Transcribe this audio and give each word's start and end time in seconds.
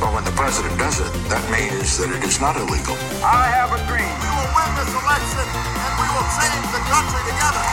Well, 0.00 0.12
when 0.14 0.24
the 0.30 0.36
president 0.42 0.74
does 0.78 0.96
it, 1.04 1.10
that 1.32 1.44
means 1.50 1.98
that 1.98 2.10
it 2.16 2.22
is 2.22 2.36
not 2.44 2.54
illegal. 2.62 2.94
I 3.18 3.44
have 3.58 3.70
a 3.74 3.80
dream. 3.90 4.14
We 4.22 4.30
will 4.36 4.50
win 4.58 4.70
this 4.78 4.92
election 5.02 5.46
and 5.84 5.92
we 6.00 6.06
will 6.14 6.28
change 6.38 6.66
the 6.74 6.82
country 6.92 7.22
together. 7.30 7.64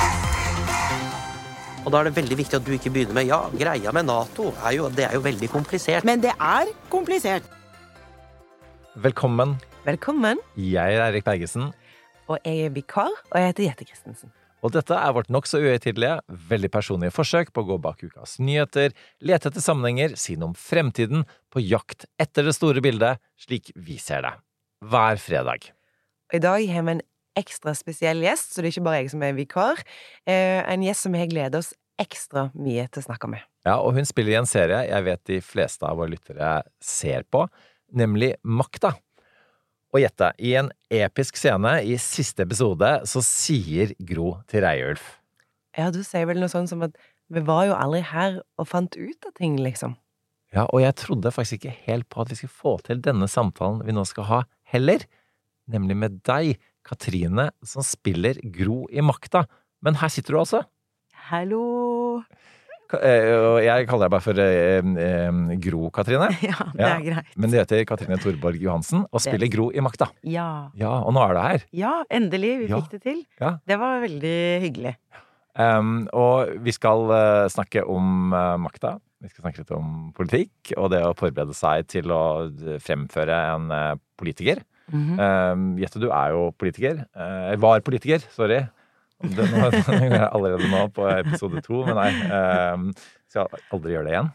Og 1.85 1.91
da 1.93 1.99
er 1.99 2.07
det 2.09 2.15
veldig 2.15 2.37
viktig 2.39 2.57
at 2.57 2.65
du 2.65 2.71
ikke 2.73 2.89
begynner 2.95 3.13
med 3.13 3.29
ja, 3.29 3.37
greia 3.61 3.93
med 3.93 4.07
Nato 4.09 4.47
er 4.65 4.73
jo, 4.73 4.87
det 4.89 5.05
er 5.05 5.13
jo 5.13 5.21
veldig 5.21 5.49
komplisert. 5.53 6.07
Men 6.09 6.23
det 6.23 6.33
er 6.33 6.71
komplisert. 6.89 7.45
Velkommen. 8.95 9.59
Velkommen. 9.85 10.41
Jeg 10.57 10.97
er 10.97 11.05
Erik 11.11 11.29
Bergesen, 11.29 11.69
Og 12.27 12.39
jeg 12.41 12.65
er 12.65 12.73
vikar, 12.73 13.13
og 13.31 13.37
jeg 13.37 13.53
heter 13.53 13.63
Jette 13.67 13.85
Christensen. 13.85 14.33
Og 14.65 14.73
dette 14.73 14.97
er 14.97 15.13
vårt 15.13 15.29
nokså 15.29 15.59
uhøytidelige, 15.61 16.17
veldig 16.49 16.71
personlige 16.73 17.13
forsøk 17.13 17.51
på 17.53 17.61
å 17.61 17.67
gå 17.67 17.77
bak 17.83 18.01
ukas 18.01 18.39
nyheter, 18.41 18.95
lete 19.21 19.51
etter 19.51 19.61
sammenhenger, 19.61 20.15
si 20.17 20.39
noe 20.39 20.53
om 20.53 20.57
fremtiden, 20.57 21.25
på 21.53 21.61
jakt 21.61 22.07
etter 22.21 22.47
det 22.47 22.55
store 22.57 22.81
bildet, 22.81 23.21
slik 23.37 23.69
vi 23.77 23.99
ser 24.01 24.25
det. 24.25 24.33
Hver 24.85 25.21
fredag. 25.21 25.69
I 26.33 26.41
dag 26.41 26.65
har 26.71 26.87
vi 26.87 26.95
en 26.97 27.05
ekstra 27.37 27.75
spesiell 27.77 28.23
gjest, 28.25 28.55
så 28.55 28.63
det 28.63 28.71
er 28.71 28.73
ikke 28.73 28.87
bare 28.87 29.03
jeg 29.03 29.13
som 29.13 29.25
er 29.27 29.37
vikar. 29.37 29.85
Eh, 30.25 30.61
en 30.65 30.85
gjest 30.85 31.05
som 31.05 31.17
har 31.19 31.29
gledet 31.29 31.61
oss 31.61 31.73
ekstra 32.01 32.49
mye 32.57 32.87
til 32.89 33.03
å 33.03 33.07
snakke 33.11 33.29
med. 33.31 33.45
Ja, 33.67 33.77
og 33.79 33.95
hun 33.99 34.07
spiller 34.07 34.33
i 34.33 34.39
en 34.41 34.49
serie 34.49 34.81
jeg 34.87 35.05
vet 35.05 35.23
de 35.29 35.41
fleste 35.45 35.85
av 35.87 35.99
våre 35.99 36.15
lyttere 36.15 36.57
ser 36.83 37.27
på, 37.29 37.45
nemlig 37.95 38.33
Makta. 38.41 38.95
Og 39.95 40.01
gjette, 40.03 40.27
i 40.43 40.57
en 40.59 40.67
episk 40.91 41.37
scene 41.39 41.77
i 41.87 41.95
siste 42.01 42.43
episode 42.43 42.87
så 43.07 43.21
sier 43.23 43.93
Gro 44.03 44.33
til 44.51 44.65
Reiulf 44.65 45.05
Ja, 45.77 45.87
du 45.87 46.01
sier 46.03 46.27
vel 46.27 46.41
noe 46.41 46.51
sånn 46.51 46.67
som 46.67 46.83
at 46.83 46.97
vi 47.31 47.39
var 47.47 47.69
jo 47.69 47.77
aldri 47.77 48.01
her 48.03 48.41
og 48.59 48.67
fant 48.67 48.97
ut 48.99 49.25
av 49.25 49.31
ting, 49.39 49.55
liksom. 49.63 49.95
Ja, 50.53 50.67
og 50.67 50.83
jeg 50.83 50.97
trodde 50.99 51.31
faktisk 51.31 51.61
ikke 51.61 51.77
helt 51.87 52.09
på 52.11 52.21
at 52.21 52.29
vi 52.29 52.37
skulle 52.41 52.59
få 52.59 52.75
til 52.83 52.99
denne 53.07 53.29
samtalen 53.31 53.79
vi 53.87 53.95
nå 53.95 54.03
skal 54.05 54.27
ha, 54.29 54.41
heller. 54.75 55.07
Nemlig 55.71 55.97
med 56.03 56.19
deg, 56.27 56.59
Katrine, 56.85 57.47
som 57.65 57.87
spiller 57.87 58.37
Gro 58.53 58.83
i 58.91 59.01
Makta. 59.01 59.47
Men 59.81 59.97
her 60.03 60.11
sitter 60.13 60.35
du 60.35 60.41
altså. 60.43 60.61
Hallo! 61.31 61.63
Eh, 62.93 63.31
Og 63.33 63.57
jeg 63.65 63.87
kaller 63.89 64.05
deg 64.05 64.13
bare 64.13 64.23
for 64.23 64.39
eh, 64.39 64.79
eh, 65.05 65.55
Gro, 65.63 65.89
Katrine. 65.95 66.27
Ja, 66.45 66.67
det 66.75 66.85
er 66.85 67.01
greit. 67.07 67.31
Men 67.35 67.49
du 67.51 67.57
heter 67.57 67.81
Katrine 67.89 68.17
Thorborg 68.21 68.59
Johansen 68.61 69.05
og 69.09 69.23
spiller 69.23 69.49
Gro 69.51 69.71
i 69.73 69.81
Makta. 69.83 70.11
Ja. 70.23 70.69
Ja, 70.77 70.91
og 71.01 71.15
nå 71.17 71.23
er 71.25 71.33
du 71.33 71.41
her. 71.41 71.65
Ja, 71.73 71.93
endelig. 72.13 72.53
Vi 72.61 72.69
Ja. 72.69 72.79
fikk 72.81 72.91
det 72.97 73.01
til. 73.07 73.23
Ja. 73.41 73.55
Det 73.67 73.79
var 73.81 73.99
veldig 74.05 74.35
hyggelig. 74.67 74.95
Um, 75.57 76.07
og 76.11 76.51
vi 76.65 76.71
skal 76.75 77.05
uh, 77.09 77.47
snakke 77.49 77.85
om 77.87 78.33
uh, 78.35 78.57
makta. 78.59 78.97
Vi 79.23 79.29
skal 79.31 79.45
snakke 79.45 79.63
litt 79.63 79.71
om 79.71 80.11
politikk 80.13 80.73
og 80.75 80.89
det 80.91 80.99
å 81.07 81.13
forberede 81.17 81.55
seg 81.55 81.87
til 81.87 82.11
å 82.11 82.21
fremføre 82.83 83.37
en 83.55 83.69
uh, 83.71 83.93
politiker. 84.19 84.61
Mhm. 84.91 85.15
Um, 85.17 85.63
Jette, 85.81 85.97
du 86.03 86.09
er 86.13 86.35
jo 86.35 86.49
politiker. 86.61 86.99
Var 87.57 87.81
politiker, 87.87 88.21
sorry. 88.35 88.59
Det 89.35 89.49
nå, 89.51 89.67
jeg 89.73 90.09
er 90.11 90.27
allerede 90.35 90.71
nå 90.71 90.85
på 90.95 91.07
episode 91.11 91.61
to, 91.65 91.83
men 91.87 91.97
nei. 91.99 92.09
Um, 92.73 92.89
skal 93.31 93.49
aldri 93.73 93.95
gjøre 93.95 94.07
det 94.09 94.15
igjen. 94.15 94.33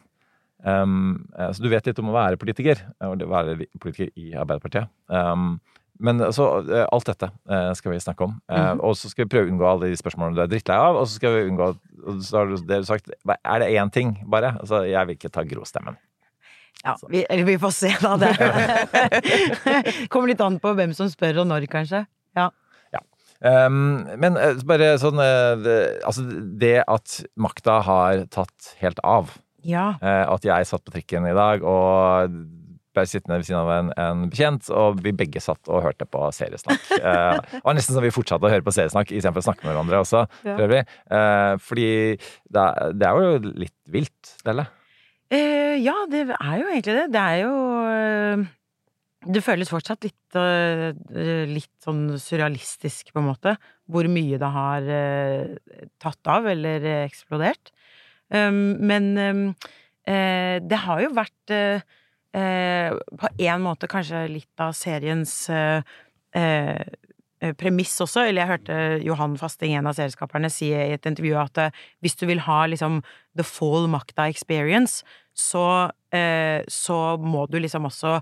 Um, 0.61 0.95
så 1.39 1.65
du 1.65 1.71
vet 1.73 1.87
litt 1.89 2.01
om 2.03 2.11
å 2.13 2.17
være 2.17 2.41
politiker, 2.41 2.83
og 3.07 3.23
være 3.31 3.61
politiker 3.81 4.11
i 4.21 4.33
Arbeiderpartiet. 4.37 4.91
Um, 5.09 5.59
men 6.01 6.21
så 6.33 6.45
eh, 6.65 6.87
alt 6.89 7.09
dette 7.11 7.29
eh, 7.29 7.71
skal 7.77 7.93
vi 7.93 8.01
snakke 8.01 8.25
om. 8.25 8.37
Eh, 8.49 8.71
Og 8.81 8.95
så 8.97 9.11
skal 9.11 9.27
vi 9.27 9.33
prøve 9.35 9.51
å 9.51 9.53
unngå 9.53 9.67
alle 9.69 9.91
de 9.91 9.99
spørsmålene 10.01 10.39
du 10.39 10.45
er 10.47 10.49
drittlei 10.49 10.79
av. 10.81 10.97
Og 10.97 11.09
så 11.09 11.19
skal 11.19 11.35
vi 11.37 11.43
unngå 11.51 11.75
så 12.25 12.41
har 12.41 12.49
du 12.49 12.87
sagt, 12.89 13.11
Er 13.29 13.61
det 13.61 13.69
én 13.77 13.93
ting, 13.93 14.15
bare? 14.25 14.55
Altså, 14.63 14.87
jeg 14.89 15.07
vil 15.07 15.19
ikke 15.19 15.33
ta 15.35 15.45
Gro-stemmen. 15.45 15.99
Ja, 16.81 16.95
vi, 17.13 17.27
eller 17.29 17.45
vi 17.45 17.59
får 17.61 17.75
se, 17.77 17.91
da. 18.01 18.15
Det 18.17 18.31
kommer 20.13 20.33
litt 20.33 20.41
an 20.41 20.57
på 20.63 20.73
hvem 20.79 20.97
som 20.97 21.11
spør, 21.13 21.43
og 21.43 21.51
når, 21.51 21.69
kanskje. 21.69 22.07
Ja. 22.39 22.49
Um, 23.41 24.05
men 24.21 24.37
eh, 24.37 24.59
bare 24.69 24.91
sånn 25.01 25.17
eh, 25.25 25.55
det, 25.65 25.77
Altså, 26.05 26.27
det 26.61 26.83
at 26.85 27.23
makta 27.41 27.79
har 27.87 28.27
tatt 28.29 28.75
helt 28.83 29.01
av. 29.01 29.33
Ja. 29.65 29.95
Eh, 30.01 30.25
at 30.29 30.45
jeg 30.45 30.69
satt 30.69 30.85
på 30.85 30.93
trikken 30.93 31.29
i 31.29 31.37
dag 31.37 31.65
og 31.65 32.35
ble 32.97 33.05
sittende 33.07 33.39
ved 33.39 33.47
siden 33.47 33.61
av 33.61 33.71
en, 33.75 33.91
en 34.03 34.25
bekjent, 34.33 34.69
og 34.75 35.01
vi 35.05 35.13
begge 35.17 35.41
satt 35.43 35.71
og 35.71 35.85
hørte 35.85 36.09
på 36.09 36.27
seriesnakk. 36.37 36.85
Eh, 37.01 37.39
det 37.49 37.63
var 37.65 37.75
nesten 37.77 37.97
som 37.97 38.05
vi 38.05 38.13
fortsatte 38.13 38.45
å 38.45 38.51
høre 38.53 38.65
på 38.67 38.75
seriesnakk 38.77 39.09
istedenfor 39.15 39.41
å 39.41 39.47
snakke 39.47 39.65
med 39.65 39.73
hverandre 39.73 40.03
også. 40.03 40.25
Ja. 40.45 40.57
For. 40.59 40.75
Eh, 40.77 41.53
fordi 41.65 41.89
det 42.53 42.65
er, 42.67 42.93
det 42.93 43.09
er 43.09 43.25
jo 43.25 43.55
litt 43.65 43.77
vilt, 43.95 44.35
Delle. 44.45 44.67
Uh, 45.31 45.79
ja, 45.79 45.95
det 46.11 46.27
er 46.35 46.55
jo 46.59 46.67
egentlig 46.67 46.97
det. 46.99 47.07
Det 47.15 47.23
er 47.23 47.41
jo 47.45 47.55
Det 49.21 49.43
føles 49.45 49.69
fortsatt 49.69 50.07
litt, 50.07 50.37
eh, 50.39 51.45
litt 51.45 51.75
sånn 51.85 52.17
surrealistisk, 52.17 53.13
på 53.13 53.21
en 53.21 53.29
måte, 53.29 53.53
hvor 53.85 54.09
mye 54.09 54.39
det 54.41 54.49
har 54.49 54.81
eh, 54.89 55.59
tatt 56.01 56.31
av 56.33 56.49
eller 56.49 56.81
eh, 56.81 57.05
eksplodert. 57.05 57.73
Um, 58.33 58.79
men 58.79 59.55
det 60.07 60.79
har 60.85 61.01
jo 61.03 61.11
vært 61.13 61.51
på 61.51 63.31
en 63.43 63.63
måte 63.65 63.89
kanskje 63.91 64.23
litt 64.31 64.63
av 64.63 64.71
seriens 64.75 65.35
premiss 67.59 67.97
også, 68.01 68.23
eller 68.23 68.41
jeg 68.41 68.51
hørte 68.53 68.79
Johan 69.03 69.35
Fasting, 69.39 69.75
en 69.75 69.91
av 69.91 69.99
serieskaperne, 69.99 70.51
si 70.51 70.71
i 70.71 70.95
et 70.95 71.11
intervju 71.11 71.35
at 71.43 71.63
hvis 72.01 72.17
du 72.23 72.25
vil 72.31 72.43
ha 72.47 72.63
liksom 72.71 73.03
the 73.39 73.47
full 73.47 73.91
makta 73.91 74.29
experience, 74.31 75.03
så, 75.35 75.91
så 76.71 77.01
må 77.19 77.45
du 77.51 77.59
liksom 77.59 77.91
også 77.91 78.21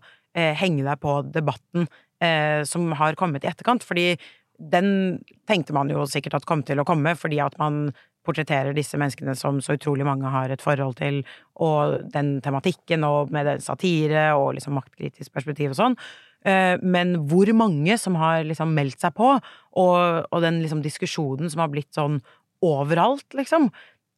henge 0.59 0.84
deg 0.87 1.00
på 1.03 1.21
debatten 1.34 1.88
eh, 2.22 2.65
som 2.69 2.93
har 2.99 3.19
kommet 3.19 3.44
i 3.44 3.50
etterkant, 3.50 3.87
fordi 3.87 4.12
den 4.59 5.19
tenkte 5.47 5.75
man 5.76 5.91
jo 5.93 6.04
sikkert 6.10 6.41
at 6.41 6.47
kom 6.49 6.65
til 6.66 6.81
å 6.82 6.87
komme, 6.87 7.15
fordi 7.19 7.38
at 7.43 7.54
man 7.60 7.93
portretterer 8.26 8.75
disse 8.77 8.98
menneskene 9.00 9.34
som 9.38 9.60
så 9.65 9.77
utrolig 9.78 10.04
mange 10.06 10.28
har 10.28 10.50
et 10.53 10.62
forhold 10.62 10.98
til, 10.98 11.22
og 11.65 12.10
den 12.12 12.38
tematikken, 12.44 13.06
og 13.06 13.32
med 13.32 13.62
satire 13.65 14.32
og 14.37 14.56
liksom 14.59 14.77
maktkritisk 14.77 15.32
perspektiv 15.32 15.72
og 15.72 15.78
sånn. 15.78 15.98
Eh, 16.44 16.77
Men 16.82 17.16
hvor 17.31 17.50
mange 17.56 17.97
som 17.98 18.19
har 18.21 18.44
liksom 18.44 18.75
meldt 18.77 19.00
seg 19.00 19.15
på, 19.16 19.31
og, 19.38 20.27
og 20.31 20.43
den 20.44 20.60
liksom 20.65 20.82
diskusjonen 20.84 21.50
som 21.50 21.65
har 21.65 21.72
blitt 21.72 21.94
sånn 21.94 22.21
overalt, 22.65 23.27
liksom, 23.38 23.71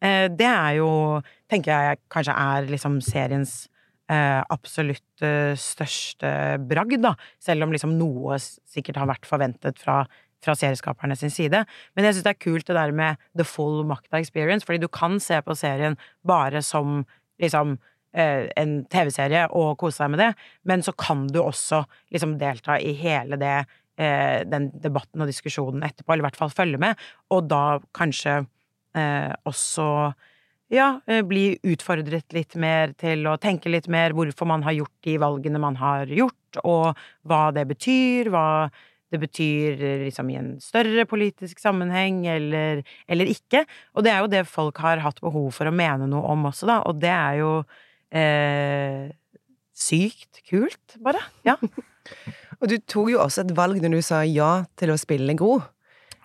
eh, 0.03 0.27
det 0.33 0.49
er 0.49 0.81
jo, 0.81 1.21
tenker 1.53 1.71
jeg 1.71 2.01
kanskje 2.11 2.35
er 2.35 2.71
liksom 2.73 3.01
seriens 3.05 3.69
eh, 4.11 4.41
absolutt 4.53 5.25
eh, 5.25 5.53
største 5.59 6.33
bragd, 6.71 7.01
da. 7.05 7.15
Selv 7.43 7.67
om 7.67 7.75
liksom 7.75 7.95
noe 7.99 8.39
sikkert 8.41 9.01
har 9.01 9.11
vært 9.11 9.29
forventet 9.29 9.81
fra, 9.81 10.03
fra 10.45 10.57
serieskaperne 10.59 11.17
sin 11.19 11.33
side. 11.33 11.63
Men 11.95 12.09
jeg 12.09 12.19
syns 12.19 12.27
det 12.27 12.35
er 12.35 12.43
kult 12.43 12.69
det 12.71 12.79
der 12.79 12.95
med 12.97 13.21
the 13.39 13.47
full 13.47 13.85
makta 13.89 14.21
experience, 14.21 14.67
fordi 14.67 14.83
du 14.83 14.91
kan 14.93 15.21
se 15.23 15.41
på 15.45 15.57
serien 15.59 15.99
bare 16.27 16.63
som 16.67 17.05
liksom 17.41 17.77
eh, 18.13 18.49
en 18.61 18.81
TV-serie 18.93 19.47
og 19.57 19.77
kose 19.81 20.03
deg 20.03 20.15
med 20.15 20.25
det, 20.25 20.33
men 20.69 20.85
så 20.85 20.95
kan 20.99 21.29
du 21.31 21.43
også 21.45 21.85
liksom 22.13 22.39
delta 22.41 22.81
i 22.81 22.97
hele 22.99 23.41
det 23.41 23.61
den 24.01 24.71
debatten 24.81 25.21
og 25.21 25.29
diskusjonen 25.29 25.83
etterpå, 25.85 26.15
eller 26.15 26.23
i 26.23 26.25
hvert 26.31 26.39
fall 26.39 26.53
følge 26.55 26.79
med, 26.81 26.97
og 27.37 27.51
da 27.51 27.83
kanskje 27.93 28.39
eh, 28.97 29.33
også 29.45 29.85
ja, 30.71 31.01
eh, 31.07 31.23
bli 31.27 31.59
utfordret 31.67 32.33
litt 32.37 32.55
mer 32.61 32.95
til 32.99 33.27
å 33.27 33.39
tenke 33.43 33.73
litt 33.73 33.89
mer 33.91 34.15
hvorfor 34.17 34.49
man 34.49 34.63
har 34.67 34.77
gjort 34.77 34.95
de 35.07 35.17
valgene 35.21 35.63
man 35.63 35.79
har 35.81 36.11
gjort, 36.11 36.61
og 36.63 36.99
hva 37.27 37.43
det 37.55 37.67
betyr, 37.71 38.31
hva 38.31 38.71
det 39.11 39.19
betyr 39.19 39.83
eh, 39.83 40.05
liksom 40.07 40.31
i 40.31 40.39
en 40.39 40.51
større 40.63 41.07
politisk 41.11 41.59
sammenheng, 41.63 42.23
eller, 42.31 42.85
eller 43.11 43.33
ikke. 43.33 43.65
Og 43.99 44.07
det 44.07 44.15
er 44.15 44.23
jo 44.23 44.31
det 44.31 44.45
folk 44.51 44.79
har 44.85 45.03
hatt 45.03 45.23
behov 45.25 45.51
for 45.59 45.71
å 45.71 45.75
mene 45.75 46.07
noe 46.11 46.23
om 46.31 46.47
også, 46.53 46.71
da, 46.71 46.81
og 46.87 47.03
det 47.03 47.15
er 47.15 47.41
jo 47.43 47.53
eh, 48.15 49.11
sykt 49.75 50.45
kult, 50.47 51.01
bare. 51.03 51.25
Ja. 51.47 51.59
Og 52.61 52.69
du 52.69 52.77
tok 52.85 53.09
jo 53.15 53.21
også 53.23 53.47
et 53.47 53.53
valg 53.57 53.81
når 53.81 53.95
du 53.95 54.05
sa 54.05 54.19
ja 54.27 54.51
til 54.77 54.93
å 54.93 54.99
spille 55.01 55.33
Gro. 55.39 55.61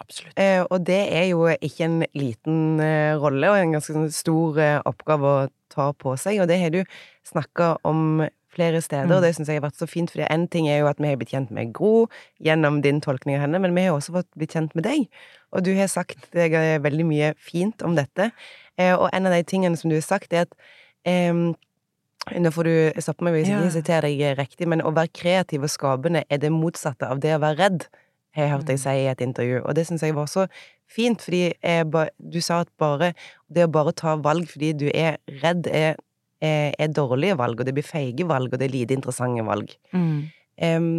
Absolutt. 0.01 0.37
Eh, 0.39 0.61
og 0.63 0.83
det 0.85 1.01
er 1.15 1.29
jo 1.31 1.45
ikke 1.47 1.85
en 1.87 1.99
liten 2.17 2.79
eh, 2.83 3.15
rolle, 3.21 3.49
og 3.49 3.57
en 3.59 3.75
ganske 3.77 3.95
sånn 3.95 4.11
stor 4.13 4.59
eh, 4.59 4.79
oppgave 4.85 5.29
å 5.31 5.45
ta 5.71 5.91
på 5.93 6.15
seg. 6.19 6.41
Og 6.43 6.49
det 6.51 6.59
har 6.61 6.73
du 6.73 6.81
snakka 7.27 7.77
om 7.87 8.25
flere 8.55 8.79
steder, 8.79 9.07
Mm. 9.09 9.15
og 9.17 9.21
det 9.23 9.33
syns 9.35 9.49
jeg 9.51 9.59
har 9.59 9.65
vært 9.69 9.79
så 9.81 9.87
fint, 9.87 10.11
for 10.11 10.23
en 10.31 10.47
ting 10.47 10.69
er 10.71 10.79
jo 10.79 10.87
at 10.87 10.99
vi 10.99 11.09
har 11.09 11.17
blitt 11.19 11.33
kjent 11.33 11.49
med 11.51 11.73
Gro 11.75 12.07
gjennom 12.39 12.81
din 12.81 13.01
tolkning 13.03 13.35
av 13.35 13.41
henne, 13.43 13.59
men 13.59 13.75
vi 13.75 13.83
har 13.83 13.97
også 13.97 14.13
fått 14.15 14.29
blitt 14.37 14.53
kjent 14.55 14.71
med 14.75 14.85
deg, 14.87 15.09
og 15.51 15.65
du 15.65 15.73
har 15.75 15.87
sagt 15.91 16.29
veldig 16.31 17.05
mye 17.05 17.33
fint 17.35 17.83
om 17.83 17.97
dette, 17.99 18.31
eh, 18.79 18.93
og 18.95 19.09
en 19.11 19.27
av 19.27 19.33
de 19.35 19.43
tingene 19.43 19.75
som 19.75 19.91
du 19.91 19.97
har 19.97 20.07
sagt, 20.07 20.31
er 20.31 20.47
at 20.47 20.55
eh, 21.03 21.33
nå 21.35 22.51
får 22.55 22.63
du 22.63 23.01
stoppe 23.03 23.27
meg 23.27 23.35
hvis 23.35 23.51
jeg 23.51 23.59
ikke 23.59 23.75
siterer 23.75 24.07
deg 24.07 24.39
riktig, 24.39 24.67
men 24.71 24.81
å 24.81 24.95
være 24.95 25.11
kreativ 25.11 25.67
og 25.67 25.69
skapende 25.75 26.23
er 26.29 26.39
det 26.39 26.49
motsatte 26.55 27.11
av 27.11 27.19
det 27.19 27.35
å 27.35 27.43
være 27.43 27.59
redd, 27.59 27.87
har 28.35 28.47
jeg 28.47 28.53
hørt 28.53 28.67
deg 28.69 28.79
si 28.81 28.95
i 29.01 29.07
et 29.11 29.23
intervju. 29.23 29.61
Og 29.63 29.75
det 29.77 29.85
syns 29.87 30.03
jeg 30.03 30.15
var 30.17 30.29
så 30.31 30.45
fint, 30.91 31.21
fordi 31.23 31.49
ba, 31.91 32.05
du 32.19 32.41
sa 32.43 32.61
at 32.65 32.71
bare 32.81 33.13
det 33.47 33.65
å 33.65 33.71
bare 33.71 33.95
ta 33.95 34.17
valg 34.21 34.49
fordi 34.51 34.73
du 34.77 34.87
er 34.91 35.17
redd, 35.41 35.69
er, 35.71 35.97
er, 36.43 36.75
er 36.77 36.93
dårlige 36.93 37.39
valg, 37.39 37.59
og 37.59 37.67
det 37.67 37.75
blir 37.77 37.87
feige 37.87 38.27
valg, 38.29 38.51
og 38.51 38.61
det 38.61 38.69
er 38.69 38.75
lite 38.75 38.97
interessante 38.97 39.45
valg. 39.47 39.73
Mm. 39.95 40.15
Um, 40.61 40.93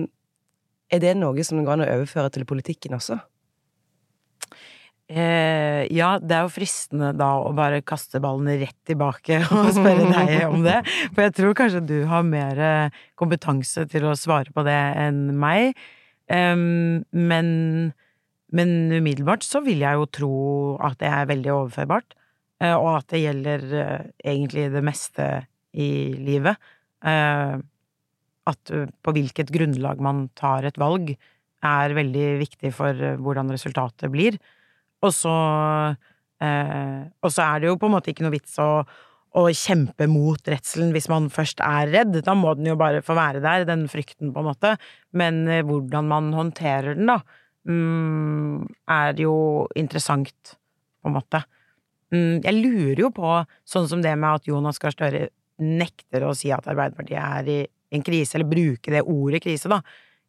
er 0.92 1.02
det 1.02 1.16
noe 1.18 1.44
som 1.46 1.62
går 1.64 1.76
an 1.76 1.86
å 1.86 1.94
overføre 1.96 2.32
til 2.34 2.46
politikken 2.48 2.94
også? 2.96 3.18
Eh, 5.06 5.84
ja, 5.94 6.16
det 6.18 6.34
er 6.34 6.46
jo 6.46 6.50
fristende 6.50 7.12
da 7.14 7.28
å 7.38 7.52
bare 7.54 7.78
kaste 7.86 8.18
ballene 8.22 8.56
rett 8.58 8.78
tilbake 8.88 9.38
og 9.54 9.70
spørre 9.76 10.08
deg 10.10 10.48
om 10.48 10.64
det. 10.66 10.80
For 11.12 11.26
jeg 11.26 11.36
tror 11.36 11.58
kanskje 11.58 11.84
du 11.86 11.98
har 12.10 12.26
mer 12.26 12.62
kompetanse 13.18 13.86
til 13.92 14.08
å 14.08 14.16
svare 14.18 14.50
på 14.54 14.66
det 14.66 14.80
enn 15.04 15.28
meg. 15.38 15.78
Em, 16.32 17.04
men, 17.14 17.48
men 18.50 18.70
umiddelbart 18.90 19.46
så 19.46 19.62
vil 19.62 19.84
jeg 19.84 19.98
jo 19.98 20.08
tro 20.10 20.38
at 20.82 20.98
det 21.02 21.10
er 21.10 21.30
veldig 21.30 21.52
overførbart. 21.54 22.16
uh, 22.64 22.74
og 22.74 22.90
at 22.96 23.08
det 23.12 23.22
gjelder 23.22 23.64
uh, 23.70 24.04
egentlig 24.24 24.70
det 24.72 24.82
meste 24.84 25.46
i 25.76 26.16
livet. 26.18 26.56
Uh, 27.04 27.60
at 28.46 28.70
på 29.02 29.12
hvilket 29.12 29.50
grunnlag 29.50 29.98
man 30.00 30.28
tar 30.38 30.64
et 30.64 30.78
valg, 30.78 31.16
er 31.66 31.94
veldig 31.96 32.26
viktig 32.38 32.70
for 32.70 32.94
hvordan 33.18 33.50
resultatet 33.50 34.10
blir. 34.12 34.36
Og 35.02 35.10
så 35.10 35.32
Og 36.36 37.32
så 37.32 37.42
er 37.42 37.58
det 37.58 37.66
jo 37.66 37.78
på 37.80 37.88
en 37.88 37.94
måte 37.96 38.12
ikke 38.12 38.22
noe 38.22 38.34
vits 38.34 38.58
å, 38.60 38.84
å 39.36 39.46
kjempe 39.52 40.06
mot 40.08 40.48
redselen 40.48 40.92
hvis 40.94 41.08
man 41.12 41.28
først 41.32 41.60
er 41.64 41.90
redd. 41.92 42.14
Da 42.24 42.34
må 42.38 42.54
den 42.56 42.70
jo 42.70 42.76
bare 42.80 43.02
få 43.04 43.16
være 43.18 43.42
der, 43.44 43.66
den 43.68 43.86
frykten, 43.92 44.32
på 44.32 44.42
en 44.42 44.48
måte. 44.48 44.76
Men 45.16 45.44
eh, 45.50 45.64
hvordan 45.66 46.08
man 46.12 46.30
håndterer 46.36 46.96
den, 46.96 47.10
da, 47.10 47.20
mm, 47.68 48.64
er 48.96 49.20
jo 49.20 49.36
interessant, 49.76 50.56
på 51.02 51.10
en 51.10 51.16
måte. 51.18 51.42
Mm, 52.14 52.42
jeg 52.44 52.58
lurer 52.60 53.02
jo 53.06 53.10
på, 53.14 53.32
sånn 53.68 53.88
som 53.90 54.02
det 54.04 54.14
med 54.16 54.40
at 54.40 54.48
Jonas 54.48 54.80
Gahr 54.82 54.94
Støre 54.94 55.28
nekter 55.62 56.26
å 56.26 56.34
si 56.36 56.52
at 56.52 56.66
Arbeiderpartiet 56.68 57.20
er 57.20 57.50
i 57.50 57.58
en 57.96 58.04
krise, 58.04 58.36
eller 58.36 58.48
bruke 58.50 58.92
det 58.92 59.04
ordet 59.06 59.42
krise, 59.44 59.70
da. 59.72 59.80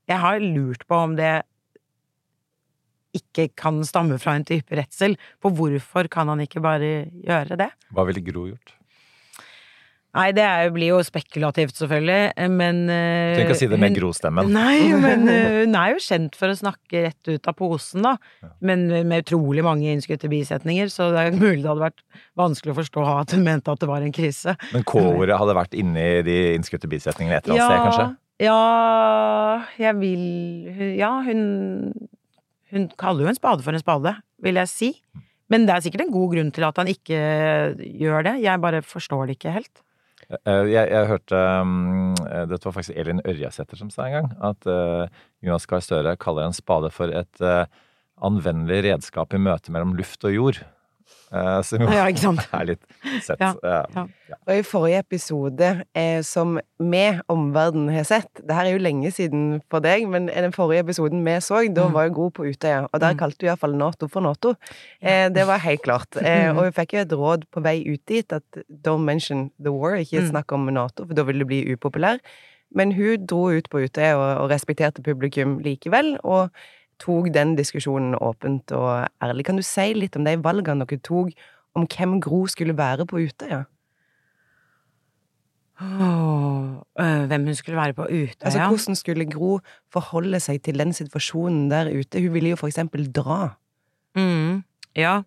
Jeg 0.07 0.23
har 0.23 0.39
lurt 0.43 0.85
på 0.87 0.99
om 1.03 1.15
det 1.17 1.41
ikke 3.17 3.47
kan 3.57 3.81
stamme 3.87 4.19
fra 4.21 4.37
en 4.37 4.45
type 4.47 4.75
redsel, 4.77 5.17
for 5.43 5.55
hvorfor 5.55 6.09
kan 6.11 6.29
han 6.31 6.43
ikke 6.43 6.63
bare 6.63 7.07
gjøre 7.25 7.57
det? 7.59 7.71
Hva 7.95 8.05
ville 8.07 8.23
Gro 8.23 8.47
gjort? 8.51 8.76
Nei, 10.17 10.31
det 10.33 10.43
er, 10.43 10.63
jo- 10.65 10.73
blir 10.75 10.87
jo 10.89 10.97
spekulativt, 11.05 11.75
selvfølgelig, 11.77 12.49
men 12.49 12.79
eh, 12.89 12.97
Du 12.97 13.37
trenger 13.37 13.45
ikke 13.45 13.55
å 13.55 13.59
si 13.61 13.67
det 13.69 13.77
med 13.77 13.91
hun- 13.91 13.95
Nei, 14.51 14.77
men 15.05 15.27
eh, 15.29 15.57
hun 15.61 15.75
er 15.77 15.93
jo 15.93 16.01
kjent 16.01 16.35
for 16.39 16.49
å 16.49 16.57
snakke 16.57 17.03
rett 17.05 17.29
ut 17.31 17.47
av 17.51 17.55
posen, 17.59 18.01
da. 18.07 18.15
Men 18.59 18.87
med 19.07 19.25
utrolig 19.25 19.63
mange 19.65 19.91
innskutte 19.93 20.29
bisetninger, 20.31 20.89
så 20.89 21.11
det 21.13 21.25
er 21.27 21.37
mulig 21.37 21.61
det 21.61 21.69
hadde 21.69 21.85
vært 21.85 22.01
vanskelig 22.39 22.73
å 22.73 22.79
forstå 22.81 23.05
at 23.13 23.35
hun 23.37 23.45
mente 23.45 23.71
at 23.71 23.79
det 23.83 23.89
var 23.91 24.01
en 24.01 24.15
krise. 24.15 24.57
Men 24.73 24.83
K-ordet 24.89 25.37
hadde 25.37 25.55
vært 25.61 25.77
inni 25.77 26.07
de 26.25 26.37
innskutte 26.57 26.89
bisetningene 26.89 27.37
et 27.37 27.45
eller 27.47 27.61
annet 27.61 27.69
sted, 27.69 27.85
kanskje? 27.87 28.09
Ja, 28.37 29.63
jeg 29.81 29.95
vil 29.97 30.97
Ja, 30.99 31.09
hun 31.25 31.93
Hun 32.73 32.89
kaller 32.99 33.23
jo 33.25 33.31
en 33.31 33.37
spade 33.37 33.63
for 33.63 33.71
en 33.73 33.79
spade, 33.81 34.11
vil 34.43 34.59
jeg 34.59 34.67
si. 34.69 34.89
Men 35.49 35.63
det 35.65 35.71
er 35.77 35.83
sikkert 35.85 36.03
en 36.03 36.11
god 36.11 36.33
grunn 36.33 36.49
til 36.51 36.65
at 36.67 36.75
han 36.81 36.89
ikke 36.91 37.17
gjør 37.79 38.25
det. 38.27 38.33
Jeg 38.43 38.59
bare 38.59 38.81
forstår 38.83 39.29
det 39.29 39.37
ikke 39.37 39.53
helt. 39.55 39.79
Eh, 40.29 40.63
Jeg, 40.73 40.89
jeg 40.91 41.07
hørte 41.07 41.41
um, 41.61 42.13
eh, 42.27 42.45
Dette 42.49 42.67
var 42.67 42.75
faktisk 42.75 42.97
Elin 42.99 43.21
Ørjasæter 43.23 43.79
som 43.79 43.91
sa 43.93 44.07
en 44.07 44.17
gang. 44.17 44.31
At 44.43 44.67
eh, 44.67 45.07
Jonas 45.45 45.67
Gahr 45.69 45.83
Støre 45.83 46.17
kaller 46.19 46.47
en 46.47 46.57
spade 46.57 46.91
for 46.91 47.13
et 47.15 47.43
eh, 47.43 47.65
anvendelig 48.17 48.83
redskap 48.89 49.33
i 49.33 49.39
møte 49.41 49.71
mellom 49.71 49.95
luft 49.97 50.25
og 50.27 50.35
jord. 50.35 50.59
Eh, 51.33 51.61
som 51.67 51.81
jo 51.83 51.89
Ja, 51.91 52.05
ikke 52.07 52.21
sant? 52.23 52.39
er 52.55 52.65
litt 52.69 52.83
sett. 53.25 53.41
Ja, 53.41 53.53
ja. 53.61 54.03
Og 54.47 54.51
i 54.53 54.61
forrige 54.63 54.99
episode, 55.03 55.69
eh, 55.95 56.21
som 56.23 56.53
vi, 56.79 57.01
omverdenen, 57.27 57.89
har 57.91 58.03
sett 58.07 58.29
Det 58.39 58.55
her 58.55 58.65
er 58.69 58.77
jo 58.77 58.83
lenge 58.83 59.11
siden 59.11 59.61
for 59.69 59.83
deg, 59.83 60.05
men 60.07 60.29
i 60.29 60.39
den 60.45 60.53
forrige 60.55 60.85
episoden 60.85 61.25
vi 61.27 61.35
så, 61.43 61.59
da 61.73 61.87
Mm. 61.89 61.93
var 61.93 62.07
jo 62.07 62.13
god 62.13 62.31
på 62.33 62.47
Utøya, 62.47 62.87
og 62.93 62.99
der 62.99 63.13
Mm. 63.13 63.17
kalte 63.19 63.37
du 63.39 63.45
iallfall 63.47 63.75
Nato 63.75 64.07
for 64.07 64.21
Nato. 64.21 64.55
Eh, 65.01 65.27
det 65.29 65.45
var 65.47 65.57
helt 65.59 65.81
klart. 65.83 66.07
Eh, 66.27 66.49
og 66.55 66.63
vi 66.63 66.71
fikk 66.81 66.93
jo 66.93 66.99
et 66.99 67.09
råd 67.11 67.43
på 67.51 67.61
vei 67.63 67.83
ut 67.93 68.05
dit 68.07 68.31
at 68.33 68.43
don't 68.71 69.03
mention 69.03 69.51
the 69.61 69.71
war, 69.71 69.95
ikke 69.95 70.21
Mm. 70.21 70.29
snakk 70.31 70.51
om 70.53 70.65
Nato, 70.73 71.05
for 71.05 71.13
da 71.13 71.23
vil 71.23 71.39
du 71.39 71.45
bli 71.45 71.65
upopulær. 71.75 72.19
Men 72.73 72.91
hun 72.91 73.25
dro 73.25 73.49
ut 73.51 73.69
på 73.69 73.79
Utøya 73.83 74.15
og, 74.15 74.43
og 74.43 74.49
respekterte 74.51 75.01
publikum 75.03 75.59
likevel, 75.63 76.17
og 76.23 76.49
tok 76.99 77.31
den 77.33 77.55
diskusjonen 77.57 78.15
åpent 78.15 78.71
og 78.75 79.07
ærlig. 79.23 79.45
Kan 79.45 79.59
du 79.59 79.65
si 79.65 79.93
litt 79.93 80.15
om 80.17 80.25
de 80.27 80.37
valgene 80.43 80.85
dere 80.85 81.03
tok 81.03 81.33
om 81.77 81.85
hvem 81.85 82.21
Gro 82.21 82.45
skulle 82.49 82.77
være 82.77 83.05
på 83.05 83.17
Utøya? 83.21 83.63
Oh, 85.81 86.81
øh, 86.99 87.25
hvem 87.29 87.43
hun 87.45 87.55
skulle 87.55 87.77
være 87.77 87.93
på 87.93 88.03
Utøya? 88.03 88.27
Altså, 88.41 88.67
hvordan 88.67 88.95
skulle 88.95 89.31
Gro 89.31 89.59
forholde 89.93 90.39
seg 90.39 90.61
til 90.65 90.79
den 90.79 90.93
situasjonen 90.93 91.71
der 91.71 91.99
ute? 91.99 92.21
Hun 92.21 92.33
ville 92.33 92.49
jo 92.49 92.55
for 92.55 92.67
eksempel 92.67 93.13
dra. 93.13 93.49
Mm, 94.15 94.63
ja. 94.95 95.21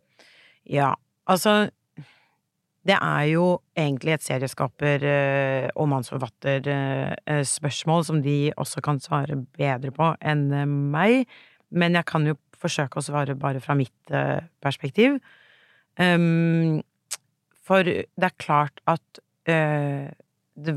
Ja. 0.67 0.93
Altså, 1.27 1.71
det 2.87 2.97
er 3.03 3.23
jo 3.23 3.61
egentlig 3.77 4.13
et 4.13 4.31
serieskaper- 4.31 5.05
eh, 5.05 5.69
og 5.77 5.89
mannsforfatterspørsmål 5.89 8.05
som 8.05 8.23
de 8.23 8.53
også 8.57 8.81
kan 8.81 9.01
svare 9.01 9.47
bedre 9.59 9.91
på 9.91 10.15
enn 10.23 10.69
meg. 10.91 11.27
Men 11.71 11.99
jeg 11.99 12.07
kan 12.11 12.27
jo 12.27 12.37
forsøke 12.61 13.01
å 13.01 13.05
svare 13.05 13.37
bare 13.39 13.63
fra 13.65 13.77
mitt 13.79 14.13
eh, 14.13 14.43
perspektiv. 14.63 15.19
Um, 16.01 16.81
for 17.67 17.87
det 17.87 18.27
er 18.27 18.41
klart 18.41 18.83
at 18.91 19.21
uh, 19.51 20.09
det, 20.59 20.75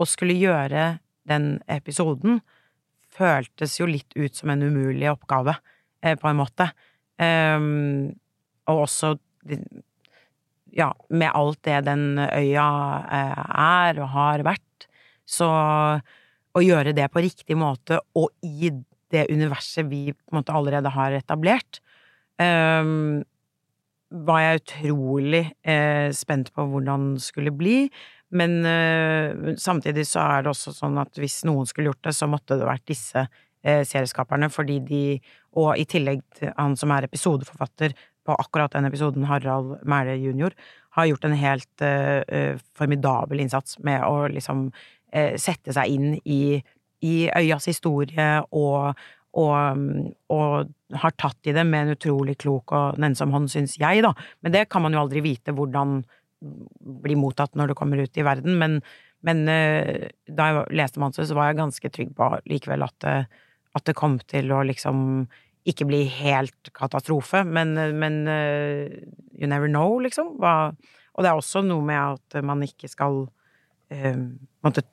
å 0.00 0.06
skulle 0.08 0.38
gjøre 0.38 1.00
den 1.28 1.52
episoden 1.70 2.40
føltes 3.10 3.76
jo 3.80 3.88
litt 3.90 4.14
ut 4.16 4.36
som 4.36 4.52
en 4.52 4.62
umulig 4.62 5.10
oppgave, 5.10 5.56
eh, 6.02 6.16
på 6.16 6.30
en 6.30 6.38
måte. 6.38 6.70
Um, 7.20 8.14
og 8.70 8.84
også 8.86 9.14
ja, 10.72 10.90
med 11.08 11.30
alt 11.34 11.62
det 11.66 11.80
den 11.88 12.18
øya 12.18 12.68
eh, 13.10 13.44
er 13.60 14.00
og 14.00 14.12
har 14.14 14.44
vært, 14.46 14.86
så 15.26 15.50
å 16.50 16.62
gjøre 16.62 16.94
det 16.96 17.06
på 17.12 17.22
riktig 17.22 17.56
måte 17.58 18.00
og 18.18 18.30
i 18.46 18.70
det 19.10 19.28
universet 19.32 19.88
vi 19.90 20.10
på 20.14 20.32
en 20.32 20.40
måte 20.40 20.54
allerede 20.54 20.92
har 20.94 21.16
etablert, 21.18 21.80
um, 22.40 23.20
var 24.10 24.42
jeg 24.42 24.60
utrolig 24.60 25.44
eh, 25.62 26.10
spent 26.16 26.50
på 26.54 26.66
hvordan 26.72 27.14
det 27.14 27.24
skulle 27.24 27.52
bli. 27.54 27.84
Men 28.34 28.60
eh, 28.66 29.54
samtidig 29.58 30.06
så 30.10 30.22
er 30.24 30.44
det 30.44 30.52
også 30.52 30.74
sånn 30.74 30.98
at 31.02 31.18
hvis 31.18 31.40
noen 31.46 31.68
skulle 31.68 31.90
gjort 31.90 32.08
det, 32.08 32.14
så 32.18 32.28
måtte 32.30 32.58
det 32.58 32.66
vært 32.66 32.86
disse 32.90 33.22
eh, 33.22 33.82
serieskaperne, 33.86 34.50
fordi 34.52 34.80
de 34.86 35.04
Og 35.50 35.74
i 35.74 35.82
tillegg 35.82 36.20
til 36.38 36.52
han 36.54 36.76
som 36.78 36.92
er 36.94 37.08
episodeforfatter 37.08 37.90
på 38.22 38.34
akkurat 38.38 38.70
den 38.70 38.86
episoden, 38.86 39.24
Harald 39.26 39.80
Mæhle 39.82 40.14
jr., 40.14 40.54
har 40.94 41.06
gjort 41.08 41.24
en 41.24 41.34
helt 41.34 41.82
formidabel 42.78 43.40
innsats 43.42 43.80
med 43.82 44.04
å 44.06 44.28
liksom 44.30 44.68
sette 45.10 45.74
seg 45.74 45.90
inn 45.90 46.14
i, 46.22 46.62
i 47.06 47.30
øyas 47.36 47.66
historie 47.70 48.28
og, 48.52 48.94
og, 49.32 49.76
mm, 49.78 50.06
og 50.34 50.70
har 51.02 51.14
tatt 51.20 51.46
i 51.50 51.54
det 51.56 51.64
med 51.66 51.86
en 51.86 51.94
utrolig 51.96 52.36
klok 52.42 52.72
og 52.76 52.98
nennsom 53.00 53.32
hånd, 53.34 53.48
syns 53.52 53.76
jeg, 53.80 54.02
da. 54.04 54.10
Men 54.42 54.52
det 54.56 54.66
kan 54.72 54.82
man 54.84 54.92
jo 54.96 55.02
aldri 55.04 55.22
vite 55.24 55.54
hvordan 55.56 56.00
blir 57.04 57.18
mottatt 57.20 57.54
når 57.58 57.72
det 57.72 57.76
kommer 57.78 58.00
ut 58.00 58.16
i 58.18 58.24
verden, 58.24 58.56
men, 58.60 58.78
men 59.26 59.42
eh, 59.52 60.08
da 60.28 60.48
jeg 60.50 60.66
leste 60.80 61.00
manuset, 61.02 61.28
så 61.28 61.36
var 61.36 61.50
jeg 61.50 61.58
ganske 61.60 61.90
trygg 61.92 62.14
på 62.16 62.30
likevel 62.48 62.82
at, 62.86 62.96
det- 63.04 63.26
at 63.76 63.84
det 63.86 63.94
kom 63.94 64.16
til 64.26 64.50
å 64.56 64.62
liksom 64.66 65.26
ikke 65.68 65.84
bli 65.86 66.04
helt 66.08 66.70
katastrofe, 66.74 67.42
men, 67.44 67.74
men 68.00 68.22
eh, 68.32 68.88
you 69.36 69.46
never 69.46 69.68
know, 69.68 69.98
liksom. 70.00 70.32
Og 70.40 71.20
det 71.20 71.28
er 71.28 71.36
også 71.36 71.60
noe 71.66 71.84
med 71.84 72.00
at 72.16 72.40
man 72.48 72.64
ikke 72.64 72.88
skal 72.88 73.26
eh, 73.26 73.39
måtte 73.90 74.84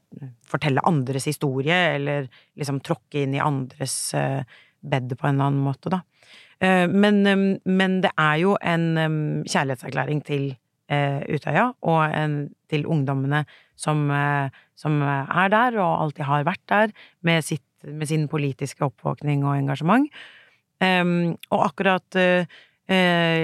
fortelle 0.48 0.84
andres 0.88 1.28
historie, 1.30 1.76
eller 1.96 2.28
liksom 2.58 2.80
tråkke 2.86 3.24
inn 3.24 3.36
i 3.38 3.44
andres 3.44 4.14
eh, 4.18 4.42
bed 4.82 5.14
på 5.18 5.28
en 5.28 5.36
eller 5.36 5.52
annen 5.52 5.66
måte, 5.66 5.92
da. 5.94 6.02
Eh, 6.64 6.86
men, 6.90 7.22
eh, 7.28 7.44
men 7.66 8.00
det 8.02 8.14
er 8.18 8.38
jo 8.42 8.56
en 8.62 8.86
eh, 8.98 9.18
kjærlighetserklæring 9.46 10.24
til 10.26 10.50
eh, 10.90 11.22
Utøya, 11.30 11.70
og 11.86 12.02
en, 12.08 12.38
til 12.72 12.88
ungdommene 12.90 13.44
som, 13.78 14.08
eh, 14.12 14.50
som 14.76 15.02
er 15.04 15.52
der, 15.54 15.78
og 15.84 16.08
alltid 16.08 16.26
har 16.30 16.48
vært 16.48 16.64
der, 16.72 16.96
med, 17.22 17.46
sitt, 17.46 17.66
med 17.84 18.10
sin 18.10 18.28
politiske 18.32 18.86
oppvåkning 18.88 19.46
og 19.46 19.58
engasjement. 19.58 20.10
Og 20.78 21.62
akkurat 21.66 22.18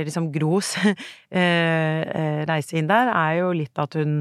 liksom 0.06 0.28
Gros 0.36 0.76
reise 2.52 2.78
inn 2.78 2.92
der 2.92 3.10
er 3.10 3.40
jo 3.40 3.48
litt 3.58 3.82
at 3.82 3.98
hun 3.98 4.20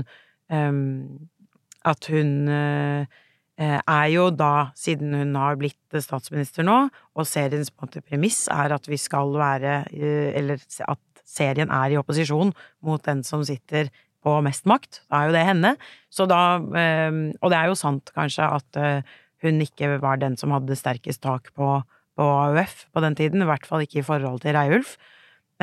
At 0.52 2.08
hun 2.12 2.32
er 2.52 4.06
jo 4.12 4.26
da, 4.34 4.52
siden 4.78 5.14
hun 5.16 5.36
har 5.38 5.56
blitt 5.60 5.96
statsminister 6.04 6.66
nå, 6.66 6.76
og 7.16 7.28
seriens 7.28 7.70
på 7.70 7.82
en 7.82 7.88
måte 7.88 8.02
premiss 8.04 8.44
er 8.52 8.74
at 8.76 8.88
vi 8.90 8.98
skal 9.00 9.32
være 9.36 9.82
Eller 9.92 10.60
at 10.60 11.22
serien 11.24 11.72
er 11.72 11.92
i 11.92 11.98
opposisjon 12.00 12.52
mot 12.84 13.02
den 13.06 13.22
som 13.24 13.44
sitter 13.46 13.88
på 14.22 14.36
mest 14.44 14.68
makt. 14.68 15.02
Da 15.08 15.22
er 15.22 15.30
jo 15.30 15.36
det 15.36 15.46
henne. 15.48 15.74
Så 16.12 16.28
da 16.30 16.60
Og 16.60 17.48
det 17.48 17.58
er 17.58 17.72
jo 17.72 17.78
sant, 17.78 18.12
kanskje, 18.14 18.44
at 18.46 19.04
hun 19.42 19.64
ikke 19.64 19.96
var 20.02 20.20
den 20.20 20.36
som 20.36 20.52
hadde 20.54 20.76
sterkest 20.78 21.22
tak 21.24 21.50
på 21.56 21.80
på 22.18 22.28
AUF 22.28 22.86
på 22.92 23.02
den 23.04 23.16
tiden, 23.18 23.42
i 23.42 23.48
hvert 23.48 23.66
fall 23.66 23.84
ikke 23.84 24.00
i 24.02 24.06
forhold 24.06 24.42
til 24.44 24.56
Reiulf. 24.56 24.96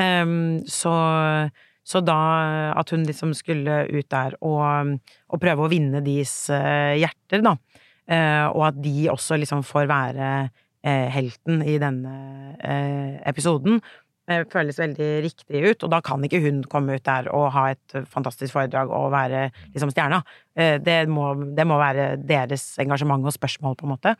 Um, 0.00 0.60
så, 0.66 0.94
så, 1.90 2.02
da 2.04 2.18
at 2.78 2.92
hun 2.94 3.04
liksom 3.08 3.34
skulle 3.36 3.82
ut 3.90 4.08
der 4.12 4.36
og, 4.46 4.96
og 5.30 5.42
prøve 5.42 5.66
å 5.66 5.70
vinne 5.72 6.02
deres 6.04 6.34
uh, 6.54 6.94
hjerter, 6.98 7.42
da, 7.46 7.56
uh, 7.56 8.46
og 8.54 8.68
at 8.70 8.78
de 8.84 9.08
også 9.12 9.40
liksom 9.40 9.66
får 9.66 9.90
være 9.90 10.34
helten 10.80 11.60
i 11.68 11.74
denne 11.78 12.12
episoden, 13.28 13.76
føles 14.50 14.78
veldig 14.80 15.08
riktig 15.22 15.60
ut, 15.60 15.84
og 15.84 15.92
da 15.92 16.00
kan 16.02 16.24
ikke 16.24 16.40
hun 16.40 16.62
komme 16.72 16.96
ut 16.96 17.04
der 17.04 17.28
og 17.30 17.50
ha 17.52 17.66
et 17.74 17.94
fantastisk 18.10 18.56
foredrag 18.56 18.90
og 18.90 19.12
være 19.12 19.44
liksom 19.74 19.92
stjerna. 19.92 20.22
Det 20.56 20.96
må, 21.12 21.28
det 21.52 21.68
må 21.68 21.76
være 21.78 22.08
deres 22.24 22.72
engasjement 22.82 23.28
og 23.28 23.36
spørsmål, 23.36 23.76
på 23.76 23.86
en 23.86 23.92
måte. 23.92 24.16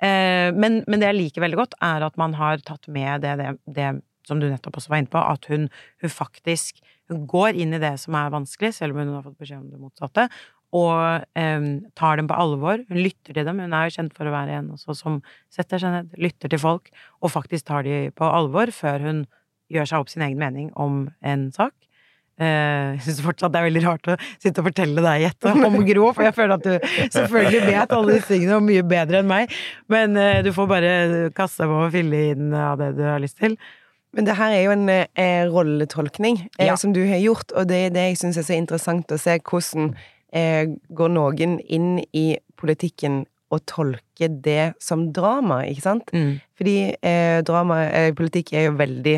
Eh, 0.00 0.48
men, 0.56 0.80
men, 0.88 1.00
det 1.00 1.10
jeg 1.10 1.18
liker 1.18 1.44
veldig 1.44 1.58
godt, 1.60 1.76
er 1.84 2.06
at 2.06 2.16
man 2.20 2.32
har 2.38 2.62
tatt 2.64 2.88
med 2.92 3.20
det, 3.24 3.34
det, 3.40 3.50
det 3.76 3.88
som 4.30 4.40
du 4.40 4.48
nettopp 4.48 4.78
også 4.80 4.92
var 4.94 5.02
inne 5.02 5.12
på, 5.12 5.20
at 5.20 5.50
hun, 5.50 5.68
hun, 6.02 6.14
faktisk 6.14 6.80
hun 7.10 7.26
går 7.30 7.58
inn 7.58 7.74
i 7.74 7.82
det 7.82 7.96
som 8.00 8.16
er 8.18 8.32
vanskelig, 8.32 8.72
selv 8.78 8.94
om 8.94 9.02
hun 9.02 9.16
har 9.18 9.26
fått 9.26 9.38
beskjed 9.42 9.64
om 9.64 9.68
det 9.72 9.82
motsatte, 9.82 10.28
og 10.76 11.26
eh, 11.38 11.66
tar 11.98 12.20
dem 12.20 12.30
på 12.30 12.38
alvor. 12.38 12.84
Hun 12.86 13.02
lytter 13.02 13.34
til 13.34 13.46
dem. 13.46 13.58
Hun 13.58 13.74
er 13.74 13.88
jo 13.88 13.96
kjent 13.96 14.14
for 14.14 14.30
å 14.30 14.34
være 14.34 14.60
en 14.60 14.70
også 14.76 14.94
som 14.94 15.18
setter 15.50 15.82
seg 15.82 15.96
ned, 15.96 16.16
lytter 16.22 16.52
til 16.52 16.62
folk, 16.62 16.92
og 17.20 17.34
faktisk 17.34 17.66
tar 17.70 17.86
de 17.86 18.08
på 18.14 18.30
alvor 18.30 18.70
før 18.74 19.06
hun 19.08 19.24
gjør 19.70 19.86
seg 19.86 20.02
opp 20.02 20.10
sin 20.10 20.26
egen 20.26 20.38
mening 20.38 20.70
om 20.78 21.08
en 21.26 21.48
sak. 21.54 21.74
Eh, 22.40 22.94
jeg 22.96 23.02
syns 23.04 23.18
fortsatt 23.20 23.52
det 23.52 23.60
er 23.60 23.66
veldig 23.66 23.82
rart 23.84 24.08
å 24.08 24.14
sitte 24.40 24.62
og 24.62 24.70
fortelle 24.70 25.02
deg, 25.04 25.26
Jette, 25.26 25.52
om 25.66 25.74
Gro, 25.84 26.06
for 26.16 26.24
jeg 26.24 26.36
føler 26.38 26.54
at 26.56 26.64
du 26.64 26.94
selvfølgelig 27.12 27.60
vet 27.66 27.92
alle 27.92 28.14
disse 28.16 28.30
tingene 28.32 28.56
og 28.56 28.64
mye 28.64 28.86
bedre 28.94 29.20
enn 29.20 29.28
meg, 29.28 29.52
men 29.92 30.16
eh, 30.16 30.40
du 30.46 30.48
får 30.56 30.70
bare 30.70 30.94
kaste 31.36 31.66
deg 31.66 31.74
på 31.74 31.82
og 31.84 31.92
fylle 31.92 32.22
inn 32.32 32.56
av 32.56 32.80
det 32.80 32.94
du 32.96 33.04
har 33.04 33.20
lyst 33.20 33.36
til. 33.42 33.58
Men 34.16 34.26
det 34.26 34.36
her 34.40 34.54
er 34.54 34.62
jo 34.64 34.74
en 34.74 34.88
eh, 34.90 35.44
rolletolkning 35.50 36.40
eh, 36.58 36.66
ja. 36.66 36.76
som 36.78 36.94
du 36.94 37.02
har 37.06 37.20
gjort, 37.22 37.52
og 37.54 37.68
det 37.70 37.84
er 37.86 37.92
det 37.94 38.06
jeg 38.08 38.22
syns 38.24 38.40
er 38.40 38.46
så 38.46 38.56
interessant 38.58 39.12
å 39.14 39.18
se 39.20 39.36
hvordan 39.38 39.92
eh, 40.34 40.72
går 40.96 41.12
noen 41.14 41.58
inn 41.62 42.00
i 42.16 42.32
politikken 42.60 43.22
og 43.50 43.64
tolker 43.66 44.30
det 44.44 44.72
som 44.82 45.08
drama, 45.14 45.64
ikke 45.66 45.82
sant? 45.82 46.10
Mm. 46.14 46.38
Fordi 46.58 46.76
eh, 46.94 47.38
drama, 47.46 47.80
politikk 48.18 48.52
er 48.54 48.68
jo 48.68 48.76
veldig 48.78 49.16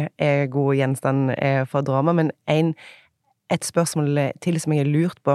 god 0.52 0.76
gjenstand 0.78 1.34
for 1.68 1.84
drama, 1.84 2.14
men 2.16 2.32
en 2.48 2.72
et 3.52 3.66
spørsmål 3.68 4.30
til 4.40 4.56
som 4.62 4.72
jeg 4.72 4.80
har 4.80 4.88
lurt 4.88 5.18
på, 5.26 5.34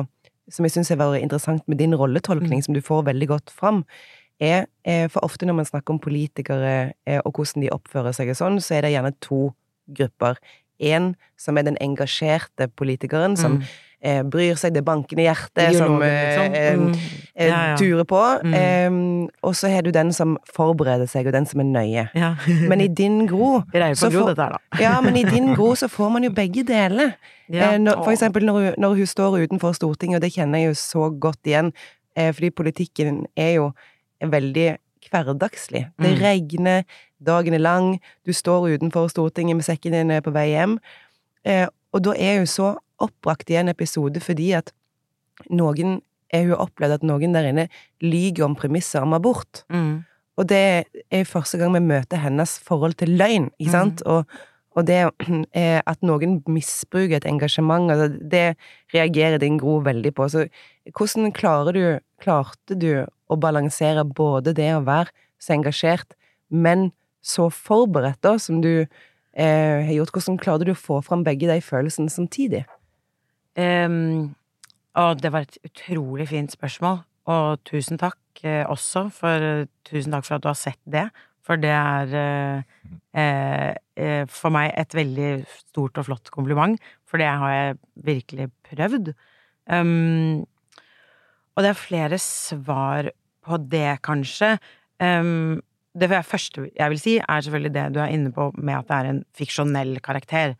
som 0.50 0.66
jeg 0.66 0.74
syns 0.74 0.90
har 0.90 0.98
vært 0.98 1.22
interessant 1.22 1.62
med 1.70 1.78
din 1.78 1.94
rolletolkning, 1.94 2.64
mm. 2.64 2.66
som 2.66 2.74
du 2.74 2.82
får 2.82 3.04
veldig 3.12 3.28
godt 3.30 3.54
fram, 3.54 3.84
er, 4.40 4.68
er 4.86 5.08
For 5.10 5.26
ofte 5.26 5.48
når 5.50 5.58
man 5.58 5.66
snakker 5.66 5.96
om 5.96 6.00
politikere 6.00 6.94
eh, 7.08 7.20
og 7.26 7.34
hvordan 7.36 7.64
de 7.64 7.74
oppfører 7.74 8.14
seg 8.14 8.30
og 8.30 8.40
sånn, 8.40 8.62
så 8.62 8.78
er 8.78 8.86
det 8.86 8.94
gjerne 8.94 9.16
to 9.24 9.42
grupper. 9.98 10.38
En 10.78 11.16
som 11.40 11.58
er 11.58 11.66
den 11.66 11.80
engasjerte 11.82 12.70
politikeren, 12.78 13.38
som 13.38 13.58
mm 13.58 13.68
eh, 14.02 14.24
bryr 14.24 14.58
seg, 14.60 14.76
det 14.76 14.84
bankende 14.86 15.26
hjertet 15.26 15.78
som 15.78 15.98
liksom. 16.02 16.54
eh, 16.54 16.78
mm. 16.78 16.92
eh, 17.36 17.50
ja, 17.50 17.62
ja. 17.72 17.78
turer 17.80 18.08
på. 18.08 18.22
Mm. 18.44 19.28
og 19.42 19.56
så 19.56 19.72
har 19.72 19.82
du 19.86 19.92
den 19.92 20.14
som 20.14 20.38
forbereder 20.56 21.10
seg, 21.10 21.28
og 21.28 21.34
den 21.36 21.46
som 21.50 21.62
er 21.64 21.70
nøye. 21.72 22.06
Ja. 22.16 22.34
men 22.70 22.82
i 22.84 22.88
din 22.88 23.26
gro 23.30 23.62
så 23.98 24.12
får, 24.14 24.58
Ja, 24.84 25.00
men 25.02 25.18
i 25.18 25.26
din 25.28 25.54
gro 25.58 25.74
så 25.76 25.90
får 25.92 26.14
man 26.14 26.28
jo 26.28 26.32
begge 26.36 26.64
deler. 26.68 27.18
Eh, 27.50 27.78
når, 27.80 28.04
for 28.04 28.14
eksempel 28.14 28.46
når 28.46 28.74
når 28.78 28.98
hun, 29.02 29.06
står 29.08 29.40
utenfor 29.44 29.74
Stortinget, 29.74 30.20
og 30.20 30.26
det 30.26 30.34
kjenner 30.36 30.60
jeg 30.60 30.74
jo 30.74 30.80
så 30.80 31.10
godt 31.10 31.48
igjen, 31.48 31.72
eh, 32.18 32.34
fordi 32.34 32.50
politikken 32.50 33.26
er 33.36 33.56
jo 33.58 33.72
veldig 34.22 34.68
hverdagslig. 35.12 35.86
Det 36.00 36.12
mm. 36.14 36.20
regner, 36.22 36.84
dagen 37.24 37.54
er 37.54 37.64
lang, 37.64 37.94
du 38.26 38.34
står 38.36 38.70
utenfor 38.76 39.10
Stortinget 39.12 39.58
med 39.58 39.68
sekken 39.68 39.96
din 39.96 40.16
på 40.24 40.34
vei 40.36 40.50
hjem. 40.52 40.78
Eh, 41.48 41.68
og 41.96 42.04
da 42.06 42.16
er 42.18 42.42
hun 42.42 42.50
så 42.50 42.74
oppbrakt 43.02 43.50
i 43.54 43.60
en 43.60 43.72
episode 43.72 44.20
fordi 44.24 44.52
at 44.58 44.74
noen 45.54 46.00
er 46.34 46.50
hun 46.50 46.60
opplevd 46.60 46.98
at 46.98 47.08
noen 47.08 47.36
der 47.36 47.48
inne 47.52 47.68
lyver 48.04 48.48
om 48.48 48.58
premisser 48.58 49.06
om 49.06 49.16
abort. 49.16 49.64
Mm. 49.72 50.04
Og 50.38 50.50
det 50.50 50.86
er 51.10 51.26
første 51.30 51.58
gang 51.58 51.74
vi 51.74 51.82
møter 51.82 52.22
hennes 52.22 52.58
forhold 52.66 52.98
til 53.00 53.16
løgn, 53.18 53.50
ikke 53.58 53.74
sant? 53.74 54.04
Mm. 54.04 54.12
Og, 54.12 54.78
og 54.78 54.86
det 54.86 55.00
at 55.90 56.04
noen 56.06 56.42
misbruker 56.46 57.18
et 57.18 57.30
engasjement, 57.30 57.90
altså 57.94 58.12
det 58.22 58.58
reagerer 58.94 59.42
din 59.42 59.58
Gro 59.62 59.80
veldig 59.86 60.14
på. 60.14 60.28
Så 60.30 60.46
hvordan 60.94 61.32
klarer 61.34 61.74
du, 61.74 61.86
klarte 62.22 62.78
du 62.78 62.92
å 63.28 63.38
balansere 63.40 64.06
både 64.08 64.54
det 64.58 64.72
å 64.76 64.86
være 64.88 65.14
så 65.42 65.58
engasjert, 65.58 66.16
men 66.50 66.90
så 67.22 67.50
forberedt, 67.52 68.22
da, 68.24 68.38
som 68.40 68.62
du 68.64 68.72
eh, 68.80 69.86
har 69.86 69.94
gjort? 69.94 70.14
Hvordan 70.16 70.40
klarte 70.42 70.68
du 70.68 70.74
å 70.74 70.80
få 70.80 71.02
fram 71.06 71.26
begge 71.28 71.50
de 71.50 71.60
følelsene 71.64 72.12
samtidig? 72.14 72.64
Um, 73.58 74.36
og 74.98 75.22
det 75.22 75.32
var 75.34 75.46
et 75.46 75.60
utrolig 75.66 76.30
fint 76.32 76.54
spørsmål, 76.54 77.02
og 77.28 77.64
tusen 77.68 78.00
takk 78.00 78.44
eh, 78.46 78.64
også 78.70 79.08
for 79.14 79.66
Tusen 79.88 80.12
takk 80.12 80.26
for 80.28 80.36
at 80.36 80.44
du 80.44 80.50
har 80.50 80.58
sett 80.60 80.82
det, 80.84 81.06
for 81.48 81.60
det 81.64 81.72
er 81.72 82.14
eh, 82.20 83.76
eh, 83.96 84.24
for 84.28 84.52
meg 84.52 84.74
et 84.76 84.96
veldig 84.98 85.32
stort 85.70 86.02
og 86.02 86.10
flott 86.10 86.32
kompliment, 86.34 86.76
for 87.08 87.22
det 87.22 87.30
har 87.30 87.54
jeg 87.54 87.78
virkelig 88.10 88.50
prøvd. 88.68 89.14
Um, 89.72 90.44
og 91.56 91.64
det 91.64 91.72
er 91.72 91.80
flere 91.80 92.20
svar 92.22 93.10
på 93.48 93.60
det, 93.72 94.00
kanskje. 94.06 94.56
Um, 95.00 95.62
det 95.98 96.10
første 96.12 96.68
jeg 96.68 96.94
vil 96.94 97.00
si, 97.02 97.18
er 97.18 97.44
selvfølgelig 97.44 97.74
det 97.74 97.86
du 97.96 98.02
er 98.04 98.14
inne 98.14 98.32
på 98.34 98.52
med 98.58 98.78
at 98.78 98.90
det 98.90 98.98
er 98.98 99.12
en 99.12 99.22
fiksjonell 99.38 99.98
karakter. 100.06 100.56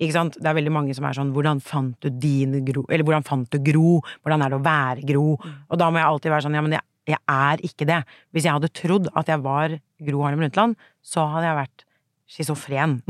Ikke 0.00 0.16
sant? 0.16 0.38
Det 0.40 0.48
er 0.48 0.56
veldig 0.56 0.72
mange 0.72 0.94
som 0.96 1.04
er 1.04 1.16
sånn 1.16 1.32
'Hvordan 1.34 1.60
fant 1.60 1.96
du 2.00 2.08
din 2.08 2.64
Gro?' 2.64 2.86
Eller 2.88 3.04
'Hvordan 3.04 3.26
fant 3.26 3.50
du 3.50 3.58
Gro?' 3.58 4.00
'Hvordan 4.00 4.42
er 4.42 4.48
det 4.48 4.58
å 4.58 4.64
være 4.64 5.06
Gro?' 5.06 5.38
Og 5.70 5.78
da 5.78 5.90
må 5.90 6.00
jeg 6.00 6.08
alltid 6.08 6.30
være 6.32 6.44
sånn 6.46 6.54
'Ja, 6.56 6.62
men 6.62 6.72
jeg, 6.72 6.84
jeg 7.06 7.18
er 7.28 7.56
ikke 7.60 7.86
det'. 7.86 8.04
Hvis 8.32 8.44
jeg 8.44 8.52
hadde 8.52 8.72
trodd 8.72 9.08
at 9.14 9.26
jeg 9.26 9.42
var 9.42 9.78
Gro 10.00 10.22
Harlem 10.22 10.40
Brundtland, 10.40 10.76
så 11.02 11.28
hadde 11.28 11.46
jeg 11.46 11.60
vært 11.60 11.84
schizofren. 12.30 13.02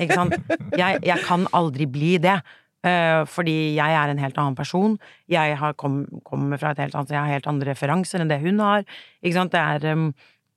ikke 0.00 0.14
sant? 0.14 0.34
Jeg, 0.76 1.00
jeg, 1.06 1.18
kan 1.24 1.46
aldri 1.54 1.86
bli 1.86 2.18
det. 2.18 2.40
Uh, 2.80 3.26
fordi 3.28 3.74
jeg 3.76 3.92
er 3.92 4.08
en 4.08 4.22
helt 4.22 4.38
annen 4.40 4.56
person. 4.56 4.94
Jeg 5.28 5.58
kom, 5.76 6.06
kommer 6.24 6.60
fra 6.60 6.72
et 6.72 6.80
helt 6.80 6.94
annet 6.96 7.12
Jeg 7.12 7.20
har 7.20 7.34
helt 7.34 7.50
andre 7.50 7.74
referanser 7.74 8.22
enn 8.22 8.32
det 8.32 8.40
hun 8.40 8.62
har. 8.64 8.86
Ikke 9.20 9.36
sant? 9.36 9.52
Det 9.52 9.60
er, 9.60 9.92
um, 9.92 10.08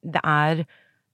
det 0.03 0.23
er 0.23 0.63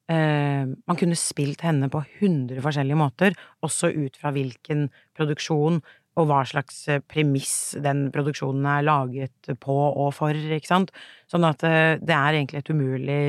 Eh, 0.09 0.65
man 0.89 0.97
kunne 0.97 1.17
spilt 1.17 1.61
henne 1.61 1.85
på 1.93 2.01
hundre 2.17 2.63
forskjellige 2.65 2.97
måter, 2.97 3.35
også 3.61 3.91
ut 3.93 4.15
fra 4.17 4.31
hvilken 4.33 4.87
produksjon 5.17 5.77
og 6.17 6.25
hva 6.31 6.39
slags 6.49 6.81
eh, 6.89 7.01
premiss 7.05 7.75
den 7.77 8.07
produksjonen 8.15 8.65
er 8.71 8.87
laget 8.87 9.51
på 9.61 9.75
og 9.91 10.09
for, 10.17 10.33
ikke 10.33 10.71
sant. 10.71 10.89
Sånn 11.29 11.45
at 11.45 11.61
eh, 11.67 12.01
det 12.01 12.15
er 12.15 12.39
egentlig 12.39 12.63
et 12.63 12.73
umulig 12.73 13.21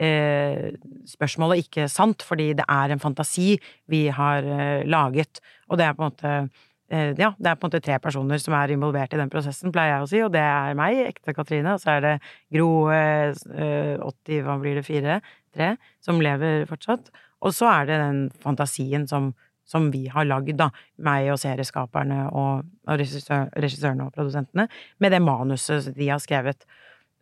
eh, 0.00 0.72
spørsmål, 1.12 1.58
ikke 1.66 1.84
sant, 1.92 2.24
fordi 2.24 2.54
det 2.56 2.64
er 2.64 2.96
en 2.96 3.02
fantasi 3.02 3.58
vi 3.92 4.06
har 4.08 4.48
eh, 4.56 4.88
laget, 4.88 5.44
og 5.68 5.82
det 5.82 5.90
er 5.90 5.98
på 5.98 6.06
en 6.06 6.14
måte 6.14 6.36
eh, 6.38 6.68
ja, 6.92 7.30
det 7.38 7.48
er 7.48 7.56
på 7.56 7.64
en 7.64 7.70
måte 7.70 7.80
tre 7.80 7.96
personer 8.04 8.40
som 8.42 8.54
er 8.58 8.74
involvert 8.74 9.14
i 9.16 9.20
den 9.20 9.30
prosessen, 9.32 9.72
pleier 9.72 9.94
jeg 9.94 10.04
å 10.04 10.08
si, 10.10 10.18
og 10.26 10.32
det 10.34 10.42
er 10.44 10.74
meg, 10.76 10.98
ekte 11.08 11.32
Katrine, 11.36 11.76
og 11.76 11.80
så 11.80 11.94
er 11.94 12.02
det 12.04 12.12
Gro, 12.52 12.68
80, 12.92 14.42
hva 14.44 14.58
blir 14.60 14.76
det, 14.76 14.84
fire, 14.84 15.20
tre, 15.56 15.70
som 16.04 16.20
lever 16.20 16.66
fortsatt. 16.68 17.08
Og 17.42 17.54
så 17.56 17.70
er 17.70 17.88
det 17.88 17.98
den 18.02 18.20
fantasien 18.42 19.06
som, 19.10 19.32
som 19.68 19.90
vi 19.94 20.04
har 20.12 20.28
lagd, 20.28 20.54
da, 20.60 20.68
meg 21.02 21.30
og 21.32 21.40
serieskaperne 21.42 22.26
og, 22.30 22.68
og 22.86 23.02
regissørene 23.02 24.06
og 24.06 24.14
produsentene, 24.14 24.68
med 25.02 25.14
det 25.14 25.22
manuset 25.24 25.92
de 25.96 26.10
har 26.12 26.22
skrevet. 26.22 26.66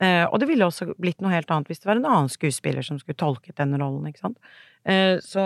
Eh, 0.01 0.25
og 0.25 0.41
det 0.41 0.49
ville 0.49 0.67
også 0.67 0.95
blitt 1.01 1.21
noe 1.21 1.35
helt 1.35 1.51
annet 1.53 1.69
hvis 1.69 1.83
det 1.83 1.91
var 1.91 2.01
en 2.01 2.09
annen 2.09 2.33
skuespiller 2.33 2.85
som 2.85 3.01
skulle 3.01 3.21
tolket 3.21 3.59
den 3.61 3.77
rollen, 3.77 4.07
ikke 4.09 4.25
sant. 4.25 4.39
Eh, 4.89 5.19
så 5.25 5.45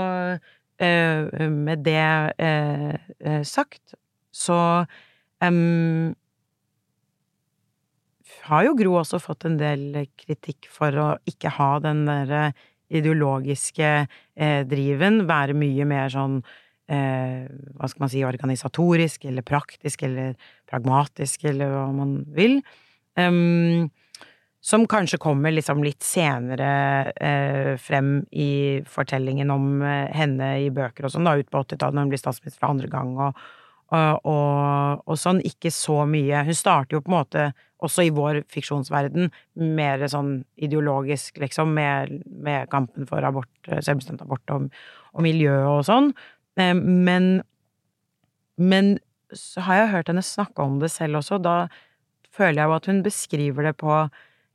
eh, 0.78 1.49
med 1.50 1.83
det 1.87 2.07
eh, 2.38 2.95
eh, 3.19 3.43
sagt, 3.47 3.97
så 4.35 4.59
um, 5.45 6.12
har 8.49 8.67
jo 8.67 8.76
Gro 8.79 8.99
også 9.00 9.23
fått 9.23 9.47
en 9.49 9.59
del 9.61 10.05
kritikk 10.21 10.69
for 10.73 11.00
å 11.00 11.09
ikke 11.31 11.53
ha 11.57 11.71
den 11.85 12.05
derre 12.09 12.49
ideologiske 12.95 13.91
eh, 14.05 14.61
driven, 14.69 15.25
være 15.29 15.57
mye 15.57 15.87
mer 15.88 16.12
sånn 16.12 16.38
eh, 16.93 17.47
hva 17.79 17.88
skal 17.88 18.05
man 18.05 18.12
si, 18.12 18.25
organisatorisk 18.26 19.25
eller 19.31 19.47
praktisk 19.47 20.05
eller 20.07 20.35
pragmatisk 20.71 21.47
eller 21.50 21.73
hva 21.73 21.88
man 21.97 22.19
vil. 22.37 22.59
Um, 23.19 23.91
som 24.64 24.87
kanskje 24.88 25.21
kommer 25.21 25.53
liksom 25.53 25.83
litt 25.85 26.03
senere 26.05 26.69
eh, 27.21 27.75
frem 27.81 28.23
i 28.33 28.81
fortellingen 28.88 29.53
om 29.53 29.83
eh, 29.85 30.09
henne 30.17 30.55
i 30.64 30.71
bøker 30.73 31.05
og 31.05 31.12
sånn, 31.12 31.29
da, 31.29 31.37
ut 31.37 31.50
på 31.53 31.61
80-tallet 31.67 31.99
når 31.99 32.07
hun 32.07 32.14
blir 32.14 32.23
statsminister 32.23 32.62
for 32.62 32.73
andre 32.73 32.88
gang 32.93 33.12
og, 33.26 33.45
og, 33.93 34.26
og, 34.26 35.05
og 35.05 35.21
sånn. 35.21 35.43
Ikke 35.45 35.73
så 35.75 36.03
mye. 36.09 36.45
Hun 36.47 36.57
starter 36.59 36.99
jo 36.99 37.05
på 37.05 37.12
en 37.12 37.19
måte, 37.19 37.47
også 37.85 38.07
i 38.07 38.12
vår 38.17 38.43
fiksjonsverden, 38.53 39.29
mer 39.76 40.05
sånn 40.09 40.38
ideologisk, 40.57 41.37
liksom, 41.43 41.75
med, 41.76 42.23
med 42.25 42.71
kampen 42.73 43.09
for 43.09 43.26
abort, 43.26 43.50
selvbestemt 43.69 44.25
abort 44.25 44.55
og, 44.55 44.71
og 45.12 45.26
miljø 45.26 45.57
og 45.69 45.83
sånn. 45.88 46.12
Eh, 46.61 46.73
men, 46.75 47.43
men 48.57 48.95
så 49.35 49.67
har 49.67 49.83
jeg 49.83 49.93
hørt 49.97 50.12
henne 50.12 50.25
snakke 50.25 50.64
om 50.64 50.79
det 50.81 50.93
selv 50.95 51.21
også, 51.21 51.41
da 51.43 51.67
føler 52.35 52.62
jeg 52.62 52.71
jo 52.71 52.79
at 52.79 52.88
hun 52.91 53.03
beskriver 53.05 53.69
det 53.69 53.76
på 53.83 53.99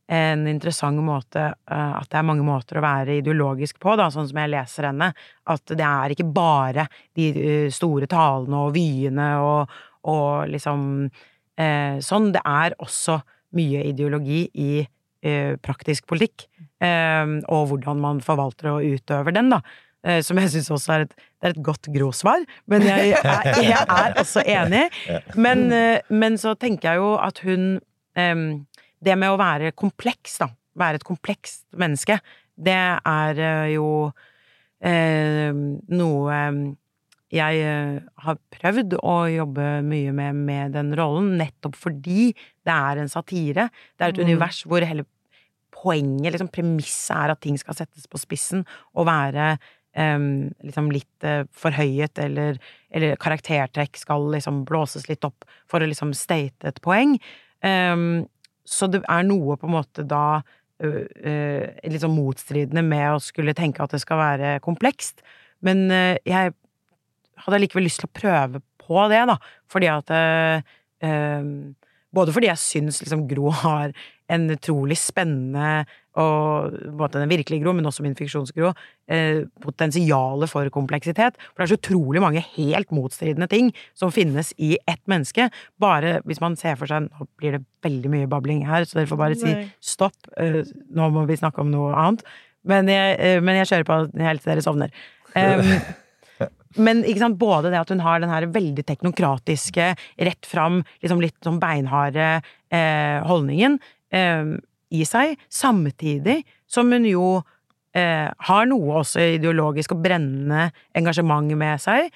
en 0.10 0.48
interessant 0.50 0.98
måte 1.06 1.42
eh, 1.52 1.94
at 1.94 2.10
det 2.10 2.18
er 2.18 2.26
mange 2.26 2.46
måter 2.46 2.80
å 2.80 2.84
være 2.84 3.20
ideologisk 3.20 3.78
på, 3.82 3.94
da, 4.00 4.08
sånn 4.10 4.28
som 4.30 4.40
jeg 4.42 4.52
leser 4.56 4.90
henne. 4.90 5.12
At 5.54 5.70
det 5.70 5.86
er 5.86 6.14
ikke 6.16 6.30
bare 6.34 6.88
de 7.18 7.28
eh, 7.30 7.68
store 7.74 8.10
talene 8.10 8.64
og 8.66 8.74
vyene 8.78 9.28
og, 9.46 9.76
og 10.10 10.50
liksom 10.50 10.88
eh, 11.06 12.00
sånn. 12.02 12.32
Det 12.34 12.42
er 12.42 12.78
også 12.82 13.20
mye 13.58 13.84
ideologi 13.92 14.48
i 14.62 14.72
eh, 14.82 15.54
praktisk 15.62 16.08
politikk, 16.10 16.48
eh, 16.82 17.38
og 17.46 17.70
hvordan 17.70 18.02
man 18.02 18.24
forvalter 18.26 18.72
og 18.74 18.98
utøver 18.98 19.38
den, 19.38 19.54
da. 19.54 19.62
Eh, 20.08 20.24
som 20.24 20.40
jeg 20.42 20.54
syns 20.56 20.72
også 20.74 20.96
er 20.96 21.06
et, 21.06 21.14
det 21.14 21.52
er 21.52 21.54
et 21.54 21.62
godt 21.70 21.92
Gro-svar, 21.94 22.48
men 22.72 22.88
jeg, 22.88 23.14
jeg, 23.14 23.54
jeg 23.68 23.86
er 23.86 24.18
også 24.18 24.42
enig. 24.48 24.88
Men, 25.46 25.70
men 26.10 26.38
så 26.40 26.56
tenker 26.58 26.90
jeg 26.90 27.02
jo 27.04 27.14
at 27.22 27.40
hun 27.46 27.78
det 29.04 29.16
med 29.20 29.32
å 29.34 29.40
være 29.40 29.72
kompleks, 29.78 30.38
da, 30.42 30.50
være 30.80 31.00
et 31.00 31.08
komplekst 31.08 31.66
menneske, 31.80 32.20
det 32.60 32.78
er 33.08 33.40
jo 33.74 34.12
eh, 34.84 35.54
noe 35.54 36.40
jeg 37.30 37.66
har 38.26 38.38
prøvd 38.56 38.96
å 39.06 39.16
jobbe 39.30 39.66
mye 39.86 40.14
med 40.18 40.38
med 40.50 40.74
den 40.74 40.96
rollen, 40.98 41.36
nettopp 41.38 41.76
fordi 41.78 42.32
det 42.66 42.74
er 42.74 42.98
en 43.04 43.12
satire. 43.12 43.68
Det 43.98 44.06
er 44.06 44.10
et 44.10 44.18
Mm. 44.18 44.26
univers 44.26 44.64
hvor 44.66 44.82
hele 44.82 45.06
poenget, 45.70 46.34
liksom 46.34 46.50
premisset, 46.50 47.16
er 47.16 47.30
at 47.32 47.42
ting 47.42 47.58
skal 47.58 47.76
settes 47.78 48.08
på 48.10 48.18
spissen 48.18 48.66
og 48.96 49.06
være 49.06 49.60
um, 49.96 50.50
liksom 50.64 50.90
litt 50.92 51.24
uh, 51.24 51.46
forhøyet, 51.54 52.18
eller, 52.18 52.58
eller 52.90 53.16
karaktertrekk 53.16 53.96
skal 53.96 54.26
liksom 54.34 54.66
blåses 54.66 55.08
litt 55.08 55.24
opp 55.24 55.46
for 55.70 55.80
å 55.82 55.88
liksom 55.88 56.14
state 56.18 56.66
et 56.66 56.82
poeng. 56.82 57.20
Em, 57.62 58.26
så 58.70 58.90
det 58.92 59.02
er 59.10 59.28
noe 59.28 59.58
på 59.60 59.68
en 59.68 59.76
måte 59.76 60.06
da 60.08 60.40
uh, 60.40 61.04
uh, 61.04 61.64
litt 61.90 62.04
sånn 62.04 62.16
motstridende 62.16 62.84
med 62.86 63.16
å 63.16 63.22
skulle 63.24 63.58
tenke 63.58 63.84
at 63.84 63.96
det 63.96 64.02
skal 64.04 64.22
være 64.22 64.58
komplekst. 64.66 65.24
Men 65.66 65.88
uh, 65.90 66.16
jeg 66.28 66.54
hadde 67.46 67.62
likevel 67.64 67.88
lyst 67.88 68.04
til 68.04 68.10
å 68.10 68.18
prøve 68.20 68.62
på 68.86 69.06
det, 69.12 69.24
da, 69.30 69.38
fordi 69.70 69.90
at 69.94 70.12
Både 72.10 72.34
fordi 72.34 72.50
jeg 72.50 72.60
syns 72.60 72.98
liksom 73.00 73.22
Gro 73.30 73.52
har 73.62 73.94
en 74.30 74.46
utrolig 74.54 74.98
spennende 75.00 75.86
og 76.20 76.74
både 76.98 77.22
den 77.22 77.32
virkelige 77.32 77.64
Gro, 77.64 77.74
men 77.76 77.88
også 77.88 78.04
min 78.04 78.16
fiksjonsgro, 78.18 78.72
eh, 79.08 79.46
potensialet 79.62 80.52
for 80.52 80.70
kompleksitet. 80.74 81.38
For 81.38 81.62
det 81.62 81.68
er 81.68 81.74
så 81.76 81.80
utrolig 81.80 82.24
mange 82.24 82.44
helt 82.58 82.92
motstridende 82.96 83.48
ting 83.52 83.72
som 83.98 84.12
finnes 84.12 84.52
i 84.58 84.76
ett 84.88 85.02
menneske. 85.08 85.50
Bare 85.80 86.20
hvis 86.26 86.42
man 86.42 86.58
ser 86.60 86.76
for 86.76 86.90
seg 86.90 87.08
Nå 87.10 87.28
blir 87.40 87.56
det 87.56 87.64
veldig 87.86 88.10
mye 88.12 88.28
babling 88.28 88.66
her, 88.68 88.84
så 88.84 89.00
dere 89.00 89.08
får 89.08 89.18
bare 89.22 89.38
si 89.40 89.48
Nei. 89.54 89.72
stopp. 89.80 90.18
eh, 90.38 90.64
nå 90.92 91.10
må 91.14 91.26
vi 91.30 91.40
snakke 91.40 91.62
om 91.62 91.72
noe 91.72 91.94
annet. 91.96 92.26
Men 92.66 92.88
jeg, 92.88 93.16
eh, 93.20 93.40
men 93.40 93.56
jeg 93.56 93.70
kjører 93.70 93.88
på 93.88 94.00
helt 94.20 94.44
til 94.44 94.52
dere 94.52 94.66
sovner. 94.66 94.92
Um, 95.36 95.72
men 96.86 97.04
ikke 97.06 97.24
sant, 97.24 97.40
både 97.40 97.72
det 97.72 97.80
at 97.80 97.90
hun 97.90 98.04
har 98.04 98.20
den 98.20 98.34
her 98.34 98.50
veldig 98.52 98.84
teknokratiske, 98.84 99.96
rett 100.20 100.46
fram, 100.46 100.84
liksom 101.02 101.22
litt 101.22 101.38
sånn 101.46 101.62
beinharde 101.62 102.42
eh, 102.70 103.24
holdningen 103.24 103.80
eh, 104.12 104.56
i 104.90 105.06
seg, 105.06 105.38
samtidig 105.54 106.42
som 106.70 106.90
hun 106.92 107.06
jo 107.06 107.40
eh, 107.94 108.28
har 108.50 108.70
noe 108.70 109.02
også 109.04 109.36
ideologisk 109.38 109.94
og 109.94 110.04
brennende 110.06 110.70
engasjement 110.98 111.54
med 111.58 111.82
seg. 111.84 112.10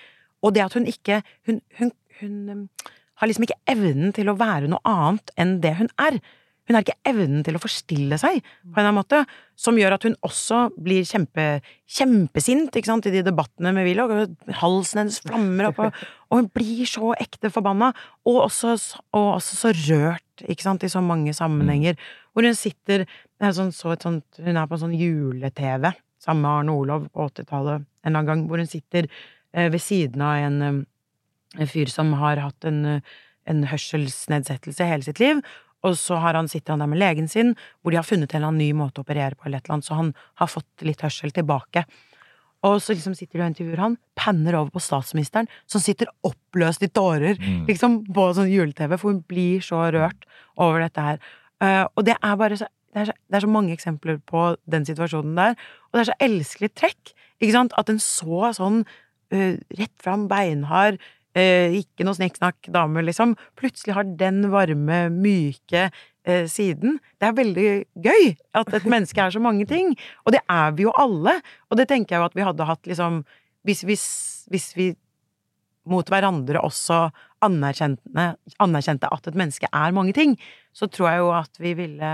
Og 0.44 0.56
det 0.56 0.66
at 0.66 0.74
hun 0.78 0.90
ikke 0.90 1.22
Hun, 1.48 1.62
hun, 1.80 1.92
hun 2.20 2.32
hun 2.54 2.70
har 3.22 3.30
liksom 3.30 3.46
ikke 3.48 3.60
evnen 3.72 4.14
til 4.16 4.32
å 4.32 4.38
være 4.40 4.70
noe 4.72 4.84
annet 4.90 5.34
enn 5.40 5.58
det 5.64 5.76
hun 5.80 5.92
er. 6.02 6.20
Hun 6.68 6.78
har 6.78 6.86
ikke 6.86 7.12
evnen 7.12 7.44
til 7.44 7.58
å 7.58 7.62
forstille 7.62 8.18
seg, 8.22 8.38
på 8.40 8.72
en 8.72 8.78
eller 8.78 8.90
annen 8.90 9.00
måte, 9.02 9.20
som 9.60 9.76
gjør 9.76 9.98
at 9.98 10.06
hun 10.08 10.16
også 10.24 10.62
blir 10.80 11.04
kjempe, 11.08 11.48
kjempesint 11.92 12.78
ikke 12.80 12.92
sant, 12.92 13.10
i 13.10 13.14
de 13.14 13.24
debattene 13.26 13.74
med 13.76 13.88
Willoch. 13.90 14.14
Halsen 14.62 15.04
hennes 15.04 15.20
flammer 15.26 15.72
opp, 15.72 15.82
og, 15.84 16.00
og 16.30 16.40
hun 16.40 16.50
blir 16.56 16.88
så 16.90 17.12
ekte 17.20 17.52
forbanna. 17.52 17.92
Og 18.30 18.46
også, 18.46 18.78
og 19.12 19.28
også 19.36 19.60
så 19.60 19.74
rørt, 19.90 20.46
ikke 20.48 20.66
sant, 20.66 20.88
i 20.88 20.92
så 20.92 21.04
mange 21.04 21.36
sammenhenger. 21.36 22.00
Hvor 22.32 22.48
hun 22.48 22.56
sitter 22.58 23.04
er 23.44 23.56
sånn, 23.56 23.74
så 23.76 23.96
sånt, 24.00 24.40
Hun 24.40 24.58
er 24.58 24.70
på 24.70 24.80
sånn 24.80 24.96
jule-TV 24.96 25.92
sammen 26.24 26.46
med 26.46 26.52
Arne 26.54 26.78
Olav 26.80 27.08
på 27.12 27.28
80-tallet 27.28 27.84
en 27.84 28.12
eller 28.12 28.20
annen 28.20 28.30
gang, 28.30 28.48
hvor 28.48 28.62
hun 28.62 28.70
sitter 28.70 29.08
eh, 29.08 29.70
ved 29.72 29.82
siden 29.84 30.24
av 30.24 30.40
en, 30.44 30.62
eh, 30.62 31.60
en 31.60 31.72
fyr 31.72 31.92
som 31.92 32.14
har 32.20 32.42
hatt 32.44 32.68
en, 32.68 32.86
eh, 32.86 33.14
en 33.48 33.64
hørselsnedsettelse 33.68 34.88
hele 34.88 35.04
sitt 35.04 35.20
liv. 35.20 35.44
Og 35.84 35.98
så 36.00 36.16
har 36.24 36.38
han, 36.38 36.48
sitter 36.48 36.74
han 36.76 36.84
der 36.84 36.88
med 36.92 37.02
legen 37.02 37.28
sin, 37.28 37.54
hvor 37.82 37.92
de 37.92 38.00
har 38.00 38.08
funnet 38.08 38.32
en 38.32 38.40
eller 38.40 38.52
annen 38.54 38.64
ny 38.64 38.72
måte 38.78 39.02
å 39.02 39.06
operere 39.06 39.36
på, 39.36 39.46
eller 39.48 39.60
et 39.60 39.66
eller 39.68 39.78
annet, 39.80 39.88
så 39.90 39.98
han 40.00 40.14
har 40.40 40.48
fått 40.52 40.86
litt 40.88 41.04
hørsel 41.04 41.34
tilbake. 41.36 41.84
Og 42.64 42.78
så 42.80 42.96
liksom 42.96 43.16
sitter 43.20 43.42
de 43.42 43.44
og 43.44 43.50
intervjuer 43.52 43.82
han, 43.84 43.98
panner 44.16 44.56
over 44.56 44.72
på 44.72 44.80
statsministeren, 44.84 45.50
som 45.68 45.84
sitter 45.84 46.08
oppløst 46.24 46.86
i 46.86 46.88
tårer, 46.88 47.36
Mm. 47.36 47.66
liksom, 47.68 47.98
på 48.16 48.30
sånn 48.38 48.48
jule-TV, 48.54 48.96
for 48.98 49.12
hun 49.12 49.20
blir 49.28 49.60
så 49.60 49.82
rørt 49.92 50.24
over 50.58 50.80
dette 50.80 51.02
her. 51.02 51.20
Uh, 51.60 51.86
og 51.98 52.06
det 52.08 52.16
er 52.24 52.36
bare 52.40 52.58
så 52.58 52.70
det 52.94 53.02
er, 53.02 53.06
så 53.06 53.14
det 53.28 53.36
er 53.40 53.42
så 53.42 53.50
mange 53.50 53.74
eksempler 53.74 54.20
på 54.30 54.56
den 54.70 54.84
situasjonen 54.86 55.36
der, 55.36 55.56
og 55.90 55.94
det 55.98 56.02
er 56.04 56.12
så 56.12 56.18
elskelig 56.22 56.70
trekk, 56.78 57.14
ikke 57.42 57.52
sant, 57.56 57.74
at 57.76 57.90
en 57.90 57.98
så 58.00 58.52
sånn 58.54 58.84
uh, 59.34 59.56
rett 59.80 59.96
fram, 60.00 60.28
beinhard, 60.30 61.00
eh, 61.38 61.76
ikke 61.82 62.06
noe 62.06 62.18
snikksnakk 62.18 62.70
dame, 62.74 63.04
liksom, 63.06 63.36
plutselig 63.60 63.96
har 63.98 64.10
den 64.20 64.48
varme, 64.54 65.06
myke 65.14 65.88
eh, 65.90 66.46
siden. 66.50 67.00
Det 67.20 67.30
er 67.30 67.38
veldig 67.38 67.70
gøy 68.06 68.34
at 68.60 68.74
et 68.78 68.90
menneske 68.94 69.22
er 69.22 69.34
så 69.36 69.42
mange 69.44 69.68
ting, 69.70 69.94
og 70.26 70.36
det 70.36 70.44
er 70.52 70.76
vi 70.78 70.88
jo 70.88 70.96
alle, 71.00 71.40
og 71.70 71.80
det 71.80 71.90
tenker 71.92 72.16
jeg 72.16 72.24
jo 72.24 72.30
at 72.30 72.38
vi 72.38 72.48
hadde 72.48 72.70
hatt 72.70 72.90
liksom, 72.90 73.24
hvis, 73.68 73.84
hvis, 73.88 74.06
hvis 74.54 74.72
vi 74.78 74.94
mot 75.90 76.08
hverandre 76.08 76.62
også 76.64 77.10
anerkjente, 77.44 78.08
anerkjente 78.64 79.10
at 79.12 79.28
et 79.28 79.38
menneske 79.40 79.68
er 79.68 79.96
mange 79.96 80.16
ting, 80.16 80.38
så 80.76 80.88
tror 80.88 81.10
jeg 81.10 81.24
jo 81.24 81.30
at 81.36 81.60
vi 81.60 81.74
ville 81.76 82.12